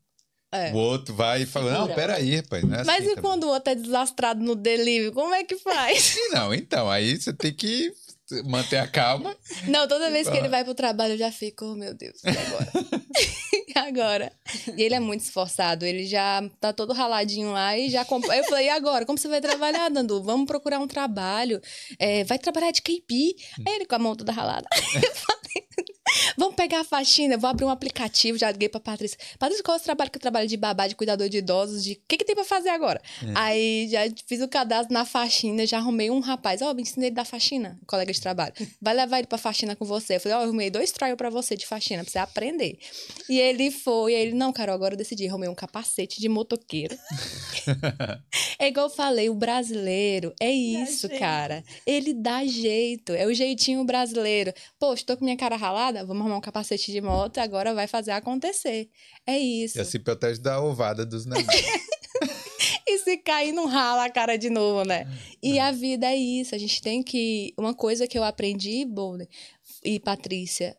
é. 0.53 0.73
O 0.73 0.77
outro 0.79 1.15
vai 1.15 1.43
e 1.43 1.47
fala, 1.47 1.71
não, 1.73 1.95
peraí, 1.95 2.37
rapaz. 2.37 2.65
Não 2.65 2.75
é 2.75 2.85
Mas 2.85 3.07
assim, 3.07 3.17
e 3.17 3.21
quando 3.21 3.45
o 3.45 3.49
outro 3.49 3.71
é 3.73 3.77
desastrado 3.77 4.43
no 4.43 4.57
delivery, 4.57 5.13
como 5.13 5.33
é 5.33 5.45
que 5.45 5.57
faz? 5.57 6.17
Não, 6.33 6.53
então, 6.53 6.91
aí 6.91 7.17
você 7.17 7.33
tem 7.33 7.53
que 7.53 7.93
manter 8.45 8.79
a 8.79 8.89
calma. 8.89 9.37
Não, 9.69 9.87
toda 9.87 10.11
vez 10.11 10.29
que 10.29 10.37
ele 10.37 10.49
vai 10.49 10.65
pro 10.65 10.75
trabalho, 10.75 11.15
eu 11.15 11.19
já 11.19 11.31
fico, 11.31 11.67
oh, 11.67 11.77
meu 11.77 11.95
Deus, 11.95 12.21
e 12.25 12.29
agora? 12.31 12.73
agora? 13.79 14.33
E 14.77 14.83
ele 14.83 14.95
é 14.95 15.01
muito 15.01 15.23
esforçado, 15.23 15.85
ele 15.85 16.07
já 16.07 16.43
tá 16.61 16.73
todo 16.73 16.93
raladinho 16.93 17.53
lá 17.53 17.77
e 17.77 17.91
já... 17.91 18.05
Comp... 18.05 18.25
Eu 18.25 18.45
falei, 18.45 18.67
e 18.67 18.71
agora? 18.71 19.07
Como 19.07 19.19
você 19.19 19.29
vai 19.29 19.41
trabalhar, 19.41 19.89
Dandu? 19.89 20.23
Vamos 20.23 20.47
procurar 20.47 20.79
um 20.79 20.87
trabalho. 20.87 21.61
É, 21.99 22.25
vai 22.25 22.39
trabalhar 22.39 22.71
de 22.71 22.83
KP. 22.83 23.37
Aí 23.67 23.75
ele 23.75 23.87
com 23.87 23.95
a 23.95 23.99
mão 23.99 24.17
toda 24.17 24.33
ralada. 24.33 24.67
Eu 24.95 25.15
falei, 25.15 25.69
Vamos 26.37 26.55
pegar 26.55 26.81
a 26.81 26.85
faxina, 26.85 27.37
vou 27.37 27.49
abrir 27.49 27.65
um 27.65 27.71
aplicativo, 27.71 28.39
já 28.39 28.51
liguei 28.51 28.69
pra 28.69 28.81
Patrícia. 28.81 29.19
Patrícia, 29.39 29.63
qual 29.63 29.77
é 29.77 29.81
o 29.81 29.83
trabalho 29.83 30.11
que 30.11 30.17
eu 30.17 30.21
trabalho 30.21 30.49
de 30.49 30.57
babá, 30.57 30.87
de 30.87 30.95
cuidador 30.95 31.29
de 31.29 31.39
idosos, 31.39 31.85
de 31.85 31.93
o 31.93 32.01
que, 32.09 32.17
que 32.17 32.25
tem 32.25 32.35
pra 32.35 32.45
fazer 32.45 32.71
agora? 32.71 33.01
É. 33.23 33.33
Aí 33.35 33.89
já 33.89 34.01
fiz 34.27 34.41
o 34.41 34.49
cadastro 34.49 34.93
na 34.93 35.05
faxina, 35.05 35.67
já 35.67 35.79
arrumei 35.79 36.11
um 36.11 36.21
rapaz, 36.21 36.63
ó, 36.63 36.71
oh, 36.71 36.75
me 36.75 36.83
ensinei 36.83 37.09
ele 37.09 37.17
da 37.17 37.25
faxina, 37.25 37.79
colega 37.87 38.13
de 38.13 38.21
trabalho. 38.21 38.55
Vai 38.81 38.95
levar 38.95 39.19
ele 39.19 39.27
pra 39.27 39.39
faxina 39.39 39.77
com 39.77 39.85
você. 39.85 40.17
Eu 40.17 40.21
falei, 40.21 40.37
ó, 40.37 40.41
oh, 40.41 40.43
eu 40.43 40.49
arrumei 40.49 40.71
dois 40.71 40.91
trials 40.93 41.17
pra 41.17 41.31
você 41.31 41.57
de 41.57 41.67
faxina, 41.67 42.03
pra 42.03 42.13
você 42.13 42.19
aprender. 42.19 42.79
E 43.29 43.39
ele 43.39 43.71
foi, 43.71 44.13
e 44.13 44.17
ele, 44.17 44.33
não, 44.35 44.53
Carol, 44.53 44.75
agora 44.75 44.95
eu 44.95 44.99
decidi, 44.99 45.29
arrumei 45.29 45.49
um 45.49 45.55
capacete 45.55 46.21
de 46.21 46.29
motoqueiro. 46.29 46.97
é 48.59 48.69
igual 48.69 48.87
eu 48.87 48.91
falei, 48.91 49.29
o 49.29 49.35
brasileiro 49.35 50.35
é 50.41 50.51
isso, 50.51 51.09
cara. 51.19 51.63
Ele 51.87 52.13
dá 52.13 52.45
jeito, 52.45 53.13
é 53.13 53.27
o 53.27 53.35
jeitinho 53.35 53.85
brasileiro. 53.85 54.53
Poxa, 54.79 55.05
tô 55.07 55.17
com 55.17 55.25
minha 55.25 55.37
cara 55.37 55.57
ralada, 55.57 56.00
vamos 56.05 56.23
arrumar 56.23 56.37
um 56.37 56.41
capacete 56.41 56.93
de 56.93 57.01
moto 57.01 57.37
e 57.37 57.41
agora 57.41 57.75
vai 57.75 57.87
fazer 57.87 58.13
acontecer. 58.13 58.89
É 59.27 59.39
isso. 59.39 59.79
E 59.79 59.81
assim 59.81 60.01
protege 60.01 60.41
da 60.41 60.61
ovada 60.61 61.05
dos 61.05 61.27
navios. 61.27 61.49
e 62.87 62.99
se 62.99 63.17
cair, 63.19 63.53
não 63.53 63.67
rala 63.67 64.05
a 64.05 64.11
cara 64.11 64.37
de 64.37 64.51
novo, 64.51 64.85
né? 64.85 65.07
E 65.43 65.59
a 65.59 65.71
vida 65.73 66.07
é 66.07 66.17
isso. 66.17 66.55
A 66.55 66.59
gente 66.59 66.81
tem 66.83 67.03
que. 67.03 67.53
Uma 67.57 67.75
coisa 67.75 68.07
que 68.07 68.19
eu 68.19 68.25
aprendi, 68.25 68.85
Boulder 68.85 69.29
e 69.85 69.99
Patrícia, 70.01 70.77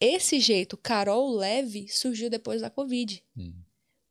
esse 0.00 0.40
jeito, 0.40 0.76
Carol 0.76 1.30
leve, 1.30 1.86
surgiu 1.88 2.30
depois 2.30 2.62
da 2.62 2.70
Covid. 2.70 3.22
Hum. 3.36 3.52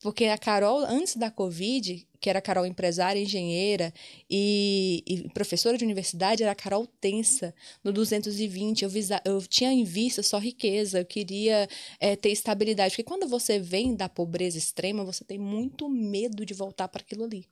Porque 0.02 0.26
a 0.26 0.38
Carol, 0.38 0.80
antes 0.80 1.18
da 1.18 1.30
Covid, 1.30 2.08
que 2.22 2.30
era 2.30 2.40
a 2.40 2.42
Carol 2.42 2.66
empresária, 2.66 3.22
engenheira 3.22 3.94
e, 4.30 5.04
e, 5.06 5.30
professora 5.30 5.78
de 5.78 5.84
universidade, 5.84 6.42
era 6.42 6.54
a 6.54 6.56
Carol 6.56 6.88
tensa. 6.88 7.54
No 7.84 7.92
220, 7.92 8.84
eu, 8.84 8.90
visa, 8.90 9.22
eu 9.26 9.42
tinha 9.42 9.72
em 9.72 9.84
vista 9.84 10.24
só 10.24 10.38
riqueza, 10.38 11.00
eu 11.00 11.06
queria 11.06 11.68
é, 12.00 12.16
ter 12.16 12.30
estabilidade. 12.30 12.92
Porque 12.92 13.04
quando 13.04 13.28
você 13.28 13.60
vem 13.60 13.94
da 13.94 14.08
pobreza 14.08 14.58
extrema, 14.58 15.04
você 15.04 15.24
tem 15.24 15.38
muito 15.38 15.90
medo 15.90 16.46
de 16.46 16.54
voltar 16.54 16.88
para 16.88 17.02
aquilo 17.02 17.26
ali. 17.26 17.46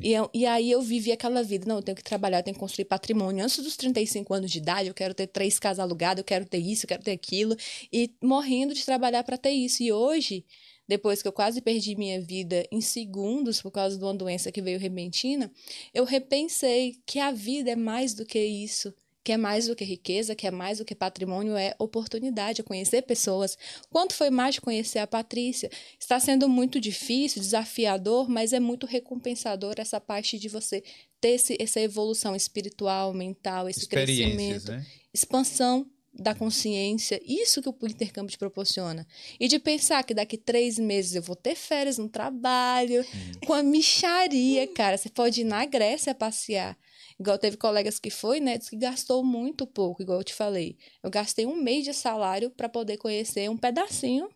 E, 0.00 0.12
eu, 0.12 0.30
e, 0.32 0.46
aí 0.46 0.70
eu 0.70 0.80
vivi 0.80 1.10
aquela 1.10 1.42
vida, 1.42 1.66
não, 1.66 1.76
eu 1.76 1.82
tenho 1.82 1.96
que 1.96 2.04
trabalhar, 2.04 2.38
eu 2.38 2.42
tenho 2.42 2.54
que 2.54 2.60
construir 2.60 2.84
patrimônio. 2.84 3.42
Antes 3.42 3.58
dos 3.58 3.76
35 3.76 4.32
anos 4.32 4.50
de 4.50 4.58
idade, 4.58 4.88
eu 4.88 4.94
quero 4.94 5.14
ter 5.14 5.26
três 5.26 5.58
casas 5.58 5.80
alugadas, 5.80 6.18
eu 6.18 6.24
quero 6.24 6.44
ter 6.44 6.58
isso, 6.58 6.84
eu 6.84 6.88
quero 6.88 7.02
ter 7.02 7.12
aquilo. 7.12 7.56
E 7.92 8.14
morrendo 8.22 8.74
de 8.74 8.84
trabalhar 8.84 9.24
para 9.24 9.36
ter 9.36 9.50
isso. 9.50 9.82
E 9.82 9.92
hoje 9.92 10.44
depois 10.88 11.20
que 11.20 11.28
eu 11.28 11.32
quase 11.32 11.60
perdi 11.60 11.94
minha 11.94 12.20
vida 12.20 12.66
em 12.72 12.80
segundos 12.80 13.60
por 13.60 13.70
causa 13.70 13.98
de 13.98 14.02
uma 14.02 14.14
doença 14.14 14.50
que 14.50 14.62
veio 14.62 14.78
repentina, 14.78 15.52
eu 15.92 16.04
repensei 16.04 16.96
que 17.04 17.18
a 17.18 17.30
vida 17.30 17.70
é 17.70 17.76
mais 17.76 18.14
do 18.14 18.24
que 18.24 18.42
isso 18.42 18.92
que 19.28 19.32
é 19.32 19.36
mais 19.36 19.66
do 19.66 19.76
que 19.76 19.84
riqueza, 19.84 20.34
que 20.34 20.46
é 20.46 20.50
mais 20.50 20.78
do 20.78 20.86
que 20.86 20.94
patrimônio, 20.94 21.54
é 21.54 21.74
oportunidade, 21.78 22.62
é 22.62 22.64
conhecer 22.64 23.02
pessoas. 23.02 23.58
Quanto 23.90 24.14
foi 24.14 24.30
mais 24.30 24.54
de 24.54 24.62
conhecer 24.62 25.00
a 25.00 25.06
Patrícia? 25.06 25.70
Está 26.00 26.18
sendo 26.18 26.48
muito 26.48 26.80
difícil, 26.80 27.42
desafiador, 27.42 28.26
mas 28.26 28.54
é 28.54 28.58
muito 28.58 28.86
recompensador 28.86 29.74
essa 29.76 30.00
parte 30.00 30.38
de 30.38 30.48
você 30.48 30.82
ter 31.20 31.32
esse, 31.32 31.58
essa 31.60 31.78
evolução 31.78 32.34
espiritual, 32.34 33.12
mental, 33.12 33.68
esse 33.68 33.86
crescimento, 33.86 34.70
né? 34.70 34.86
expansão 35.12 35.86
da 36.18 36.34
consciência, 36.34 37.20
isso 37.24 37.62
que 37.62 37.68
o 37.68 37.76
intercâmbio 37.86 38.30
te 38.30 38.38
proporciona. 38.38 39.06
E 39.38 39.46
de 39.46 39.58
pensar 39.58 40.02
que 40.02 40.12
daqui 40.12 40.36
três 40.36 40.78
meses 40.78 41.14
eu 41.14 41.22
vou 41.22 41.36
ter 41.36 41.54
férias 41.54 41.96
no 41.96 42.08
trabalho, 42.08 43.02
hum. 43.02 43.46
com 43.46 43.52
a 43.52 43.62
micharia, 43.62 44.66
cara. 44.66 44.96
Você 44.96 45.08
pode 45.08 45.42
ir 45.42 45.44
na 45.44 45.64
Grécia 45.64 46.14
passear. 46.14 46.76
Igual 47.18 47.38
teve 47.38 47.56
colegas 47.56 47.98
que 47.98 48.10
foi, 48.10 48.40
né? 48.40 48.58
Diz 48.58 48.68
que 48.68 48.76
gastou 48.76 49.24
muito 49.24 49.66
pouco, 49.66 50.02
igual 50.02 50.18
eu 50.18 50.24
te 50.24 50.34
falei. 50.34 50.76
Eu 51.02 51.10
gastei 51.10 51.46
um 51.46 51.56
mês 51.56 51.84
de 51.84 51.92
salário 51.92 52.50
para 52.50 52.68
poder 52.68 52.96
conhecer 52.96 53.48
um 53.48 53.56
pedacinho 53.56 54.28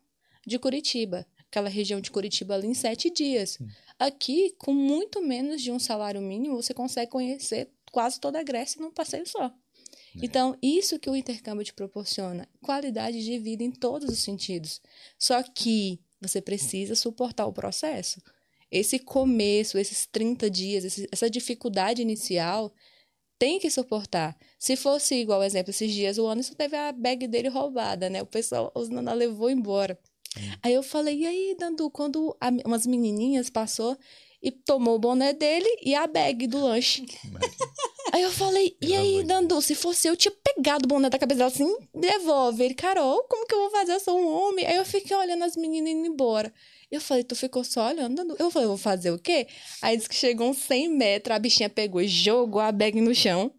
de 0.46 0.58
Curitiba. 0.58 1.26
Aquela 1.48 1.68
região 1.68 2.00
de 2.00 2.10
Curitiba 2.10 2.54
ali 2.54 2.68
em 2.68 2.74
sete 2.74 3.10
dias. 3.10 3.58
Hum. 3.60 3.68
Aqui, 3.98 4.54
com 4.58 4.72
muito 4.72 5.20
menos 5.20 5.60
de 5.60 5.70
um 5.70 5.78
salário 5.78 6.20
mínimo, 6.20 6.60
você 6.60 6.72
consegue 6.72 7.10
conhecer 7.10 7.70
quase 7.90 8.18
toda 8.18 8.40
a 8.40 8.42
Grécia 8.42 8.80
num 8.80 8.90
passeio 8.90 9.26
só. 9.26 9.52
É. 10.16 10.24
Então, 10.24 10.56
isso 10.62 10.98
que 10.98 11.10
o 11.10 11.16
intercâmbio 11.16 11.64
te 11.64 11.72
proporciona, 11.72 12.48
qualidade 12.60 13.24
de 13.24 13.38
vida 13.38 13.62
em 13.62 13.70
todos 13.70 14.08
os 14.08 14.18
sentidos. 14.18 14.80
Só 15.18 15.42
que 15.42 16.00
você 16.20 16.40
precisa 16.40 16.94
suportar 16.94 17.46
o 17.46 17.52
processo. 17.52 18.20
Esse 18.70 18.98
começo, 18.98 19.76
esses 19.76 20.06
30 20.06 20.48
dias, 20.48 20.84
esse, 20.84 21.08
essa 21.12 21.28
dificuldade 21.28 22.00
inicial, 22.00 22.72
tem 23.38 23.58
que 23.58 23.70
suportar. 23.70 24.36
Se 24.58 24.76
fosse 24.76 25.16
igual, 25.16 25.42
exemplo, 25.42 25.70
esses 25.70 25.92
dias 25.92 26.16
o 26.16 26.28
Anderson 26.28 26.54
teve 26.54 26.76
a 26.76 26.92
bag 26.92 27.26
dele 27.26 27.48
roubada, 27.48 28.08
né? 28.08 28.22
O 28.22 28.26
pessoal, 28.26 28.70
os 28.74 28.88
Nana 28.88 29.12
levou 29.12 29.50
embora. 29.50 29.98
Hum. 30.38 30.40
Aí 30.62 30.72
eu 30.72 30.82
falei, 30.82 31.18
e 31.18 31.26
aí, 31.26 31.56
Dandu, 31.58 31.90
quando 31.90 32.36
a, 32.40 32.50
umas 32.64 32.86
menininhas 32.86 33.50
passou 33.50 33.98
e 34.42 34.50
tomou 34.50 34.96
o 34.96 34.98
boné 34.98 35.32
dele 35.32 35.68
e 35.82 35.94
a 35.94 36.06
bag 36.06 36.46
do 36.46 36.64
lanche. 36.64 37.06
Aí 38.12 38.22
eu 38.22 38.30
falei, 38.30 38.76
e 38.82 38.94
aí, 38.94 39.22
Dandu, 39.22 39.62
se 39.62 39.74
fosse 39.74 40.06
eu, 40.06 40.16
tinha 40.16 40.34
pegado 40.44 40.84
o 40.84 40.88
boné 40.88 41.08
da 41.08 41.18
cabeça 41.18 41.38
dela 41.38 41.50
assim, 41.50 41.76
devolve. 41.94 42.62
Ele, 42.62 42.74
Carol, 42.74 43.24
como 43.28 43.46
que 43.46 43.54
eu 43.54 43.60
vou 43.60 43.70
fazer? 43.70 43.94
Eu 43.94 44.00
sou 44.00 44.18
um 44.18 44.28
homem. 44.28 44.66
Aí 44.66 44.76
eu 44.76 44.84
fiquei 44.84 45.16
olhando 45.16 45.44
as 45.44 45.56
meninas 45.56 45.90
indo 45.92 46.06
embora. 46.06 46.52
Eu 46.90 47.00
falei, 47.00 47.24
tu 47.24 47.34
ficou 47.34 47.64
só 47.64 47.88
olhando, 47.88 48.16
Dandu? 48.16 48.36
Eu 48.38 48.50
falei, 48.50 48.68
vou 48.68 48.76
fazer 48.76 49.12
o 49.12 49.18
quê? 49.18 49.46
Aí 49.80 49.96
disse 49.96 50.10
que 50.10 50.14
chegou 50.14 50.50
uns 50.50 50.58
100 50.58 50.90
metros, 50.90 51.34
a 51.34 51.38
bichinha 51.38 51.70
pegou 51.70 52.02
e 52.02 52.08
jogou 52.08 52.60
a 52.60 52.70
bag 52.70 53.00
no 53.00 53.14
chão. 53.14 53.50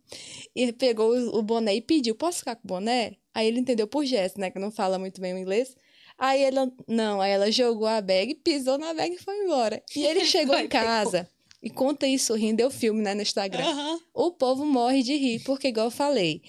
E 0.56 0.72
pegou 0.72 1.16
o 1.36 1.42
boné 1.42 1.76
e 1.76 1.82
pediu, 1.82 2.14
posso 2.14 2.40
ficar 2.40 2.56
com 2.56 2.66
o 2.66 2.68
boné? 2.68 3.16
Aí 3.34 3.48
ele 3.48 3.60
entendeu 3.60 3.88
por 3.88 4.06
gesto, 4.06 4.40
né, 4.40 4.52
que 4.52 4.60
não 4.60 4.70
fala 4.70 5.00
muito 5.00 5.20
bem 5.20 5.34
o 5.34 5.38
inglês. 5.40 5.76
Aí 6.24 6.41
ela, 6.41 6.71
não, 6.88 7.19
aí 7.19 7.32
ela 7.32 7.51
jogou 7.51 7.86
a 7.86 7.99
bag, 7.99 8.36
pisou 8.36 8.78
na 8.78 8.93
bag 8.93 9.13
e 9.13 9.17
foi 9.17 9.43
embora. 9.43 9.84
E 9.93 10.05
ele 10.05 10.24
chegou 10.26 10.57
em 10.57 10.69
casa 10.69 11.30
e 11.61 11.69
conta 11.69 12.07
isso 12.07 12.34
rindo, 12.34 12.55
deu 12.55 12.71
filme, 12.71 13.01
né, 13.01 13.13
no 13.13 13.21
Instagram. 13.21 13.67
Uhum. 13.67 13.99
O 14.13 14.32
povo 14.32 14.65
morre 14.65 15.03
de 15.03 15.17
rir, 15.17 15.43
porque, 15.43 15.67
igual 15.67 15.88
eu 15.88 15.91
falei, 15.91 16.41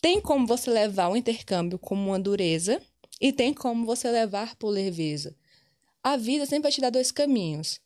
tem 0.00 0.22
como 0.22 0.46
você 0.46 0.70
levar 0.70 1.10
o 1.10 1.16
intercâmbio 1.18 1.78
como 1.78 2.02
uma 2.02 2.18
dureza 2.18 2.80
e 3.20 3.30
tem 3.30 3.52
como 3.52 3.84
você 3.84 4.10
levar 4.10 4.56
por 4.56 4.70
leveza. 4.70 5.36
A 6.02 6.16
vida 6.16 6.46
sempre 6.46 6.62
vai 6.62 6.72
te 6.72 6.80
dar 6.80 6.88
dois 6.88 7.12
caminhos. 7.12 7.78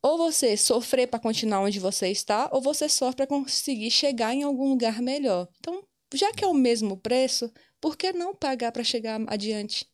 Ou 0.00 0.16
você 0.16 0.56
sofrer 0.56 1.08
para 1.08 1.18
continuar 1.18 1.62
onde 1.62 1.80
você 1.80 2.10
está, 2.12 2.48
ou 2.52 2.60
você 2.60 2.88
sofre 2.88 3.16
para 3.16 3.26
conseguir 3.26 3.90
chegar 3.90 4.32
em 4.32 4.44
algum 4.44 4.68
lugar 4.68 5.02
melhor. 5.02 5.48
Então, 5.58 5.82
já 6.14 6.32
que 6.32 6.44
é 6.44 6.46
o 6.46 6.54
mesmo 6.54 6.96
preço, 6.96 7.50
por 7.80 7.96
que 7.96 8.12
não 8.12 8.36
pagar 8.36 8.70
para 8.70 8.84
chegar 8.84 9.20
adiante? 9.26 9.84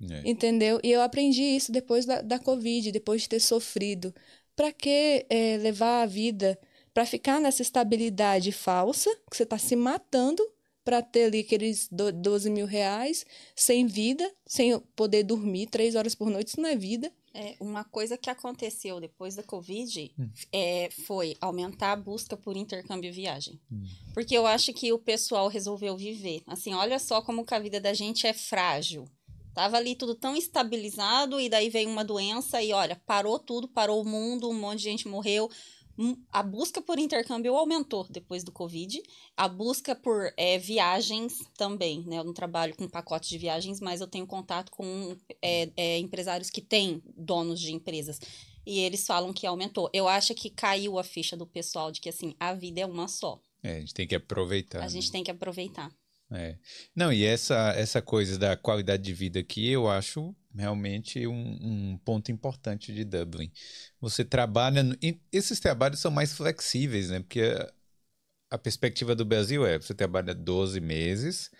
É. 0.00 0.22
Entendeu? 0.28 0.80
E 0.82 0.90
eu 0.90 1.02
aprendi 1.02 1.42
isso 1.42 1.72
depois 1.72 2.06
da, 2.06 2.20
da 2.22 2.38
Covid, 2.38 2.92
depois 2.92 3.22
de 3.22 3.28
ter 3.28 3.40
sofrido. 3.40 4.14
Para 4.54 4.72
que 4.72 5.26
é, 5.28 5.56
levar 5.58 6.02
a 6.02 6.06
vida 6.06 6.58
para 6.92 7.06
ficar 7.06 7.40
nessa 7.40 7.62
estabilidade 7.62 8.50
falsa, 8.50 9.08
que 9.30 9.36
você 9.36 9.44
está 9.44 9.56
se 9.56 9.76
matando 9.76 10.42
para 10.84 11.00
ter 11.00 11.24
ali 11.24 11.40
aqueles 11.40 11.88
12 11.92 12.50
mil 12.50 12.66
reais, 12.66 13.24
sem 13.54 13.86
vida, 13.86 14.28
sem 14.46 14.76
poder 14.96 15.22
dormir 15.22 15.66
três 15.66 15.94
horas 15.94 16.14
por 16.14 16.30
noite, 16.30 16.48
isso 16.48 16.60
não 16.60 16.68
é 16.68 16.74
vida. 16.74 17.12
É, 17.34 17.54
uma 17.60 17.84
coisa 17.84 18.16
que 18.16 18.30
aconteceu 18.30 18.98
depois 18.98 19.36
da 19.36 19.44
Covid 19.44 20.12
hum. 20.18 20.28
é, 20.50 20.88
foi 21.06 21.36
aumentar 21.40 21.92
a 21.92 21.96
busca 21.96 22.36
por 22.36 22.56
intercâmbio 22.56 23.10
e 23.10 23.12
viagem. 23.12 23.60
Hum. 23.70 23.84
Porque 24.12 24.36
eu 24.36 24.44
acho 24.46 24.72
que 24.72 24.92
o 24.92 24.98
pessoal 24.98 25.46
resolveu 25.46 25.96
viver. 25.96 26.42
Assim, 26.46 26.74
olha 26.74 26.98
só 26.98 27.22
como 27.22 27.44
que 27.44 27.54
a 27.54 27.60
vida 27.60 27.80
da 27.80 27.92
gente 27.92 28.26
é 28.26 28.32
frágil. 28.32 29.04
Tava 29.54 29.76
ali 29.76 29.94
tudo 29.94 30.14
tão 30.14 30.36
estabilizado 30.36 31.40
e 31.40 31.48
daí 31.48 31.68
veio 31.68 31.88
uma 31.88 32.04
doença 32.04 32.62
e 32.62 32.72
olha, 32.72 33.00
parou 33.06 33.38
tudo, 33.38 33.68
parou 33.68 34.02
o 34.02 34.08
mundo, 34.08 34.48
um 34.48 34.54
monte 34.54 34.78
de 34.78 34.84
gente 34.84 35.08
morreu. 35.08 35.50
Hum, 35.98 36.16
a 36.30 36.44
busca 36.44 36.80
por 36.80 36.96
intercâmbio 36.96 37.56
aumentou 37.56 38.06
depois 38.08 38.44
do 38.44 38.52
Covid. 38.52 39.02
A 39.36 39.48
busca 39.48 39.96
por 39.96 40.32
é, 40.36 40.56
viagens 40.56 41.40
também, 41.56 42.04
né? 42.06 42.18
Eu 42.18 42.24
não 42.24 42.32
trabalho 42.32 42.76
com 42.76 42.88
pacotes 42.88 43.28
de 43.28 43.36
viagens, 43.36 43.80
mas 43.80 44.00
eu 44.00 44.06
tenho 44.06 44.24
contato 44.24 44.70
com 44.70 45.16
é, 45.42 45.68
é, 45.76 45.98
empresários 45.98 46.50
que 46.50 46.60
têm 46.60 47.02
donos 47.16 47.60
de 47.60 47.72
empresas. 47.72 48.20
E 48.64 48.78
eles 48.78 49.04
falam 49.04 49.32
que 49.32 49.44
aumentou. 49.44 49.90
Eu 49.92 50.06
acho 50.06 50.34
que 50.36 50.50
caiu 50.50 51.00
a 51.00 51.02
ficha 51.02 51.36
do 51.36 51.46
pessoal 51.46 51.90
de 51.90 52.00
que, 52.00 52.10
assim, 52.10 52.36
a 52.38 52.54
vida 52.54 52.80
é 52.80 52.86
uma 52.86 53.08
só. 53.08 53.40
É, 53.60 53.78
a 53.78 53.80
gente 53.80 53.94
tem 53.94 54.06
que 54.06 54.14
aproveitar. 54.14 54.78
A 54.78 54.82
né? 54.82 54.88
gente 54.88 55.10
tem 55.10 55.24
que 55.24 55.30
aproveitar. 55.32 55.90
É. 56.30 56.56
Não, 56.94 57.10
e 57.10 57.24
essa, 57.24 57.72
essa 57.74 58.02
coisa 58.02 58.38
da 58.38 58.56
qualidade 58.56 59.02
de 59.02 59.14
vida 59.14 59.40
aqui, 59.40 59.70
eu 59.70 59.88
acho 59.88 60.34
realmente 60.54 61.26
um, 61.26 61.58
um 61.62 61.98
ponto 62.04 62.30
importante 62.30 62.92
de 62.92 63.04
Dublin. 63.04 63.50
Você 64.00 64.24
trabalha. 64.24 64.82
No, 64.82 64.94
esses 65.32 65.58
trabalhos 65.58 66.00
são 66.00 66.10
mais 66.10 66.34
flexíveis, 66.34 67.08
né? 67.08 67.20
Porque 67.20 67.40
a, 67.40 67.72
a 68.50 68.58
perspectiva 68.58 69.14
do 69.14 69.24
Brasil 69.24 69.66
é: 69.66 69.78
você 69.78 69.94
trabalha 69.94 70.34
12 70.34 70.80
meses, 70.80 71.50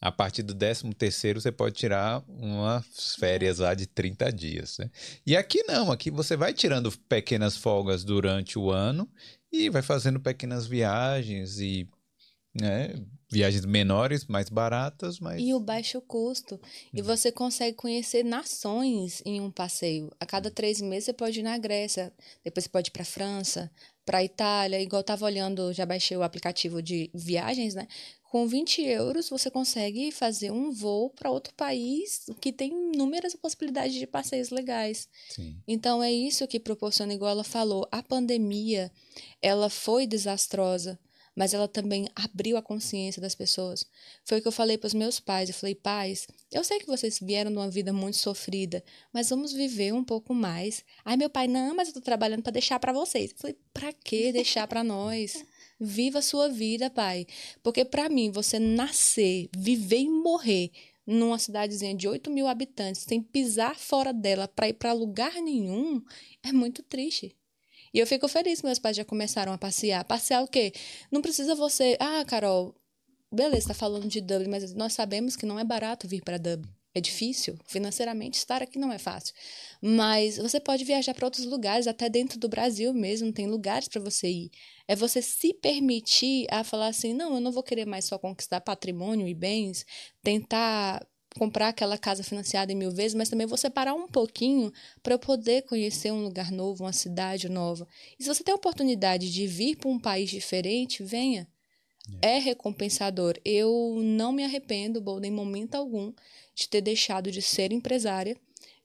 a 0.00 0.12
partir 0.12 0.42
do 0.42 0.54
13 0.54 0.92
terceiro 0.94 1.40
você 1.40 1.50
pode 1.50 1.76
tirar 1.76 2.22
umas 2.28 3.14
férias 3.18 3.58
lá 3.58 3.72
de 3.72 3.86
30 3.86 4.30
dias. 4.30 4.78
Né? 4.78 4.90
E 5.26 5.36
aqui 5.36 5.62
não, 5.64 5.90
aqui 5.90 6.10
você 6.10 6.36
vai 6.36 6.52
tirando 6.52 6.90
pequenas 7.08 7.56
folgas 7.56 8.04
durante 8.04 8.58
o 8.58 8.70
ano 8.70 9.10
e 9.52 9.70
vai 9.70 9.82
fazendo 9.82 10.20
pequenas 10.20 10.66
viagens 10.66 11.58
e 11.58 11.88
né, 12.54 12.94
viagens 13.30 13.64
menores, 13.64 14.26
mais 14.26 14.48
baratas, 14.48 15.20
mas... 15.20 15.40
E 15.40 15.54
o 15.54 15.60
baixo 15.60 16.00
custo. 16.00 16.60
E 16.92 17.00
uhum. 17.00 17.06
você 17.06 17.30
consegue 17.30 17.76
conhecer 17.76 18.24
nações 18.24 19.22
em 19.24 19.40
um 19.40 19.50
passeio. 19.50 20.10
A 20.18 20.26
cada 20.26 20.50
três 20.50 20.80
meses 20.80 21.04
você 21.04 21.12
pode 21.12 21.40
ir 21.40 21.44
na 21.44 21.56
Grécia, 21.56 22.12
depois 22.44 22.64
você 22.64 22.70
pode 22.70 22.88
ir 22.88 22.92
para 22.92 23.04
França, 23.04 23.70
para 24.04 24.24
Itália. 24.24 24.80
Igual 24.80 24.98
eu 24.98 25.02
estava 25.02 25.24
olhando, 25.24 25.72
já 25.72 25.86
baixei 25.86 26.16
o 26.16 26.22
aplicativo 26.22 26.82
de 26.82 27.08
viagens, 27.14 27.74
né? 27.74 27.86
Com 28.24 28.46
20 28.46 28.82
euros 28.82 29.28
você 29.28 29.50
consegue 29.50 30.12
fazer 30.12 30.52
um 30.52 30.70
voo 30.70 31.10
para 31.10 31.30
outro 31.30 31.52
país 31.54 32.26
que 32.40 32.52
tem 32.52 32.92
inúmeras 32.94 33.34
possibilidades 33.34 33.94
de 33.94 34.06
passeios 34.06 34.50
legais. 34.50 35.08
Sim. 35.30 35.56
Então 35.66 36.00
é 36.00 36.12
isso 36.12 36.46
que 36.46 36.60
proporciona, 36.60 37.12
igual 37.12 37.32
ela 37.32 37.44
falou, 37.44 37.88
a 37.90 38.02
pandemia, 38.02 38.90
ela 39.42 39.68
foi 39.68 40.06
desastrosa 40.06 40.96
mas 41.40 41.54
ela 41.54 41.66
também 41.66 42.06
abriu 42.14 42.58
a 42.58 42.62
consciência 42.62 43.22
das 43.22 43.34
pessoas. 43.34 43.86
Foi 44.26 44.38
o 44.38 44.42
que 44.42 44.48
eu 44.48 44.52
falei 44.52 44.76
para 44.76 44.88
os 44.88 44.92
meus 44.92 45.18
pais. 45.18 45.48
Eu 45.48 45.54
falei, 45.54 45.74
pais, 45.74 46.28
eu 46.52 46.62
sei 46.62 46.78
que 46.78 46.86
vocês 46.86 47.18
vieram 47.18 47.50
de 47.50 47.56
uma 47.56 47.70
vida 47.70 47.94
muito 47.94 48.18
sofrida, 48.18 48.84
mas 49.10 49.30
vamos 49.30 49.50
viver 49.50 49.94
um 49.94 50.04
pouco 50.04 50.34
mais. 50.34 50.84
Ai, 51.02 51.16
meu 51.16 51.30
pai, 51.30 51.48
não, 51.48 51.74
mas 51.74 51.88
eu 51.88 51.92
estou 51.92 52.02
trabalhando 52.02 52.42
para 52.42 52.52
deixar 52.52 52.78
para 52.78 52.92
vocês. 52.92 53.30
Eu 53.30 53.38
falei, 53.38 53.56
para 53.72 53.90
que 53.90 54.30
deixar 54.32 54.68
para 54.68 54.84
nós? 54.84 55.42
Viva 55.80 56.18
a 56.18 56.22
sua 56.22 56.46
vida, 56.50 56.90
pai. 56.90 57.26
Porque 57.62 57.86
para 57.86 58.10
mim, 58.10 58.30
você 58.30 58.58
nascer, 58.58 59.48
viver 59.56 60.00
e 60.00 60.10
morrer 60.10 60.70
numa 61.06 61.38
cidadezinha 61.38 61.94
de 61.94 62.06
8 62.06 62.30
mil 62.30 62.48
habitantes, 62.48 63.00
sem 63.00 63.22
pisar 63.22 63.76
fora 63.76 64.12
dela 64.12 64.46
para 64.46 64.68
ir 64.68 64.74
para 64.74 64.92
lugar 64.92 65.32
nenhum, 65.40 66.02
é 66.42 66.52
muito 66.52 66.82
triste. 66.82 67.34
E 67.92 67.98
eu 67.98 68.06
fico 68.06 68.28
feliz 68.28 68.62
meus 68.62 68.78
pais 68.78 68.96
já 68.96 69.04
começaram 69.04 69.52
a 69.52 69.58
passear. 69.58 70.04
Passear 70.04 70.42
o 70.42 70.48
quê? 70.48 70.72
Não 71.10 71.20
precisa 71.20 71.54
você. 71.54 71.96
Ah, 72.00 72.24
Carol, 72.24 72.74
beleza, 73.32 73.68
tá 73.68 73.74
falando 73.74 74.08
de 74.08 74.20
Dublin, 74.20 74.48
mas 74.48 74.74
nós 74.74 74.92
sabemos 74.92 75.36
que 75.36 75.46
não 75.46 75.58
é 75.58 75.64
barato 75.64 76.08
vir 76.08 76.22
para 76.22 76.38
Dublin. 76.38 76.70
É 76.92 77.00
difícil, 77.00 77.56
financeiramente 77.66 78.36
estar 78.36 78.62
aqui 78.62 78.76
não 78.76 78.92
é 78.92 78.98
fácil. 78.98 79.32
Mas 79.80 80.38
você 80.38 80.58
pode 80.58 80.84
viajar 80.84 81.14
para 81.14 81.24
outros 81.24 81.44
lugares, 81.46 81.86
até 81.86 82.08
dentro 82.08 82.36
do 82.36 82.48
Brasil 82.48 82.92
mesmo, 82.92 83.32
tem 83.32 83.46
lugares 83.46 83.86
para 83.86 84.00
você 84.00 84.28
ir. 84.28 84.50
É 84.88 84.96
você 84.96 85.22
se 85.22 85.54
permitir 85.54 86.48
a 86.50 86.64
falar 86.64 86.88
assim: 86.88 87.14
não, 87.14 87.34
eu 87.34 87.40
não 87.40 87.52
vou 87.52 87.62
querer 87.62 87.86
mais 87.86 88.06
só 88.06 88.18
conquistar 88.18 88.60
patrimônio 88.60 89.28
e 89.28 89.34
bens, 89.34 89.86
tentar 90.20 91.06
comprar 91.36 91.68
aquela 91.68 91.96
casa 91.96 92.22
financiada 92.22 92.72
em 92.72 92.76
mil 92.76 92.90
vezes, 92.90 93.14
mas 93.14 93.28
também 93.28 93.46
vou 93.46 93.56
separar 93.56 93.94
um 93.94 94.08
pouquinho 94.08 94.72
para 95.02 95.14
eu 95.14 95.18
poder 95.18 95.62
conhecer 95.62 96.10
um 96.10 96.22
lugar 96.22 96.50
novo, 96.50 96.84
uma 96.84 96.92
cidade 96.92 97.48
nova. 97.48 97.86
E 98.18 98.22
se 98.22 98.28
você 98.28 98.42
tem 98.42 98.52
a 98.52 98.56
oportunidade 98.56 99.32
de 99.32 99.46
vir 99.46 99.76
para 99.76 99.88
um 99.88 99.98
país 99.98 100.30
diferente, 100.30 101.02
venha. 101.02 101.48
É. 102.22 102.36
é 102.36 102.38
recompensador. 102.38 103.38
Eu 103.44 104.00
não 104.02 104.32
me 104.32 104.44
arrependo, 104.44 105.00
Bolden, 105.00 105.30
em 105.30 105.34
momento 105.34 105.74
algum, 105.74 106.12
de 106.54 106.68
ter 106.68 106.80
deixado 106.80 107.30
de 107.30 107.40
ser 107.40 107.72
empresária, 107.72 108.36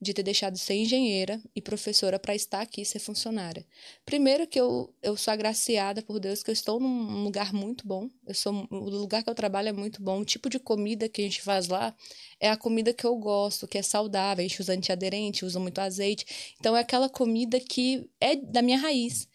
de 0.02 0.14
ter 0.14 0.24
deixado 0.24 0.54
de 0.54 0.60
ser 0.60 0.76
engenheira 0.76 1.42
e 1.56 1.62
professora 1.62 2.20
para 2.20 2.36
estar 2.36 2.62
aqui 2.62 2.84
ser 2.84 3.00
funcionária. 3.00 3.66
Primeiro 4.06 4.46
que 4.46 4.60
eu, 4.60 4.94
eu 5.02 5.16
sou 5.16 5.32
agraciada 5.32 6.02
por 6.02 6.20
Deus 6.20 6.44
que 6.44 6.50
eu 6.50 6.54
estou 6.54 6.80
num 6.80 7.24
lugar 7.24 7.54
muito 7.54 7.88
bom. 7.88 8.10
Eu 8.28 8.36
sou 8.36 8.68
o 8.70 8.90
lugar 8.90 9.24
que 9.24 9.30
eu 9.30 9.36
trabalho 9.36 9.70
é 9.70 9.74
muito 9.74 10.02
bom. 10.02 10.20
O 10.20 10.26
tipo 10.26 10.50
de 10.50 10.60
comida 10.60 11.08
que 11.08 11.22
a 11.22 11.24
gente 11.24 11.42
faz 11.42 11.68
lá 11.68 11.96
é 12.40 12.50
a 12.50 12.58
comida 12.58 12.94
que 12.94 13.06
eu 13.06 13.16
gosto, 13.16 13.68
que 13.68 13.78
é 13.78 13.82
saudável. 13.82 14.44
A 14.44 14.48
gente 14.48 14.62
usa 14.62 14.74
antiaderente, 14.74 15.46
usa 15.46 15.60
muito 15.60 15.80
azeite. 15.80 16.56
Então 16.60 16.76
é 16.76 16.82
aquela 16.82 17.10
comida 17.10 17.60
que 17.60 18.10
é 18.20 18.36
da 18.36 18.62
minha 18.62 18.78
raiz. 18.78 19.28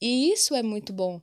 E 0.00 0.32
isso 0.32 0.54
é 0.54 0.62
muito 0.62 0.92
bom. 0.92 1.20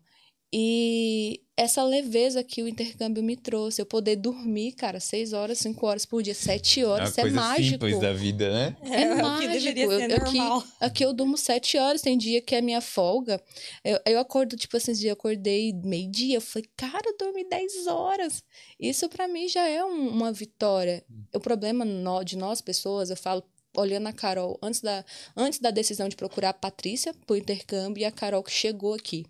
E 0.52 1.42
essa 1.58 1.84
leveza 1.84 2.44
que 2.44 2.62
o 2.62 2.68
intercâmbio 2.68 3.24
me 3.24 3.36
trouxe, 3.36 3.82
eu 3.82 3.86
poder 3.86 4.16
dormir, 4.16 4.74
cara, 4.74 5.00
seis 5.00 5.34
horas, 5.34 5.58
cinco 5.58 5.88
horas 5.88 6.06
por 6.06 6.22
dia, 6.22 6.36
sete 6.36 6.86
horas, 6.86 7.18
é, 7.18 7.22
é 7.22 7.30
mágico. 7.32 7.84
simples 7.84 8.00
da 8.00 8.14
vida, 8.14 8.52
né? 8.52 8.78
É, 8.84 9.02
é 9.02 9.16
mágico. 9.16 9.80
Eu, 9.80 10.16
aqui, 10.18 10.38
aqui 10.80 11.04
eu 11.04 11.12
durmo 11.12 11.36
sete 11.36 11.76
horas, 11.80 12.04
tem 12.04 12.16
dia 12.16 12.42
que 12.42 12.54
é 12.54 12.62
minha 12.62 12.80
folga. 12.80 13.42
Eu, 13.84 14.00
eu 14.06 14.20
acordo, 14.20 14.56
tipo 14.56 14.78
assim, 14.78 14.94
dia 14.94 15.10
eu 15.10 15.14
acordei 15.14 15.74
meio-dia, 15.74 16.38
eu 16.38 16.42
falei, 16.42 16.70
cara, 16.78 17.02
eu 17.08 17.18
dormi 17.18 17.44
dez 17.50 17.88
horas. 17.88 18.44
Isso 18.80 19.10
para 19.10 19.28
mim 19.28 19.50
já 19.50 19.68
é 19.68 19.84
um, 19.84 20.10
uma 20.10 20.32
vitória. 20.32 21.04
O 21.34 21.40
problema 21.40 21.84
no, 21.84 22.24
de 22.24 22.38
nós, 22.38 22.62
pessoas, 22.62 23.10
eu 23.10 23.18
falo 23.18 23.44
olhando 23.76 24.06
a 24.06 24.14
Carol 24.14 24.60
antes 24.62 24.82
da, 24.82 25.04
antes 25.36 25.60
da 25.60 25.72
decisão 25.72 26.08
de 26.08 26.16
procurar 26.16 26.50
a 26.50 26.54
Patrícia 26.54 27.16
pro 27.26 27.36
intercâmbio 27.36 28.02
e 28.02 28.06
a 28.06 28.12
Carol 28.12 28.44
que 28.44 28.52
chegou 28.52 28.94
aqui 28.94 29.26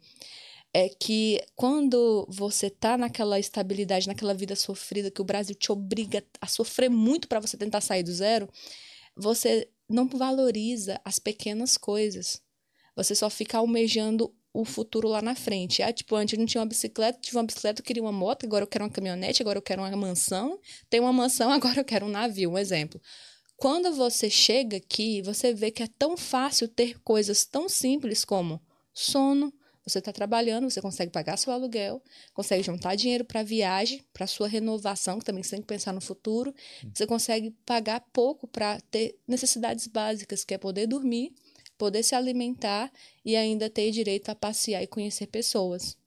é 0.74 0.89
que 0.89 1.41
quando 1.55 2.28
você 2.30 2.70
tá 2.70 2.97
naquela 2.97 3.39
estabilidade, 3.39 4.07
naquela 4.07 4.34
vida 4.34 4.55
sofrida 4.55 5.09
que 5.09 5.22
o 5.22 5.26
Brasil 5.26 5.55
te 5.55 5.72
obriga 5.72 6.24
a 6.39 6.47
sofrer 6.47 6.89
muito 6.89 7.28
para 7.28 7.39
você 7.39 7.57
tentar 7.57 7.82
sair 7.82 8.03
do 8.03 8.11
zero, 8.11 8.49
você 9.15 9.70
não 9.89 10.07
valoriza 10.07 10.99
as 11.03 11.20
pequenas 11.20 11.78
coisas. 11.78 12.41
Você 12.95 13.15
só 13.15 13.30
fica 13.30 13.57
almejando 13.57 14.34
o 14.53 14.65
futuro 14.65 15.07
lá 15.07 15.22
na 15.22 15.36
frente. 15.36 15.84
Ah, 15.84 15.93
tipo, 15.93 16.15
antes 16.15 16.34
eu 16.34 16.39
não 16.39 16.45
tinha 16.45 16.61
uma 16.61 16.68
bicicleta, 16.68 17.20
tive 17.22 17.38
uma 17.38 17.43
bicicleta, 17.43 17.82
eu 17.82 17.86
queria 17.86 18.01
uma 18.01 18.11
moto, 18.11 18.45
agora 18.45 18.63
eu 18.63 18.68
quero 18.68 18.84
uma 18.84 18.89
caminhonete, 18.89 19.41
agora 19.41 19.57
eu 19.57 19.61
quero 19.61 19.82
uma 19.82 19.95
mansão. 19.95 20.59
Tem 20.89 20.99
uma 20.99 21.13
mansão, 21.13 21.49
agora 21.53 21.80
eu 21.80 21.86
quero 21.86 22.05
um 22.05 22.09
navio, 22.09 22.51
um 22.51 22.57
exemplo. 22.57 22.99
Quando 23.55 23.93
você 23.93 24.30
chega 24.30 24.78
aqui, 24.78 25.22
você 25.22 25.53
vê 25.53 25.72
que 25.72 25.84
é 25.84 25.88
tão 25.97 26.18
fácil 26.18 26.68
ter 26.68 26.99
coisas 27.01 27.45
tão 27.45 27.70
simples 27.70 28.26
como 28.26 28.61
sono, 28.93 29.53
você 29.88 29.99
está 29.99 30.11
trabalhando, 30.11 30.69
você 30.69 30.81
consegue 30.81 31.11
pagar 31.11 31.38
seu 31.38 31.53
aluguel, 31.53 32.01
consegue 32.33 32.63
juntar 32.63 32.95
dinheiro 32.95 33.23
para 33.23 33.41
viagem, 33.43 34.03
para 34.13 34.27
sua 34.27 34.47
renovação, 34.47 35.19
que 35.19 35.25
também 35.25 35.43
você 35.43 35.51
tem 35.51 35.61
que 35.61 35.67
pensar 35.67 35.93
no 35.93 36.01
futuro. 36.01 36.53
Você 36.93 37.07
consegue 37.07 37.51
pagar 37.65 38.01
pouco 38.11 38.47
para 38.47 38.79
ter 38.91 39.17
necessidades 39.27 39.88
básicas, 39.88 40.43
que 40.43 40.53
é 40.53 40.57
poder 40.57 40.88
dormir, 40.88 41.33
poder 41.77 42.03
se 42.03 42.15
alimentar 42.15 42.91
e 43.23 43.35
ainda 43.35 43.69
ter 43.69 43.91
direito 43.91 44.29
a 44.29 44.35
passear 44.35 44.83
e 44.83 44.88
conhecer 44.88 45.27
pessoas. 45.27 45.97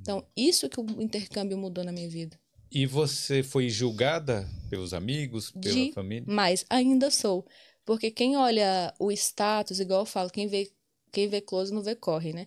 Então, 0.00 0.26
isso 0.36 0.68
que 0.68 0.80
o 0.80 1.02
intercâmbio 1.02 1.56
mudou 1.56 1.84
na 1.84 1.92
minha 1.92 2.08
vida. 2.08 2.38
E 2.70 2.86
você 2.86 3.42
foi 3.42 3.68
julgada 3.68 4.48
pelos 4.68 4.94
amigos, 4.94 5.50
pela 5.50 5.74
De, 5.74 5.92
família? 5.92 6.24
Mas 6.26 6.64
ainda 6.70 7.10
sou. 7.10 7.44
Porque 7.84 8.10
quem 8.10 8.36
olha 8.36 8.94
o 8.98 9.10
status, 9.10 9.80
igual 9.80 10.00
eu 10.00 10.06
falo, 10.06 10.30
quem 10.30 10.46
vê, 10.46 10.70
quem 11.12 11.28
vê 11.28 11.40
close 11.40 11.72
não 11.72 11.82
vê 11.82 11.94
corre, 11.94 12.32
né? 12.32 12.46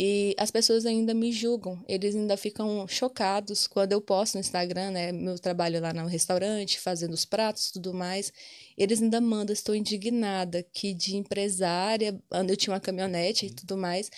E 0.00 0.32
as 0.38 0.48
pessoas 0.48 0.86
ainda 0.86 1.12
me 1.12 1.32
julgam, 1.32 1.84
eles 1.88 2.14
ainda 2.14 2.36
ficam 2.36 2.86
chocados 2.86 3.66
quando 3.66 3.90
eu 3.90 4.00
posto 4.00 4.34
no 4.34 4.40
Instagram, 4.40 4.92
né, 4.92 5.10
meu 5.10 5.36
trabalho 5.40 5.80
lá 5.80 5.92
no 5.92 6.06
restaurante, 6.06 6.78
fazendo 6.78 7.14
os 7.14 7.24
pratos 7.24 7.66
e 7.66 7.72
tudo 7.72 7.92
mais. 7.92 8.32
Eles 8.76 9.02
ainda 9.02 9.20
mandam, 9.20 9.52
estou 9.52 9.74
indignada 9.74 10.62
que 10.72 10.94
de 10.94 11.16
empresária, 11.16 12.16
eu 12.48 12.56
tinha 12.56 12.72
uma 12.74 12.80
caminhonete 12.80 13.46
e 13.46 13.50
tudo 13.50 13.76
mais, 13.76 14.08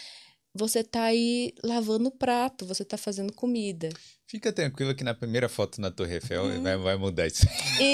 você 0.55 0.85
tá 0.85 1.05
aí 1.05 1.55
lavando 1.63 2.11
prato, 2.11 2.67
você 2.67 2.85
tá 2.85 2.99
fazendo 2.99 3.33
comida. 3.33 3.89
Fica 4.31 4.53
tranquilo 4.53 4.95
que 4.95 5.03
na 5.03 5.13
primeira 5.13 5.49
foto 5.49 5.81
na 5.81 5.91
Torre 5.91 6.15
Eiffel 6.15 6.45
hum. 6.45 6.63
vai, 6.63 6.77
vai 6.77 6.97
mudar 6.97 7.27
isso. 7.27 7.45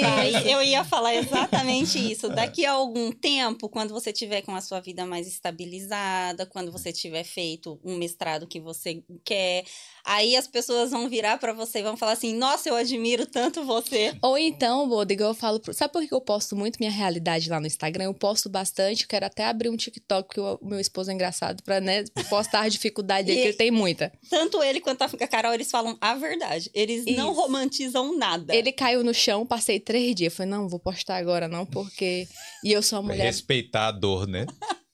Vai, 0.03 0.53
eu 0.53 0.61
ia 0.61 0.83
falar 0.83 1.15
exatamente 1.15 1.97
isso. 1.97 2.29
Daqui 2.29 2.63
a 2.63 2.73
algum 2.73 3.11
tempo, 3.11 3.67
quando 3.67 3.91
você 3.91 4.13
tiver 4.13 4.43
com 4.43 4.53
a 4.53 4.61
sua 4.61 4.79
vida 4.79 5.03
mais 5.03 5.27
estabilizada, 5.27 6.45
quando 6.45 6.71
você 6.71 6.93
tiver 6.93 7.23
feito 7.23 7.79
um 7.83 7.97
mestrado 7.97 8.45
que 8.45 8.59
você 8.59 9.01
quer, 9.25 9.63
aí 10.05 10.35
as 10.35 10.45
pessoas 10.45 10.91
vão 10.91 11.09
virar 11.09 11.39
para 11.39 11.53
você 11.53 11.79
e 11.79 11.81
vão 11.81 11.97
falar 11.97 12.11
assim: 12.11 12.35
Nossa, 12.35 12.69
eu 12.69 12.75
admiro 12.75 13.25
tanto 13.25 13.65
você. 13.65 14.15
Ou 14.21 14.37
então, 14.37 14.87
Rodrigo, 14.87 15.23
eu 15.23 15.33
falo. 15.33 15.59
Pro... 15.59 15.73
Sabe 15.73 15.91
por 15.91 16.07
que 16.07 16.13
eu 16.13 16.21
posto 16.21 16.55
muito 16.55 16.77
minha 16.79 16.91
realidade 16.91 17.49
lá 17.49 17.59
no 17.59 17.65
Instagram? 17.65 18.03
Eu 18.03 18.13
posto 18.13 18.47
bastante, 18.47 19.01
eu 19.01 19.09
quero 19.09 19.25
até 19.25 19.43
abrir 19.43 19.69
um 19.69 19.75
TikTok, 19.75 20.35
que 20.35 20.39
o 20.39 20.59
meu 20.61 20.79
esposo 20.79 21.09
é 21.09 21.15
engraçado, 21.15 21.63
pra 21.63 21.81
né, 21.81 22.03
postar 22.29 22.61
a 22.61 22.69
dificuldade 22.69 23.25
dele, 23.25 23.41
que 23.41 23.47
ele 23.47 23.57
tem 23.57 23.71
muita. 23.71 24.13
Tanto 24.29 24.61
ele 24.61 24.79
quanto 24.79 25.01
a 25.01 25.27
Carol, 25.27 25.55
eles 25.55 25.71
falam 25.71 25.97
a 25.99 26.13
verdade 26.13 26.26
verdade. 26.27 26.69
Eles 26.73 27.05
Isso. 27.05 27.17
não 27.17 27.33
romantizam 27.33 28.17
nada. 28.17 28.55
Ele 28.55 28.71
caiu 28.71 29.03
no 29.03 29.13
chão, 29.13 29.45
passei 29.45 29.79
três 29.79 30.15
dias. 30.15 30.33
Falei, 30.33 30.51
não, 30.51 30.67
vou 30.67 30.79
postar 30.79 31.17
agora 31.17 31.47
não, 31.47 31.65
porque. 31.65 32.27
E 32.63 32.71
eu 32.71 32.81
sou 32.81 32.99
uma 32.99 33.13
mulher. 33.13 33.25
Respeitar 33.25 33.87
a 33.87 33.91
dor, 33.91 34.27
né? 34.27 34.45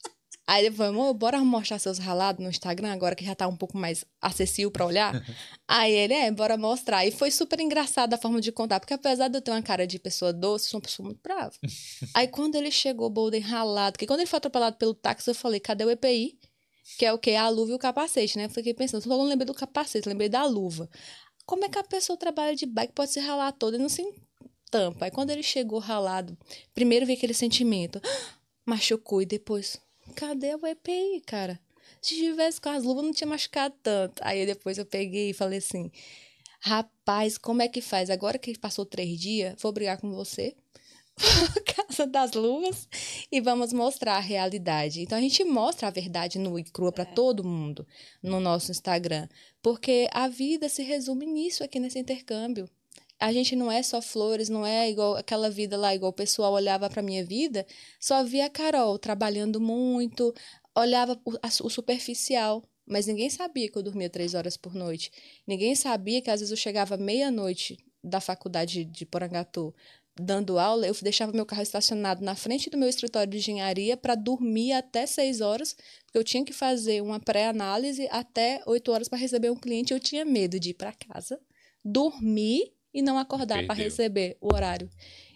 Aí 0.45 0.65
ele 0.65 0.75
falou, 0.75 1.13
bora 1.13 1.39
mostrar 1.39 1.79
seus 1.79 1.97
ralados 1.97 2.43
no 2.43 2.49
Instagram, 2.49 2.91
agora 2.91 3.15
que 3.15 3.23
já 3.23 3.33
tá 3.33 3.47
um 3.47 3.55
pouco 3.55 3.77
mais 3.77 4.03
acessível 4.21 4.69
para 4.69 4.85
olhar. 4.85 5.13
Aí 5.65 5.93
ele, 5.93 6.13
é, 6.13 6.29
bora 6.31 6.57
mostrar. 6.57 7.05
E 7.05 7.11
foi 7.11 7.31
super 7.31 7.59
engraçado 7.61 8.13
a 8.13 8.17
forma 8.17 8.41
de 8.41 8.51
contar, 8.51 8.79
porque 8.81 8.93
apesar 8.93 9.29
de 9.29 9.37
eu 9.37 9.41
ter 9.41 9.51
uma 9.51 9.61
cara 9.61 9.87
de 9.87 9.97
pessoa 9.97 10.33
doce, 10.33 10.65
eu 10.65 10.71
sou 10.71 10.77
uma 10.79 10.83
pessoa 10.83 11.05
muito 11.05 11.21
brava. 11.23 11.53
Aí 12.13 12.27
quando 12.27 12.55
ele 12.55 12.71
chegou, 12.71 13.09
Bolden 13.09 13.39
ralado, 13.39 13.93
porque 13.93 14.05
quando 14.05 14.19
ele 14.19 14.27
foi 14.29 14.37
atropelado 14.37 14.75
pelo 14.75 14.93
táxi, 14.93 15.29
eu 15.29 15.35
falei, 15.35 15.61
cadê 15.61 15.85
o 15.85 15.89
EPI? 15.89 16.37
Que 16.97 17.05
é 17.05 17.13
o 17.13 17.17
quê? 17.17 17.35
A 17.35 17.47
luva 17.47 17.71
e 17.71 17.75
o 17.75 17.79
capacete, 17.79 18.37
né? 18.37 18.49
Fiquei 18.49 18.73
pensando, 18.73 19.07
logo 19.07 19.23
não 19.23 19.29
lembrei 19.29 19.45
do 19.45 19.53
capacete, 19.53 20.09
lembrei 20.09 20.27
da 20.27 20.43
luva. 20.43 20.89
Como 21.45 21.65
é 21.65 21.69
que 21.69 21.77
a 21.77 21.83
pessoa 21.83 22.17
trabalha 22.17 22.55
de 22.55 22.65
bike 22.65 22.93
pode 22.93 23.11
se 23.11 23.19
ralar 23.19 23.51
toda 23.51 23.77
e 23.77 23.79
não 23.79 23.89
se 23.89 24.03
tampa? 24.71 25.05
Aí 25.05 25.11
quando 25.11 25.29
ele 25.29 25.43
chegou 25.43 25.79
ralado, 25.79 26.37
primeiro 26.73 27.05
veio 27.05 27.17
aquele 27.17 27.33
sentimento, 27.33 28.01
machucou 28.65 29.21
e 29.21 29.25
depois, 29.25 29.77
cadê 30.15 30.55
o 30.55 30.65
EPI, 30.65 31.21
cara? 31.25 31.59
Se 32.01 32.15
tivesse 32.15 32.59
com 32.59 32.69
as 32.69 32.83
luvas 32.83 33.03
não 33.03 33.13
tinha 33.13 33.27
machucado 33.27 33.75
tanto. 33.81 34.21
Aí 34.25 34.45
depois 34.45 34.77
eu 34.77 34.85
peguei 34.85 35.29
e 35.29 35.33
falei 35.33 35.59
assim, 35.59 35.91
rapaz, 36.59 37.37
como 37.37 37.61
é 37.61 37.67
que 37.67 37.81
faz? 37.81 38.09
Agora 38.09 38.37
que 38.37 38.57
passou 38.57 38.85
três 38.85 39.19
dias, 39.19 39.55
vou 39.61 39.71
brigar 39.71 39.97
com 39.99 40.11
você 40.11 40.55
Casa 41.65 42.07
das 42.07 42.33
Luvas 42.33 42.87
e 43.31 43.39
vamos 43.39 43.71
mostrar 43.71 44.15
a 44.15 44.19
realidade. 44.19 45.01
Então 45.01 45.17
a 45.17 45.21
gente 45.21 45.43
mostra 45.43 45.87
a 45.87 45.91
verdade 45.91 46.39
nua 46.39 46.59
e 46.59 46.63
crua 46.63 46.91
para 46.91 47.03
é. 47.03 47.13
todo 47.13 47.43
mundo 47.43 47.85
no 48.21 48.39
nosso 48.39 48.71
Instagram, 48.71 49.27
porque 49.61 50.07
a 50.11 50.27
vida 50.27 50.67
se 50.69 50.83
resume 50.83 51.25
nisso 51.25 51.63
aqui 51.63 51.79
nesse 51.79 51.99
intercâmbio. 51.99 52.69
A 53.19 53.31
gente 53.31 53.55
não 53.55 53.71
é 53.71 53.81
só 53.81 54.01
flores, 54.01 54.49
não 54.49 54.65
é 54.65 54.89
igual 54.89 55.15
aquela 55.15 55.49
vida 55.49 55.77
lá, 55.77 55.95
igual 55.95 56.09
o 56.11 56.15
pessoal 56.15 56.51
olhava 56.51 56.89
para 56.89 57.01
minha 57.01 57.23
vida, 57.23 57.65
só 57.99 58.23
via 58.23 58.47
a 58.47 58.49
Carol 58.49 58.99
trabalhando 58.99 59.61
muito, 59.61 60.33
olhava 60.75 61.17
o, 61.23 61.31
o 61.65 61.69
superficial, 61.69 62.61
mas 62.85 63.07
ninguém 63.07 63.29
sabia 63.29 63.69
que 63.69 63.77
eu 63.77 63.83
dormia 63.83 64.09
três 64.09 64.33
horas 64.33 64.57
por 64.57 64.73
noite. 64.73 65.09
Ninguém 65.47 65.73
sabia 65.73 66.21
que 66.21 66.29
às 66.29 66.41
vezes 66.41 66.51
eu 66.51 66.57
chegava 66.57 66.97
meia-noite 66.97 67.77
da 68.03 68.19
faculdade 68.19 68.83
de 68.83 69.05
Porangatu 69.05 69.73
dando 70.19 70.59
aula, 70.59 70.85
eu 70.85 70.95
deixava 71.01 71.31
meu 71.31 71.45
carro 71.45 71.61
estacionado 71.61 72.23
na 72.23 72.35
frente 72.35 72.69
do 72.69 72.77
meu 72.77 72.87
escritório 72.87 73.31
de 73.31 73.37
engenharia 73.37 73.97
para 73.97 74.15
dormir 74.15 74.73
até 74.73 75.05
6 75.05 75.41
horas, 75.41 75.75
porque 76.05 76.17
eu 76.17 76.23
tinha 76.23 76.45
que 76.45 76.53
fazer 76.53 77.01
uma 77.01 77.19
pré-análise 77.19 78.07
até 78.11 78.61
8 78.65 78.91
horas 78.91 79.09
para 79.09 79.17
receber 79.17 79.49
um 79.49 79.55
cliente. 79.55 79.93
Eu 79.93 79.99
tinha 79.99 80.23
medo 80.23 80.59
de 80.59 80.69
ir 80.69 80.73
para 80.75 80.93
casa, 80.93 81.39
dormir 81.83 82.73
e 82.93 83.01
não 83.01 83.17
acordar 83.17 83.65
para 83.65 83.73
receber 83.73 84.37
o 84.39 84.53
horário. 84.53 84.89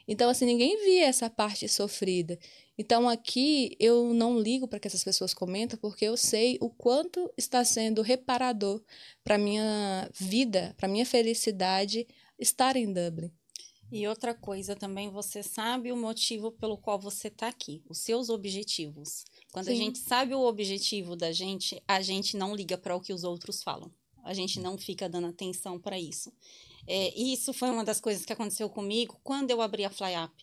Então, 0.07 0.29
assim, 0.29 0.45
ninguém 0.45 0.77
via 0.85 1.05
essa 1.05 1.29
parte 1.29 1.67
sofrida. 1.67 2.39
Então, 2.77 3.09
aqui 3.09 3.75
eu 3.79 4.13
não 4.13 4.39
ligo 4.39 4.67
para 4.67 4.79
que 4.79 4.87
essas 4.87 5.03
pessoas 5.03 5.33
comentem, 5.33 5.77
porque 5.77 6.05
eu 6.05 6.15
sei 6.15 6.57
o 6.61 6.69
quanto 6.69 7.33
está 7.35 7.65
sendo 7.65 8.01
reparador 8.01 8.81
para 9.23 9.37
minha 9.37 10.09
vida, 10.13 10.73
para 10.77 10.87
minha 10.87 11.05
felicidade 11.05 12.07
estar 12.39 12.77
em 12.77 12.93
Dublin. 12.93 13.31
E 13.91 14.07
outra 14.07 14.33
coisa 14.33 14.75
também, 14.75 15.09
você 15.09 15.41
sabe 15.41 15.91
o 15.91 15.97
motivo 15.97 16.51
pelo 16.51 16.77
qual 16.77 16.99
você 16.99 17.29
está 17.29 17.47
aqui, 17.47 17.81
os 17.89 17.99
seus 17.99 18.29
objetivos. 18.29 19.23
Quando 19.51 19.67
Sim. 19.67 19.71
a 19.71 19.75
gente 19.75 19.99
sabe 19.99 20.35
o 20.35 20.41
objetivo 20.41 21.15
da 21.15 21.31
gente, 21.31 21.81
a 21.87 22.01
gente 22.01 22.35
não 22.35 22.53
liga 22.53 22.77
para 22.77 22.95
o 22.95 23.01
que 23.01 23.13
os 23.13 23.23
outros 23.23 23.63
falam. 23.63 23.89
A 24.23 24.33
gente 24.33 24.59
não 24.59 24.77
fica 24.77 25.07
dando 25.07 25.27
atenção 25.27 25.79
para 25.79 25.97
isso. 25.97 26.33
É, 26.85 27.17
isso 27.17 27.53
foi 27.53 27.69
uma 27.69 27.83
das 27.83 28.01
coisas 28.01 28.25
que 28.25 28.33
aconteceu 28.33 28.69
comigo 28.69 29.19
quando 29.23 29.51
eu 29.51 29.61
abri 29.61 29.85
a 29.85 29.89
FlyUp. 29.89 30.33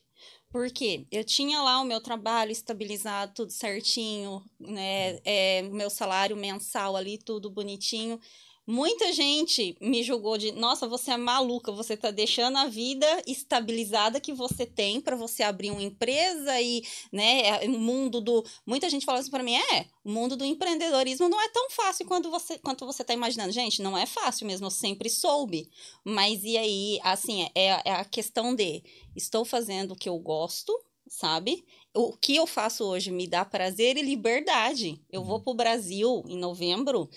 Porque 0.50 1.06
eu 1.10 1.24
tinha 1.24 1.60
lá 1.60 1.80
o 1.80 1.84
meu 1.84 2.00
trabalho 2.00 2.52
estabilizado, 2.52 3.34
tudo 3.34 3.50
certinho, 3.50 4.42
né? 4.58 5.18
É, 5.24 5.62
meu 5.62 5.90
salário 5.90 6.36
mensal 6.36 6.96
ali, 6.96 7.18
tudo 7.18 7.50
bonitinho. 7.50 8.20
Muita 8.66 9.12
gente 9.12 9.76
me 9.78 10.02
julgou 10.02 10.38
de, 10.38 10.52
nossa, 10.52 10.88
você 10.88 11.10
é 11.10 11.16
maluca, 11.18 11.70
você 11.70 11.98
tá 11.98 12.10
deixando 12.10 12.56
a 12.56 12.66
vida 12.66 13.06
estabilizada 13.26 14.18
que 14.18 14.32
você 14.32 14.64
tem 14.64 15.02
para 15.02 15.16
você 15.16 15.42
abrir 15.42 15.70
uma 15.70 15.82
empresa 15.82 16.58
e, 16.62 16.82
né, 17.12 17.60
o 17.66 17.78
mundo 17.78 18.22
do, 18.22 18.42
muita 18.64 18.88
gente 18.88 19.04
fala 19.04 19.18
assim 19.18 19.30
para 19.30 19.42
mim, 19.42 19.54
é, 19.54 19.86
o 20.02 20.10
mundo 20.10 20.34
do 20.34 20.46
empreendedorismo 20.46 21.28
não 21.28 21.38
é 21.38 21.48
tão 21.50 21.68
fácil 21.70 22.06
quanto 22.06 22.30
você, 22.30 22.58
quanto 22.58 22.86
você 22.86 23.04
tá 23.04 23.12
imaginando. 23.12 23.52
Gente, 23.52 23.82
não 23.82 23.98
é 23.98 24.06
fácil 24.06 24.46
mesmo, 24.46 24.66
eu 24.66 24.70
sempre 24.70 25.10
soube. 25.10 25.70
Mas 26.02 26.42
e 26.42 26.56
aí, 26.56 26.98
assim, 27.02 27.42
é, 27.54 27.82
é 27.84 27.92
a 27.92 28.04
questão 28.04 28.54
de, 28.54 28.82
estou 29.14 29.44
fazendo 29.44 29.92
o 29.92 29.96
que 29.96 30.08
eu 30.08 30.18
gosto, 30.18 30.72
sabe? 31.06 31.64
O 31.94 32.16
que 32.16 32.34
eu 32.34 32.46
faço 32.46 32.84
hoje 32.84 33.10
me 33.10 33.26
dá 33.26 33.44
prazer 33.44 33.96
e 33.96 34.02
liberdade. 34.02 35.00
Eu 35.10 35.22
vou 35.22 35.36
uhum. 35.36 35.42
pro 35.42 35.54
Brasil 35.54 36.24
em 36.26 36.38
novembro 36.38 37.08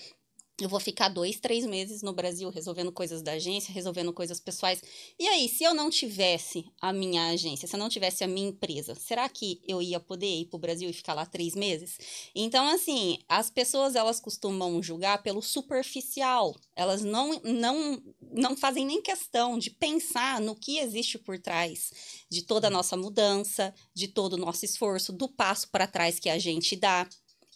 eu 0.60 0.68
vou 0.68 0.80
ficar 0.80 1.08
dois, 1.08 1.38
três 1.38 1.64
meses 1.64 2.02
no 2.02 2.12
Brasil 2.12 2.50
resolvendo 2.50 2.90
coisas 2.90 3.22
da 3.22 3.32
agência, 3.32 3.72
resolvendo 3.72 4.12
coisas 4.12 4.40
pessoais. 4.40 4.82
E 5.18 5.26
aí, 5.28 5.48
se 5.48 5.62
eu 5.64 5.72
não 5.72 5.88
tivesse 5.88 6.64
a 6.80 6.92
minha 6.92 7.28
agência, 7.28 7.68
se 7.68 7.76
eu 7.76 7.78
não 7.78 7.88
tivesse 7.88 8.24
a 8.24 8.28
minha 8.28 8.48
empresa, 8.48 8.94
será 8.94 9.28
que 9.28 9.60
eu 9.66 9.80
ia 9.80 10.00
poder 10.00 10.26
ir 10.26 10.46
para 10.46 10.56
o 10.56 10.60
Brasil 10.60 10.90
e 10.90 10.92
ficar 10.92 11.14
lá 11.14 11.24
três 11.24 11.54
meses? 11.54 11.98
Então, 12.34 12.66
assim, 12.68 13.18
as 13.28 13.50
pessoas 13.50 13.94
elas 13.94 14.18
costumam 14.18 14.82
julgar 14.82 15.22
pelo 15.22 15.40
superficial. 15.40 16.54
Elas 16.74 17.02
não, 17.02 17.40
não, 17.44 18.02
não 18.32 18.56
fazem 18.56 18.84
nem 18.84 19.00
questão 19.00 19.58
de 19.58 19.70
pensar 19.70 20.40
no 20.40 20.56
que 20.56 20.78
existe 20.78 21.18
por 21.18 21.38
trás 21.38 21.92
de 22.30 22.42
toda 22.42 22.66
a 22.66 22.70
nossa 22.70 22.96
mudança, 22.96 23.74
de 23.94 24.08
todo 24.08 24.34
o 24.34 24.38
nosso 24.38 24.64
esforço, 24.64 25.12
do 25.12 25.28
passo 25.28 25.68
para 25.70 25.86
trás 25.86 26.18
que 26.18 26.28
a 26.28 26.38
gente 26.38 26.76
dá. 26.76 27.08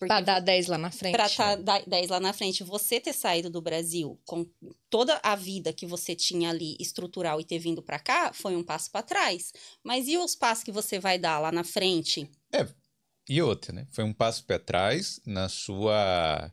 Para 0.08 0.20
dar 0.20 0.40
10 0.40 0.66
lá 0.66 0.78
na 0.78 0.90
frente. 0.90 1.12
Para 1.12 1.56
dar 1.56 1.82
10 1.86 2.10
lá 2.10 2.20
na 2.20 2.32
frente. 2.32 2.64
Você 2.64 3.00
ter 3.00 3.12
saído 3.12 3.50
do 3.50 3.60
Brasil 3.60 4.20
com 4.24 4.46
toda 4.88 5.20
a 5.22 5.34
vida 5.34 5.72
que 5.72 5.86
você 5.86 6.14
tinha 6.14 6.50
ali 6.50 6.76
estrutural 6.80 7.40
e 7.40 7.44
ter 7.44 7.58
vindo 7.58 7.82
para 7.82 7.98
cá 7.98 8.32
foi 8.32 8.56
um 8.56 8.62
passo 8.62 8.90
para 8.90 9.02
trás. 9.02 9.52
Mas 9.82 10.08
e 10.08 10.16
os 10.16 10.34
passos 10.34 10.64
que 10.64 10.72
você 10.72 10.98
vai 10.98 11.18
dar 11.18 11.38
lá 11.38 11.52
na 11.52 11.64
frente? 11.64 12.30
É, 12.52 12.66
e 13.28 13.40
outra, 13.40 13.72
né? 13.72 13.86
Foi 13.90 14.04
um 14.04 14.12
passo 14.12 14.44
para 14.44 14.58
trás 14.58 15.20
na 15.24 15.48
sua 15.48 16.52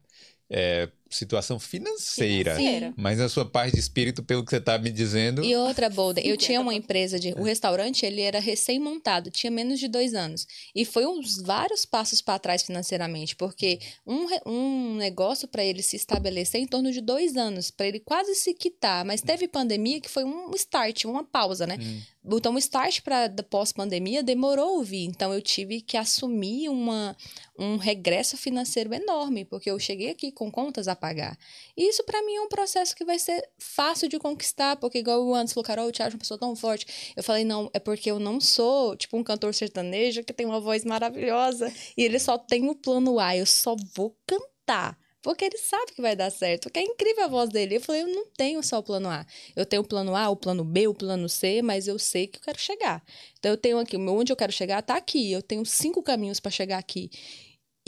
é, 0.49 0.91
situação 1.10 1.60
financeira, 1.60 2.55
financeira, 2.55 2.93
mas 2.95 3.18
na 3.18 3.28
sua 3.28 3.45
parte 3.45 3.74
de 3.74 3.80
espírito, 3.80 4.24
pelo 4.24 4.43
que 4.43 4.51
você 4.51 4.57
está 4.57 4.78
me 4.78 4.91
dizendo. 4.91 5.43
E 5.43 5.55
outra, 5.55 5.89
Bolden, 5.89 6.26
eu 6.26 6.36
tinha 6.38 6.62
uma 6.62 6.74
empresa 6.74 7.20
de. 7.20 7.34
O 7.34 7.43
restaurante 7.43 8.05
ele 8.05 8.22
era 8.22 8.39
recém-montado, 8.39 9.32
tinha 9.32 9.49
menos 9.49 9.80
de 9.80 9.88
dois 9.88 10.14
anos. 10.14 10.47
E 10.76 10.86
foi 10.86 11.05
uns 11.05 11.41
vários 11.41 11.86
passos 11.86 12.22
para 12.22 12.39
trás 12.39 12.64
financeiramente, 12.64 13.36
porque 13.36 13.80
um, 14.05 14.28
um 14.45 14.95
negócio 14.95 15.47
para 15.47 15.64
ele 15.64 15.82
se 15.82 15.95
estabelecer 15.95 16.62
em 16.62 16.68
torno 16.68 16.91
de 16.91 17.01
dois 17.01 17.36
anos, 17.36 17.72
para 17.72 17.88
ele 17.88 17.99
quase 17.99 18.36
se 18.36 18.53
quitar. 18.53 19.03
Mas 19.03 19.22
teve 19.22 19.47
pandemia 19.47 19.99
que 19.99 20.10
foi 20.10 20.24
um 20.24 20.51
start, 20.55 21.05
uma 21.05 21.24
pausa, 21.24 21.66
né? 21.66 21.78
Hum. 21.82 22.01
Então, 22.32 22.53
o 22.53 22.60
start 22.60 23.01
para 23.01 23.30
pós-pandemia 23.49 24.22
demorou 24.22 24.80
a 24.80 24.84
vir. 24.84 25.05
Então, 25.05 25.34
eu 25.34 25.41
tive 25.41 25.82
que 25.82 25.97
assumir 25.97 26.70
uma, 26.70 27.16
um 27.57 27.78
regresso 27.78 28.38
financeiro 28.38 28.93
enorme, 28.93 29.45
porque 29.45 29.72
eu 29.72 29.80
cheguei 29.80 30.10
aqui 30.10 30.32
com 30.32 30.51
contas 30.51 30.88
a 30.88 30.95
pagar. 30.99 31.37
E 31.75 31.89
isso 31.89 32.03
para 32.03 32.21
mim 32.23 32.35
é 32.35 32.41
um 32.41 32.49
processo 32.49 32.95
que 32.95 33.05
vai 33.05 33.17
ser 33.17 33.41
fácil 33.57 34.07
de 34.07 34.19
conquistar, 34.19 34.75
porque 34.75 34.99
igual 34.99 35.25
o 35.25 35.33
Anderson 35.33 35.55
falou, 35.55 35.65
Carol, 35.65 35.87
o 35.87 35.91
Thiago 35.91 36.11
é 36.11 36.15
uma 36.15 36.19
pessoa 36.19 36.37
tão 36.37 36.55
forte. 36.55 37.13
Eu 37.15 37.23
falei, 37.23 37.43
não, 37.43 37.69
é 37.73 37.79
porque 37.79 38.11
eu 38.11 38.19
não 38.19 38.39
sou, 38.39 38.95
tipo, 38.95 39.17
um 39.17 39.23
cantor 39.23 39.53
sertanejo 39.53 40.23
que 40.23 40.33
tem 40.33 40.45
uma 40.45 40.59
voz 40.59 40.85
maravilhosa 40.85 41.71
e 41.97 42.03
ele 42.03 42.19
só 42.19 42.37
tem 42.37 42.69
o 42.69 42.75
plano 42.75 43.19
A, 43.19 43.35
eu 43.35 43.45
só 43.45 43.75
vou 43.95 44.15
cantar. 44.27 44.97
Porque 45.21 45.43
ele 45.43 45.57
sabe 45.57 45.91
que 45.93 46.01
vai 46.01 46.15
dar 46.15 46.31
certo. 46.31 46.63
Porque 46.63 46.79
é 46.79 46.83
incrível 46.83 47.25
a 47.25 47.27
voz 47.27 47.49
dele. 47.49 47.75
Eu 47.75 47.81
falei, 47.81 48.03
eu 48.03 48.07
não 48.07 48.25
tenho 48.37 48.63
só 48.63 48.79
o 48.79 48.83
plano 48.83 49.09
A. 49.09 49.25
Eu 49.55 49.65
tenho 49.65 49.81
o 49.81 49.85
plano 49.85 50.15
A, 50.15 50.29
o 50.29 50.35
plano 50.35 50.63
B, 50.63 50.87
o 50.87 50.93
plano 50.93 51.27
C, 51.27 51.61
mas 51.61 51.87
eu 51.87 51.99
sei 51.99 52.27
que 52.27 52.37
eu 52.37 52.41
quero 52.41 52.59
chegar. 52.59 53.03
Então 53.37 53.51
eu 53.51 53.57
tenho 53.57 53.77
aqui, 53.79 53.97
onde 53.97 54.31
eu 54.31 54.37
quero 54.37 54.51
chegar 54.51 54.79
está 54.79 54.95
aqui. 54.95 55.31
Eu 55.31 55.41
tenho 55.41 55.65
cinco 55.65 56.01
caminhos 56.01 56.39
para 56.39 56.51
chegar 56.51 56.77
aqui. 56.77 57.09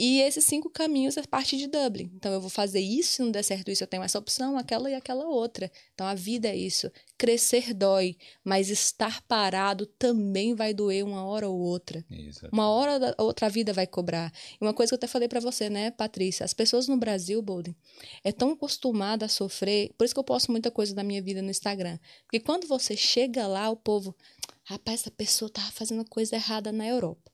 E 0.04 0.20
esses 0.20 0.44
cinco 0.44 0.68
caminhos 0.68 1.16
é 1.16 1.22
parte 1.22 1.56
de 1.56 1.68
Dublin. 1.68 2.10
Então, 2.16 2.32
eu 2.32 2.40
vou 2.40 2.50
fazer 2.50 2.80
isso, 2.80 3.12
se 3.12 3.22
não 3.22 3.30
der 3.30 3.44
certo 3.44 3.70
isso, 3.70 3.84
eu 3.84 3.86
tenho 3.86 4.02
essa 4.02 4.18
opção, 4.18 4.58
aquela 4.58 4.90
e 4.90 4.94
aquela 4.94 5.28
outra. 5.28 5.70
Então, 5.94 6.04
a 6.04 6.12
vida 6.12 6.48
é 6.48 6.56
isso. 6.56 6.90
Crescer 7.22 7.72
dói, 7.72 8.16
mas 8.42 8.68
estar 8.68 9.22
parado 9.28 9.86
também 9.86 10.56
vai 10.56 10.74
doer 10.74 11.04
uma 11.04 11.24
hora 11.24 11.48
ou 11.48 11.56
outra. 11.56 12.04
Uma 12.50 12.68
hora 12.68 13.14
ou 13.16 13.26
outra 13.26 13.46
a 13.46 13.48
vida 13.48 13.72
vai 13.72 13.86
cobrar. 13.86 14.32
E 14.60 14.64
uma 14.64 14.74
coisa 14.74 14.90
que 14.90 14.94
eu 14.94 14.96
até 14.96 15.06
falei 15.06 15.28
para 15.28 15.38
você, 15.38 15.70
né, 15.70 15.92
Patrícia? 15.92 16.42
As 16.42 16.52
pessoas 16.52 16.88
no 16.88 16.96
Brasil, 16.96 17.40
Bolden, 17.40 17.76
é 18.24 18.32
tão 18.32 18.50
acostumada 18.50 19.26
a 19.26 19.28
sofrer. 19.28 19.92
Por 19.96 20.04
isso 20.04 20.12
que 20.12 20.18
eu 20.18 20.24
posto 20.24 20.50
muita 20.50 20.68
coisa 20.68 20.92
da 20.96 21.04
minha 21.04 21.22
vida 21.22 21.40
no 21.40 21.48
Instagram. 21.48 21.96
Porque 22.24 22.40
quando 22.40 22.66
você 22.66 22.96
chega 22.96 23.46
lá, 23.46 23.70
o 23.70 23.76
povo. 23.76 24.16
Rapaz, 24.64 25.02
essa 25.02 25.10
pessoa 25.12 25.48
tava 25.48 25.70
fazendo 25.70 26.04
coisa 26.04 26.34
errada 26.34 26.72
na 26.72 26.88
Europa 26.88 27.30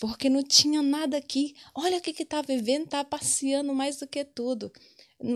porque 0.00 0.28
não 0.28 0.42
tinha 0.42 0.82
nada 0.82 1.16
aqui. 1.16 1.54
Olha 1.74 1.98
o 1.98 2.00
que 2.00 2.12
que 2.12 2.24
tá 2.24 2.42
vivendo, 2.42 2.88
tá 2.88 3.04
passeando 3.04 3.74
mais 3.74 3.96
do 3.96 4.06
que 4.06 4.24
tudo. 4.24 4.72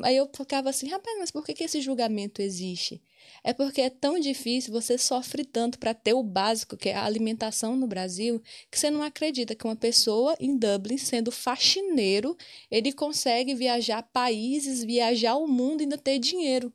Aí 0.03 0.17
eu 0.17 0.29
ficava 0.35 0.71
assim, 0.71 0.89
rapaz, 0.89 1.17
mas 1.19 1.31
por 1.31 1.45
que, 1.45 1.55
que 1.55 1.65
esse 1.65 1.81
julgamento 1.81 2.43
existe? 2.43 3.01
É 3.43 3.53
porque 3.53 3.81
é 3.81 3.91
tão 3.91 4.19
difícil, 4.19 4.73
você 4.73 4.99
sofre 4.99 5.45
tanto 5.45 5.79
para 5.79 5.95
ter 5.95 6.15
o 6.15 6.23
básico, 6.23 6.77
que 6.77 6.89
é 6.89 6.95
a 6.95 7.05
alimentação 7.05 7.77
no 7.77 7.87
Brasil, 7.87 8.43
que 8.71 8.79
você 8.79 8.91
não 8.91 9.03
acredita 9.03 9.55
que 9.55 9.65
uma 9.65 9.77
pessoa 9.77 10.37
em 10.41 10.57
Dublin, 10.57 10.99
sendo 10.99 11.31
faxineiro, 11.31 12.37
ele 12.71 12.93
consegue 12.93 13.55
viajar 13.55 14.03
países, 14.03 14.83
viajar 14.85 15.37
o 15.37 15.47
mundo 15.47 15.81
e 15.81 15.85
ainda 15.85 15.99
ter 15.99 16.19
dinheiro. 16.19 16.73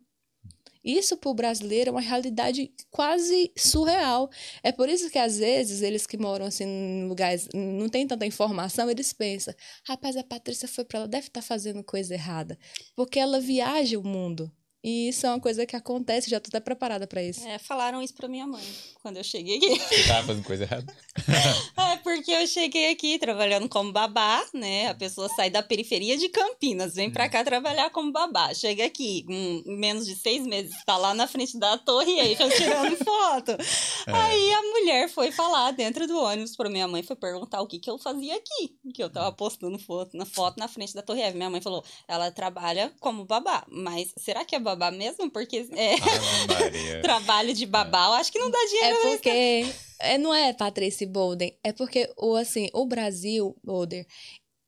Isso 0.84 1.16
para 1.16 1.30
o 1.30 1.34
brasileiro 1.34 1.90
é 1.90 1.92
uma 1.92 2.02
realidade 2.02 2.72
quase 2.90 3.52
surreal. 3.56 4.30
É 4.64 4.72
por 4.72 4.90
isso 4.90 5.10
que 5.12 5.20
às 5.20 5.38
vezes 5.38 5.82
eles 5.82 6.08
que 6.08 6.18
moram 6.18 6.46
assim 6.46 6.64
em 6.66 7.08
lugares 7.08 7.48
não 7.54 7.88
tem 7.88 8.08
tanta 8.08 8.26
informação, 8.26 8.90
eles 8.90 9.14
pensam: 9.14 9.54
"Rapaz, 9.86 10.18
a 10.18 10.24
Patrícia 10.24 10.68
foi 10.68 10.84
para 10.84 11.00
ela, 11.00 11.08
deve 11.08 11.28
estar 11.28 11.42
tá 11.42 11.48
fazendo 11.48 11.84
coisa 11.84 12.14
errada", 12.16 12.58
porque 12.96 13.20
ela 13.20 13.40
viaja 13.40 14.00
o 14.00 14.04
mundo. 14.04 14.52
E 14.84 15.10
isso 15.10 15.28
é 15.28 15.30
uma 15.30 15.40
coisa 15.40 15.64
que 15.64 15.76
acontece, 15.76 16.28
já 16.28 16.40
tô 16.40 16.48
até 16.48 16.60
preparada 16.60 17.06
para 17.06 17.22
isso. 17.22 17.48
É, 17.48 17.60
falaram 17.60 18.02
isso 18.02 18.16
para 18.16 18.28
minha 18.28 18.48
mãe 18.48 18.64
quando 19.02 19.18
eu 19.18 19.24
cheguei 19.24 19.58
aqui. 19.58 19.80
Você 19.80 20.08
tava 20.08 20.28
fazendo 20.28 20.44
coisa 20.44 20.64
errada? 20.64 20.96
é, 21.78 21.98
porque 21.98 22.32
eu 22.32 22.48
cheguei 22.48 22.90
aqui 22.90 23.20
trabalhando 23.20 23.70
como 23.70 23.92
babá, 23.92 24.44
né? 24.54 24.88
A 24.88 24.96
pessoa 24.96 25.30
sai 25.30 25.52
da 25.52 25.62
periferia 25.62 26.18
de 26.18 26.30
Campinas, 26.30 26.96
vem 26.96 27.12
para 27.12 27.30
cá 27.30 27.44
trabalhar 27.44 27.92
como 27.92 28.12
babá. 28.12 28.54
Chega 28.56 28.86
aqui, 28.86 29.24
um, 29.30 29.78
menos 29.78 30.08
de 30.08 30.16
seis 30.16 30.48
meses, 30.48 30.76
tá 30.84 30.98
lá 30.98 31.14
na 31.14 31.28
frente 31.28 31.60
da 31.60 31.78
torre 31.78 32.20
Eiffel 32.20 32.50
tirando 32.50 32.98
foto. 33.06 33.52
É. 33.52 34.12
Aí 34.12 34.54
a 34.54 34.62
mulher 34.64 35.10
foi 35.10 35.32
falar 35.32 35.72
dentro 35.72 36.08
do 36.08 36.18
ônibus 36.18 36.56
pra 36.56 36.70
minha 36.72 36.88
mãe, 36.88 37.04
foi 37.04 37.16
perguntar 37.16 37.62
o 37.62 37.68
que 37.68 37.78
que 37.78 37.90
eu 37.90 38.00
fazia 38.00 38.36
aqui. 38.36 38.76
Que 38.96 39.04
eu 39.04 39.12
tava 39.12 39.32
postando 39.32 39.78
foto 39.78 40.18
na, 40.18 40.26
foto 40.26 40.58
na 40.58 40.68
frente 40.68 40.96
da 40.96 41.04
torre. 41.04 41.30
Minha 41.34 41.52
mãe 41.52 41.62
falou, 41.62 41.84
ela 42.08 42.32
trabalha 42.32 42.92
como 43.00 43.26
babá, 43.26 43.64
mas 43.70 44.12
será 44.18 44.44
que 44.44 44.56
é 44.56 44.60
babá 44.60 44.71
mesmo? 44.92 45.30
Porque 45.30 45.68
é, 45.72 45.96
trabalho 47.02 47.54
de 47.54 47.66
babá, 47.66 48.08
eu 48.08 48.14
acho 48.14 48.32
que 48.32 48.40
não 48.40 48.50
dá 48.50 48.60
dinheiro 48.66 48.98
é 48.98 49.02
porque. 49.02 49.66
É, 50.04 50.18
não 50.18 50.34
é 50.34 50.52
Patrícia 50.52 51.08
Bolden, 51.08 51.56
é 51.64 51.72
porque 51.72 52.12
o, 52.18 52.36
assim, 52.36 52.70
o 52.74 52.88
Brasil, 52.88 53.56
Bolden, 53.64 54.04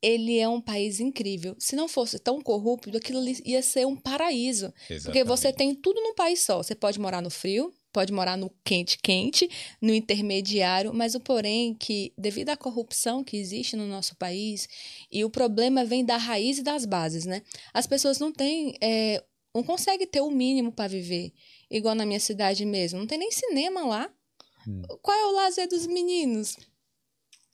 ele 0.04 0.38
é 0.38 0.46
um 0.46 0.60
país 0.60 1.00
incrível. 1.00 1.56
Se 1.58 1.74
não 1.74 1.88
fosse 1.88 2.18
tão 2.18 2.40
corrupto, 2.40 2.94
aquilo 2.94 3.24
ia 3.44 3.62
ser 3.62 3.86
um 3.86 3.96
paraíso. 3.96 4.66
Exatamente. 4.82 5.04
Porque 5.04 5.24
você 5.24 5.50
tem 5.50 5.74
tudo 5.74 6.00
num 6.02 6.14
país 6.14 6.40
só. 6.40 6.62
Você 6.62 6.74
pode 6.74 7.00
morar 7.00 7.22
no 7.22 7.30
frio, 7.30 7.72
pode 7.90 8.12
morar 8.12 8.36
no 8.36 8.50
quente 8.62 8.98
quente, 8.98 9.48
no 9.80 9.94
intermediário, 9.94 10.92
mas 10.92 11.14
o 11.14 11.20
porém 11.20 11.72
que 11.72 12.12
devido 12.18 12.50
à 12.50 12.56
corrupção 12.56 13.24
que 13.24 13.38
existe 13.38 13.76
no 13.76 13.86
nosso 13.86 14.14
país 14.16 14.68
e 15.10 15.24
o 15.24 15.30
problema 15.30 15.84
vem 15.84 16.04
da 16.04 16.18
raiz 16.18 16.58
e 16.58 16.62
das 16.62 16.84
bases, 16.84 17.24
né? 17.24 17.40
As 17.72 17.86
pessoas 17.86 18.18
não 18.18 18.30
têm 18.30 18.76
é, 18.82 19.24
não 19.54 19.62
consegue 19.62 20.06
ter 20.06 20.20
o 20.20 20.30
mínimo 20.30 20.72
para 20.72 20.88
viver. 20.88 21.32
Igual 21.70 21.94
na 21.94 22.04
minha 22.04 22.20
cidade 22.20 22.64
mesmo. 22.64 22.98
Não 22.98 23.06
tem 23.06 23.18
nem 23.18 23.30
cinema 23.30 23.86
lá. 23.86 24.12
Hum. 24.66 24.82
Qual 25.00 25.16
é 25.16 25.26
o 25.26 25.32
lazer 25.32 25.68
dos 25.68 25.86
meninos? 25.86 26.56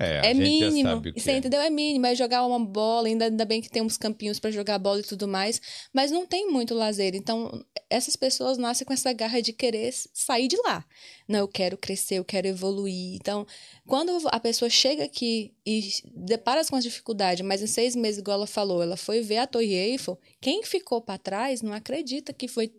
É, 0.00 0.30
é 0.30 0.34
mínimo. 0.34 1.02
Você 1.14 1.32
é. 1.32 1.36
entendeu? 1.36 1.60
É 1.60 1.68
mínimo. 1.68 2.06
É 2.06 2.14
jogar 2.14 2.46
uma 2.46 2.58
bola, 2.58 3.06
ainda, 3.06 3.26
ainda 3.26 3.44
bem 3.44 3.60
que 3.60 3.68
tem 3.68 3.82
uns 3.82 3.98
campinhos 3.98 4.40
para 4.40 4.50
jogar 4.50 4.78
bola 4.78 5.00
e 5.00 5.02
tudo 5.02 5.28
mais, 5.28 5.60
mas 5.92 6.10
não 6.10 6.26
tem 6.26 6.50
muito 6.50 6.74
lazer. 6.74 7.14
Então, 7.14 7.62
essas 7.90 8.16
pessoas 8.16 8.56
nascem 8.56 8.86
com 8.86 8.94
essa 8.94 9.12
garra 9.12 9.42
de 9.42 9.52
querer 9.52 9.92
sair 10.14 10.48
de 10.48 10.56
lá. 10.62 10.82
Não, 11.28 11.40
eu 11.40 11.48
quero 11.48 11.76
crescer, 11.76 12.14
eu 12.14 12.24
quero 12.24 12.46
evoluir. 12.46 13.16
Então, 13.16 13.46
quando 13.86 14.26
a 14.28 14.40
pessoa 14.40 14.70
chega 14.70 15.04
aqui 15.04 15.52
e 15.66 15.90
depara 16.14 16.64
com 16.64 16.76
as 16.76 16.84
dificuldades, 16.84 17.44
mas 17.44 17.60
em 17.60 17.66
seis 17.66 17.94
meses, 17.94 18.20
igual 18.20 18.38
ela 18.38 18.46
falou, 18.46 18.82
ela 18.82 18.96
foi 18.96 19.20
ver 19.20 19.38
a 19.38 19.46
Torre 19.46 19.74
Eiffel, 19.74 20.18
quem 20.40 20.62
ficou 20.62 21.02
para 21.02 21.18
trás 21.18 21.60
não 21.60 21.74
acredita 21.74 22.32
que 22.32 22.48
foi 22.48 22.72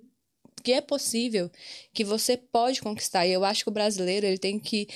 que 0.63 0.73
é 0.73 0.81
possível, 0.81 1.49
que 1.91 2.03
você 2.03 2.37
pode 2.37 2.81
conquistar. 2.81 3.25
E 3.25 3.31
eu 3.31 3.43
acho 3.43 3.63
que 3.63 3.69
o 3.69 3.73
brasileiro 3.73 4.27
ele 4.27 4.37
tem 4.37 4.59
que 4.59 4.87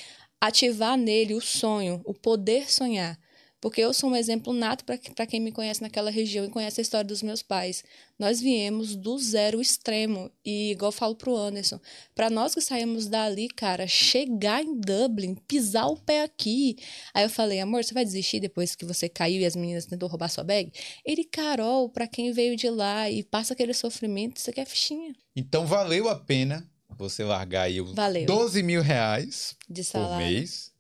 ativar 0.48 0.98
nele 0.98 1.34
o 1.34 1.42
sonho, 1.42 2.02
o 2.06 2.14
poder 2.14 2.72
sonhar. 2.72 3.20
Porque 3.66 3.82
eu 3.82 3.96
sou 3.96 4.12
um 4.12 4.16
exemplo 4.16 4.54
nato 4.54 4.86
para 4.86 5.26
quem 5.26 5.40
me 5.40 5.52
conhece 5.52 5.82
naquela 5.82 6.12
região 6.12 6.46
e 6.46 6.52
conhece 6.52 6.80
a 6.80 6.84
história 6.84 7.04
dos 7.04 7.24
meus 7.24 7.42
pais. 7.42 7.84
Nós 8.20 8.40
viemos 8.40 8.96
do 8.96 9.18
zero 9.18 9.60
extremo. 9.60 10.30
E, 10.46 10.74
igual 10.74 10.90
eu 10.90 10.96
falo 10.96 11.16
pro 11.16 11.36
Anderson, 11.36 11.80
para 12.14 12.30
nós 12.30 12.54
que 12.54 12.62
saímos 12.62 13.08
dali, 13.08 13.48
cara, 13.48 13.88
chegar 13.88 14.62
em 14.62 14.80
Dublin, 14.80 15.34
pisar 15.48 15.88
o 15.88 15.98
pé 15.98 16.22
aqui. 16.22 16.78
Aí 17.12 17.24
eu 17.24 17.30
falei, 17.30 17.60
amor, 17.60 17.84
você 17.84 17.92
vai 17.92 18.06
desistir 18.06 18.40
depois 18.40 18.76
que 18.76 18.86
você 18.86 19.10
caiu 19.10 19.42
e 19.42 19.46
as 19.46 19.56
meninas 19.56 19.88
tentou 19.88 20.08
roubar 20.08 20.30
sua 20.30 20.44
bag? 20.44 20.72
Ele, 21.04 21.24
Carol, 21.24 21.90
para 21.90 22.08
quem 22.08 22.32
veio 22.32 22.56
de 22.56 22.70
lá 22.70 23.10
e 23.10 23.24
passa 23.24 23.54
aquele 23.54 23.74
sofrimento, 23.74 24.40
você 24.40 24.54
quer 24.54 24.66
fichinha. 24.68 25.16
Então 25.36 25.66
valeu 25.66 26.08
a 26.08 26.16
pena 26.16 26.70
você 26.98 27.24
largar 27.24 27.64
aí 27.64 27.82
os 27.82 27.94
Valeu. 27.94 28.26
12 28.26 28.64
mil 28.64 28.82
reais 28.82 29.56
de 29.70 29.84
por 29.84 30.18
mês 30.18 30.72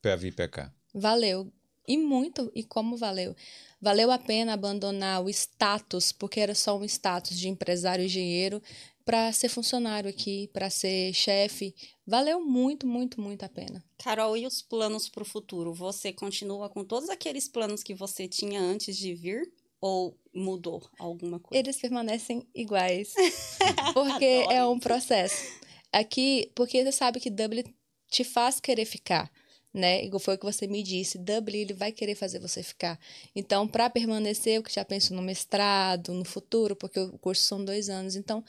para 0.00 0.16
vir 0.16 0.34
para 0.34 0.48
cá. 0.48 0.74
Valeu. 0.94 1.52
E 1.86 1.96
muito. 1.96 2.50
E 2.54 2.62
como 2.62 2.96
valeu? 2.96 3.34
Valeu 3.80 4.10
a 4.10 4.18
pena 4.18 4.52
abandonar 4.52 5.22
o 5.24 5.28
status, 5.28 6.12
porque 6.12 6.38
era 6.40 6.54
só 6.54 6.78
um 6.78 6.84
status 6.84 7.38
de 7.38 7.48
empresário 7.48 8.04
engenheiro, 8.04 8.62
para 9.04 9.32
ser 9.32 9.48
funcionário 9.48 10.08
aqui, 10.08 10.48
para 10.52 10.70
ser 10.70 11.12
chefe. 11.12 11.74
Valeu 12.06 12.40
muito, 12.44 12.86
muito, 12.86 13.20
muito 13.20 13.42
a 13.42 13.48
pena. 13.48 13.82
Carol, 13.98 14.36
e 14.36 14.46
os 14.46 14.62
planos 14.62 15.08
para 15.08 15.22
o 15.22 15.26
futuro? 15.26 15.72
Você 15.74 16.12
continua 16.12 16.68
com 16.68 16.84
todos 16.84 17.08
aqueles 17.08 17.48
planos 17.48 17.82
que 17.82 17.94
você 17.94 18.28
tinha 18.28 18.60
antes 18.60 18.96
de 18.96 19.14
vir? 19.14 19.50
Ou 19.80 20.18
mudou 20.34 20.88
alguma 20.98 21.40
coisa? 21.40 21.58
Eles 21.58 21.78
permanecem 21.78 22.46
iguais. 22.54 23.14
Porque 23.94 24.46
é 24.50 24.64
um 24.64 24.78
processo. 24.78 25.60
Aqui, 25.92 26.52
porque 26.54 26.84
você 26.84 26.92
sabe 26.92 27.18
que 27.18 27.28
Dublin 27.28 27.64
te 28.08 28.22
faz 28.22 28.60
querer 28.60 28.84
ficar, 28.84 29.28
né? 29.74 30.04
Igual 30.04 30.20
foi 30.20 30.36
o 30.36 30.38
que 30.38 30.44
você 30.44 30.68
me 30.68 30.84
disse, 30.84 31.18
Dublin 31.18 31.58
ele 31.58 31.74
vai 31.74 31.90
querer 31.90 32.14
fazer 32.14 32.38
você 32.38 32.62
ficar. 32.62 32.96
Então, 33.34 33.66
para 33.66 33.90
permanecer, 33.90 34.54
eu 34.54 34.62
que 34.62 34.72
já 34.72 34.84
penso 34.84 35.12
no 35.14 35.20
mestrado, 35.20 36.14
no 36.14 36.24
futuro, 36.24 36.76
porque 36.76 37.00
o 37.00 37.18
curso 37.18 37.42
são 37.42 37.64
dois 37.64 37.88
anos. 37.88 38.14
Então, 38.14 38.44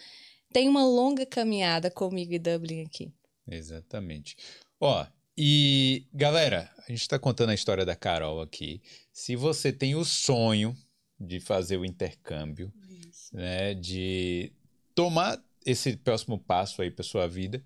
tem 0.53 0.69
uma 0.69 0.86
longa 0.86 1.25
caminhada 1.25 1.89
comigo 1.89 2.34
e 2.34 2.39
Dublin 2.39 2.84
aqui. 2.84 3.11
Exatamente. 3.47 4.36
Ó, 4.79 5.05
e 5.36 6.05
galera, 6.13 6.71
a 6.77 6.91
gente 6.91 7.01
está 7.01 7.17
contando 7.17 7.49
a 7.49 7.55
história 7.55 7.86
da 7.86 7.95
Carol 7.95 8.41
aqui. 8.41 8.82
Se 9.11 9.36
você 9.36 9.71
tem 9.71 9.95
o 9.95 10.05
sonho 10.05 10.75
de 11.22 11.39
fazer 11.39 11.78
o 11.78 11.86
intercâmbio, 11.86 12.72
Isso. 13.09 13.36
né, 13.36 13.74
de 13.74 14.51
tomar 14.95 15.41
esse 15.65 15.95
próximo 15.97 16.39
passo 16.39 16.82
aí 16.82 16.89
para 16.89 17.03
sua 17.03 17.28
vida, 17.28 17.63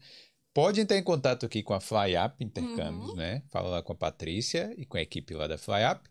pode 0.54 0.82
entrar 0.82 0.98
em 0.98 1.04
contato 1.04 1.46
aqui 1.46 1.64
com 1.64 1.74
a 1.74 1.80
FlyUp 1.80 2.42
Intercâmbios, 2.42 3.10
uhum. 3.10 3.16
né? 3.16 3.42
Fala 3.50 3.70
lá 3.70 3.82
com 3.82 3.94
a 3.94 3.96
Patrícia 3.96 4.74
e 4.78 4.86
com 4.86 4.98
a 4.98 5.02
equipe 5.02 5.34
lá 5.34 5.48
da 5.48 5.58
FlyUp 5.58 6.02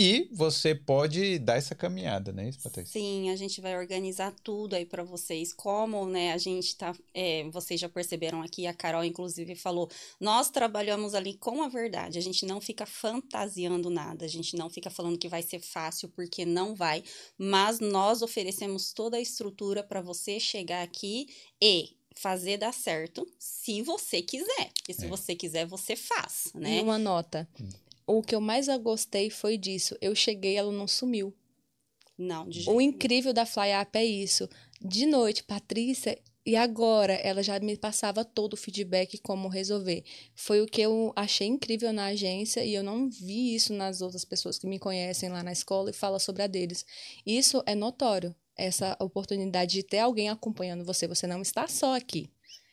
e 0.00 0.28
você 0.30 0.76
pode 0.76 1.40
dar 1.40 1.56
essa 1.56 1.74
caminhada, 1.74 2.32
né, 2.32 2.48
Patrícia? 2.62 2.92
Sim, 2.92 3.30
a 3.30 3.36
gente 3.36 3.60
vai 3.60 3.76
organizar 3.76 4.32
tudo 4.44 4.76
aí 4.76 4.86
para 4.86 5.02
vocês. 5.02 5.52
Como, 5.52 6.06
né, 6.06 6.32
a 6.32 6.38
gente 6.38 6.76
tá. 6.76 6.94
É, 7.12 7.42
vocês 7.50 7.80
já 7.80 7.88
perceberam 7.88 8.40
aqui, 8.40 8.64
a 8.68 8.72
Carol, 8.72 9.02
inclusive, 9.02 9.56
falou: 9.56 9.90
nós 10.20 10.50
trabalhamos 10.50 11.14
ali 11.16 11.34
com 11.34 11.64
a 11.64 11.68
verdade. 11.68 12.16
A 12.16 12.22
gente 12.22 12.46
não 12.46 12.60
fica 12.60 12.86
fantasiando 12.86 13.90
nada, 13.90 14.24
a 14.24 14.28
gente 14.28 14.56
não 14.56 14.70
fica 14.70 14.88
falando 14.88 15.18
que 15.18 15.28
vai 15.28 15.42
ser 15.42 15.58
fácil, 15.58 16.08
porque 16.10 16.46
não 16.46 16.76
vai. 16.76 17.02
Mas 17.36 17.80
nós 17.80 18.22
oferecemos 18.22 18.92
toda 18.92 19.16
a 19.16 19.20
estrutura 19.20 19.82
para 19.82 20.00
você 20.00 20.38
chegar 20.38 20.84
aqui 20.84 21.26
e 21.60 21.96
fazer 22.14 22.56
dar 22.56 22.72
certo 22.72 23.26
se 23.36 23.82
você 23.82 24.22
quiser. 24.22 24.70
E 24.88 24.94
se 24.94 25.06
é. 25.06 25.08
você 25.08 25.34
quiser, 25.34 25.66
você 25.66 25.96
faz, 25.96 26.52
né? 26.54 26.78
E 26.78 26.82
uma 26.82 26.98
nota. 26.98 27.48
O 28.08 28.22
que 28.22 28.34
eu 28.34 28.40
mais 28.40 28.68
gostei 28.78 29.28
foi 29.28 29.58
disso. 29.58 29.94
Eu 30.00 30.14
cheguei, 30.14 30.56
ela 30.56 30.72
não 30.72 30.88
sumiu. 30.88 31.34
Não, 32.16 32.48
de 32.48 32.60
jeito 32.60 32.74
O 32.74 32.80
incrível 32.80 33.32
da 33.34 33.44
Fly 33.44 33.70
Up 33.80 33.96
é 33.96 34.04
isso. 34.04 34.48
De 34.80 35.04
noite, 35.04 35.44
Patrícia, 35.44 36.18
e 36.44 36.56
agora 36.56 37.12
ela 37.12 37.42
já 37.42 37.60
me 37.60 37.76
passava 37.76 38.24
todo 38.24 38.54
o 38.54 38.56
feedback 38.56 39.18
como 39.18 39.48
resolver. 39.48 40.02
Foi 40.34 40.62
o 40.62 40.66
que 40.66 40.80
eu 40.80 41.12
achei 41.14 41.46
incrível 41.46 41.92
na 41.92 42.06
agência 42.06 42.64
e 42.64 42.72
eu 42.72 42.82
não 42.82 43.10
vi 43.10 43.54
isso 43.54 43.74
nas 43.74 44.00
outras 44.00 44.24
pessoas 44.24 44.58
que 44.58 44.66
me 44.66 44.78
conhecem 44.78 45.28
lá 45.28 45.42
na 45.42 45.52
escola 45.52 45.90
e 45.90 45.92
fala 45.92 46.18
sobre 46.18 46.42
a 46.42 46.46
deles. 46.46 46.86
Isso 47.26 47.62
é 47.66 47.74
notório, 47.74 48.34
essa 48.56 48.96
oportunidade 48.98 49.72
de 49.72 49.82
ter 49.82 49.98
alguém 49.98 50.30
acompanhando 50.30 50.82
você. 50.82 51.06
Você 51.06 51.26
não 51.26 51.42
está 51.42 51.68
só 51.68 51.94
aqui. 51.94 52.30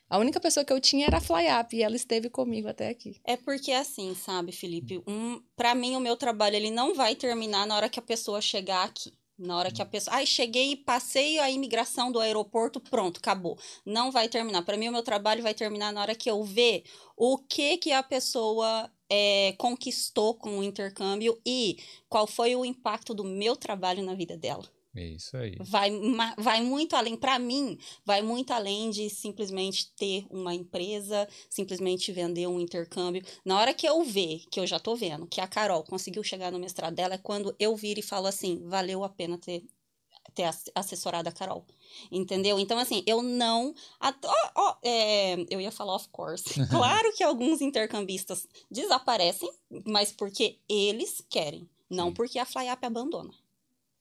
A 0.08 0.20
única 0.20 0.39
pessoa 0.39 0.64
que 0.64 0.72
eu 0.72 0.80
tinha 0.80 1.08
era 1.08 1.18
a 1.18 1.22
Flyup 1.22 1.76
e 1.76 1.82
ela 1.82 1.95
esteve 1.95 2.30
comigo 2.30 2.68
até 2.68 2.89
aqui. 2.89 3.20
É 3.24 3.36
porque 3.36 3.72
assim, 3.72 4.14
sabe, 4.14 4.51
Felipe, 4.51 5.01
um, 5.08 5.41
para 5.56 5.74
mim 5.74 5.95
o 5.95 5.99
meu 5.99 6.16
trabalho 6.16 6.56
ele 6.56 6.70
não 6.70 6.93
vai 6.93 7.16
terminar 7.16 7.66
na 7.66 7.76
hora 7.76 7.89
que 7.89 7.99
a 7.99 8.03
pessoa 8.03 8.39
chegar 8.39 8.84
aqui. 8.84 9.14
Na 9.38 9.58
hora 9.58 9.70
que 9.72 9.82
a 9.82 9.86
pessoa, 9.86 10.16
ai, 10.16 10.26
cheguei, 10.26 10.78
passei 10.78 11.39
a 11.39 11.49
imigração 11.49 12.10
do 12.10 12.20
aeroporto, 12.20 12.80
pronto, 12.80 13.18
acabou. 13.18 13.60
Não 13.86 14.10
vai 14.10 14.30
terminar. 14.30 14.62
Para 14.62 14.78
mim 14.78 14.88
o 14.88 14.93
meu 14.93 15.03
trabalho 15.03 15.43
vai 15.43 15.53
terminar 15.53 15.91
na 15.91 16.01
hora 16.01 16.16
que 16.16 16.32
eu 16.32 16.41
ver 16.43 16.84
o 17.18 17.38
que 17.38 17.78
que 17.78 17.91
a 17.91 18.01
pessoa 18.01 18.89
é, 19.10 19.53
conquistou 19.58 20.36
com 20.36 20.60
o 20.60 20.64
intercâmbio 20.64 21.38
e 21.45 21.78
qual 22.08 22.28
foi 22.28 22.56
o 22.56 22.64
impacto 22.64 23.14
do 23.14 23.24
meu 23.24 23.56
trabalho 23.58 24.03
na 24.03 24.14
vida 24.14 24.38
dela. 24.38 24.64
É 24.96 25.04
isso 25.04 25.36
aí. 25.36 25.58
Vai, 25.60 25.91
vai 26.38 26.64
muito 26.64 26.96
além, 26.96 27.18
para 27.18 27.38
mim, 27.38 27.78
vai 28.06 28.22
muito 28.22 28.52
além 28.52 28.89
de 28.89 29.10
simplesmente 29.10 29.91
ter 29.93 30.26
uma 30.30 30.54
empresa, 30.54 31.28
simplesmente 31.50 32.14
vender 32.14 32.48
um 32.48 32.62
intercâmbio. 32.62 33.22
Na 33.43 33.60
hora 33.60 33.74
que 33.74 33.86
eu 33.86 34.02
ver, 34.04 34.43
que 34.50 34.58
eu 34.58 34.66
já 34.66 34.80
tô 34.80 34.96
vendo, 34.96 35.28
que 35.28 35.41
a 35.41 35.48
Carol 35.48 35.84
conseguiu 35.84 36.24
chegar 36.24 36.50
no 36.50 36.60
mestrado 36.60 36.96
dela, 36.96 37.16
é 37.16 37.18
quando 37.18 37.54
eu 37.60 37.76
viro 37.76 38.00
e 38.00 38.04
falo 38.04 38.26
assim: 38.26 38.64
valeu 38.68 39.04
a 39.04 39.10
pena 39.10 39.38
ter, 39.38 39.66
ter 40.34 40.50
assessorado 40.74 41.28
a 41.28 41.32
Carol. 41.34 41.66
Entendeu? 42.10 42.58
Então, 42.58 42.80
assim, 42.80 43.04
eu 43.06 43.22
não. 43.22 43.76
Oh, 44.02 44.62
oh, 44.62 44.74
é, 44.82 45.36
eu 45.50 45.60
ia 45.60 45.72
falar, 45.72 45.96
of 45.96 46.08
course. 46.08 46.46
claro 46.72 47.14
que 47.18 47.24
alguns 47.24 47.60
intercambistas 47.60 48.48
desaparecem, 48.72 49.52
mas 49.86 50.14
porque 50.14 50.60
eles 50.70 51.22
querem, 51.30 51.70
não 51.89 52.08
Sim. 52.08 52.14
porque 52.14 52.39
a 52.39 52.46
FlyUp 52.46 52.86
abandona. 52.86 53.45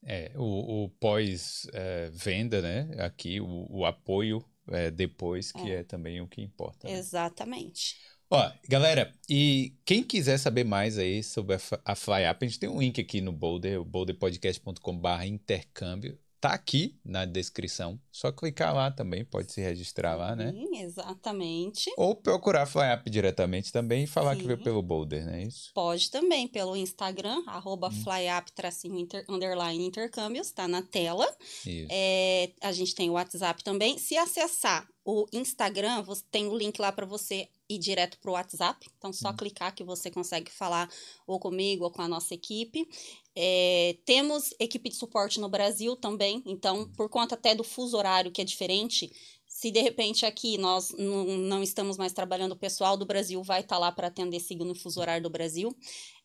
É, 0.06 0.30
o, 0.36 0.84
o 0.84 0.88
pós-venda, 1.00 2.58
é, 2.58 2.62
né? 2.62 2.88
Aqui, 2.98 3.40
o, 3.40 3.66
o 3.70 3.86
apoio 3.86 4.44
é, 4.68 4.90
depois, 4.90 5.50
que 5.50 5.70
é. 5.70 5.76
é. 5.76 5.84
também 5.84 6.20
o 6.20 6.28
que 6.28 6.42
importa. 6.42 6.88
Né? 6.88 6.94
Exatamente. 6.94 7.96
Ó, 8.30 8.50
galera, 8.68 9.12
e 9.28 9.76
quem 9.84 10.02
quiser 10.02 10.38
saber 10.38 10.64
mais 10.64 10.98
aí 10.98 11.22
sobre 11.22 11.56
a, 11.56 11.60
a 11.84 11.94
FlyUp, 11.94 12.42
a 12.42 12.46
gente 12.46 12.58
tem 12.58 12.68
um 12.68 12.80
link 12.80 13.00
aqui 13.00 13.20
no 13.20 13.32
Boulder, 13.32 13.80
o 13.80 13.84
boulderpodcast.com.br 13.84 15.24
intercâmbio 15.24 16.18
tá 16.44 16.52
aqui 16.52 16.94
na 17.02 17.24
descrição. 17.24 17.98
Só 18.12 18.30
clicar 18.30 18.74
lá 18.74 18.90
também, 18.90 19.24
pode 19.24 19.50
se 19.50 19.62
registrar 19.62 20.14
lá, 20.14 20.36
né? 20.36 20.52
Sim, 20.52 20.82
exatamente. 20.82 21.90
Ou 21.96 22.14
procurar 22.14 22.64
a 22.64 22.66
FlyUp 22.66 23.08
diretamente 23.08 23.72
também 23.72 24.04
e 24.04 24.06
falar 24.06 24.34
Sim. 24.34 24.42
que 24.42 24.46
veio 24.48 24.62
pelo 24.62 24.82
Boulder, 24.82 25.24
não 25.24 25.32
é 25.32 25.44
isso? 25.44 25.70
Pode 25.72 26.10
também, 26.10 26.46
pelo 26.46 26.76
Instagram, 26.76 27.42
arroba 27.46 27.88
hum. 27.88 27.92
flyup, 27.92 28.52
inter, 28.94 29.24
underline 29.26 29.86
intercâmbios, 29.86 30.50
tá 30.50 30.68
na 30.68 30.82
tela. 30.82 31.26
Isso. 31.64 31.88
É, 31.90 32.50
a 32.60 32.72
gente 32.72 32.94
tem 32.94 33.08
o 33.08 33.14
WhatsApp 33.14 33.64
também. 33.64 33.96
Se 33.96 34.14
acessar 34.18 34.86
o 35.02 35.26
Instagram, 35.32 36.02
você 36.02 36.24
tem 36.30 36.46
o 36.46 36.54
link 36.54 36.78
lá 36.78 36.92
para 36.92 37.06
você 37.06 37.48
ir 37.68 37.78
direto 37.78 38.18
para 38.18 38.30
o 38.30 38.34
WhatsApp. 38.34 38.86
Então, 38.98 39.12
só 39.12 39.30
hum. 39.30 39.36
clicar 39.36 39.74
que 39.74 39.84
você 39.84 40.10
consegue 40.10 40.50
falar 40.50 40.88
ou 41.26 41.38
comigo 41.38 41.84
ou 41.84 41.90
com 41.90 42.02
a 42.02 42.08
nossa 42.08 42.34
equipe. 42.34 42.88
É, 43.34 43.96
temos 44.04 44.54
equipe 44.60 44.88
de 44.88 44.96
suporte 44.96 45.40
no 45.40 45.48
Brasil 45.48 45.96
também. 45.96 46.42
Então, 46.46 46.88
por 46.96 47.08
conta 47.08 47.34
até 47.34 47.54
do 47.54 47.64
fuso 47.64 47.96
horário 47.96 48.30
que 48.30 48.40
é 48.40 48.44
diferente, 48.44 49.10
se 49.46 49.70
de 49.70 49.80
repente 49.80 50.26
aqui 50.26 50.58
nós 50.58 50.90
não 50.98 51.62
estamos 51.62 51.96
mais 51.96 52.12
trabalhando, 52.12 52.52
o 52.52 52.56
pessoal 52.56 52.96
do 52.96 53.06
Brasil 53.06 53.42
vai 53.42 53.60
estar 53.60 53.76
tá 53.76 53.80
lá 53.80 53.92
para 53.92 54.08
atender 54.08 54.40
segundo 54.40 54.72
o 54.72 54.74
fuso 54.74 55.00
horário 55.00 55.22
do 55.22 55.30
Brasil. 55.30 55.74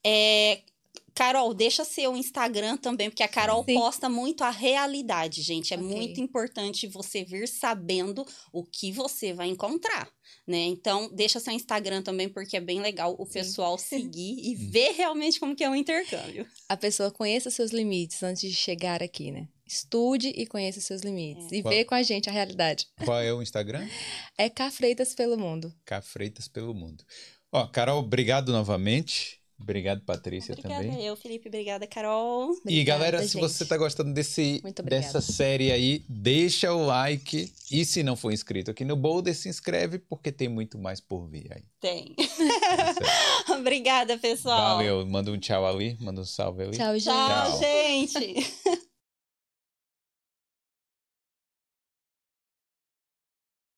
É, 0.03 0.63
Carol, 1.13 1.53
deixa 1.53 1.83
seu 1.83 2.15
Instagram 2.15 2.77
também, 2.77 3.09
porque 3.09 3.23
a 3.23 3.27
Carol 3.27 3.63
Sim. 3.65 3.75
posta 3.75 4.09
muito 4.09 4.43
a 4.43 4.49
realidade, 4.49 5.41
gente. 5.41 5.73
É 5.73 5.77
Ok. 5.77 5.87
muito 5.87 6.21
importante 6.21 6.87
você 6.87 7.23
vir 7.23 7.47
sabendo 7.47 8.25
o 8.53 8.63
que 8.63 8.91
você 8.91 9.33
vai 9.33 9.47
encontrar, 9.47 10.09
né? 10.49 10.57
Então, 10.65 11.09
deixa 11.13 11.39
seu 11.39 11.53
Instagram 11.53 12.01
também, 12.01 12.27
porque 12.27 12.57
é 12.57 12.59
bem 12.59 12.81
legal 12.81 13.15
o 13.19 13.25
pessoal 13.25 13.77
seguir 13.79 14.39
e 14.43 14.55
ver 14.55 14.93
realmente 14.93 15.39
como 15.39 15.55
que 15.55 15.63
é 15.63 15.69
o 15.69 15.75
intercâmbio. 15.75 16.45
A 16.67 16.75
pessoa 16.75 17.11
conheça 17.11 17.49
seus 17.51 17.71
limites 17.71 18.23
antes 18.23 18.49
de 18.49 18.55
chegar 18.55 19.03
aqui, 19.03 19.31
né? 19.31 19.47
Estude 19.65 20.29
e 20.29 20.47
conheça 20.47 20.81
seus 20.81 21.01
limites. 21.01 21.51
E 21.51 21.61
Qual- 21.61 21.71
vê 21.73 21.85
com 21.85 21.93
a 21.93 22.01
gente 22.01 22.27
a 22.27 22.31
realidade. 22.33 22.87
Qual 23.05 23.21
é 23.21 23.31
o 23.31 23.41
Instagram? 23.41 23.87
É 24.35 24.49
K 24.49 24.71
Freitas 24.71 25.13
pelo 25.13 25.37
mundo. 25.37 25.71
Cá 25.85 26.01
Freitas 26.01 26.47
pelo 26.47 26.73
mundo. 26.73 27.03
Ó, 27.51 27.67
Carol, 27.67 27.99
obrigado 27.99 28.51
novamente. 28.51 29.38
Obrigado, 29.59 30.01
Patrícia, 30.01 30.53
Obrigada 30.53 30.83
também. 30.83 31.05
eu, 31.05 31.15
Felipe. 31.15 31.47
Obrigada, 31.47 31.85
Carol. 31.85 32.51
E 32.51 32.59
Obrigada, 32.59 32.99
galera, 32.99 33.19
se 33.23 33.33
gente. 33.33 33.41
você 33.41 33.65
tá 33.65 33.77
gostando 33.77 34.13
desse, 34.13 34.61
obrigada. 34.63 34.89
dessa 34.89 35.21
série 35.21 35.71
aí, 35.71 36.03
deixa 36.07 36.73
o 36.73 36.85
like. 36.85 37.51
E 37.71 37.85
se 37.85 38.01
não 38.01 38.15
for 38.15 38.31
inscrito 38.31 38.71
aqui 38.71 38.83
no 38.83 38.95
Boulder, 38.95 39.35
se 39.35 39.49
inscreve, 39.49 39.99
porque 39.99 40.31
tem 40.31 40.47
muito 40.47 40.77
mais 40.77 40.99
por 40.99 41.27
vir 41.27 41.51
aí. 41.51 41.63
Tem. 41.79 42.15
É. 42.17 43.53
Obrigada, 43.53 44.17
pessoal. 44.17 44.77
Valeu, 44.77 45.05
manda 45.05 45.31
um 45.31 45.37
tchau 45.37 45.65
ali, 45.67 45.97
manda 45.99 46.21
um 46.21 46.25
salve 46.25 46.63
ali. 46.63 46.77
Tchau, 46.77 46.93
gente. 46.93 47.03
Tchau, 47.03 47.51
Tchau. 47.51 47.59
gente. 47.59 48.79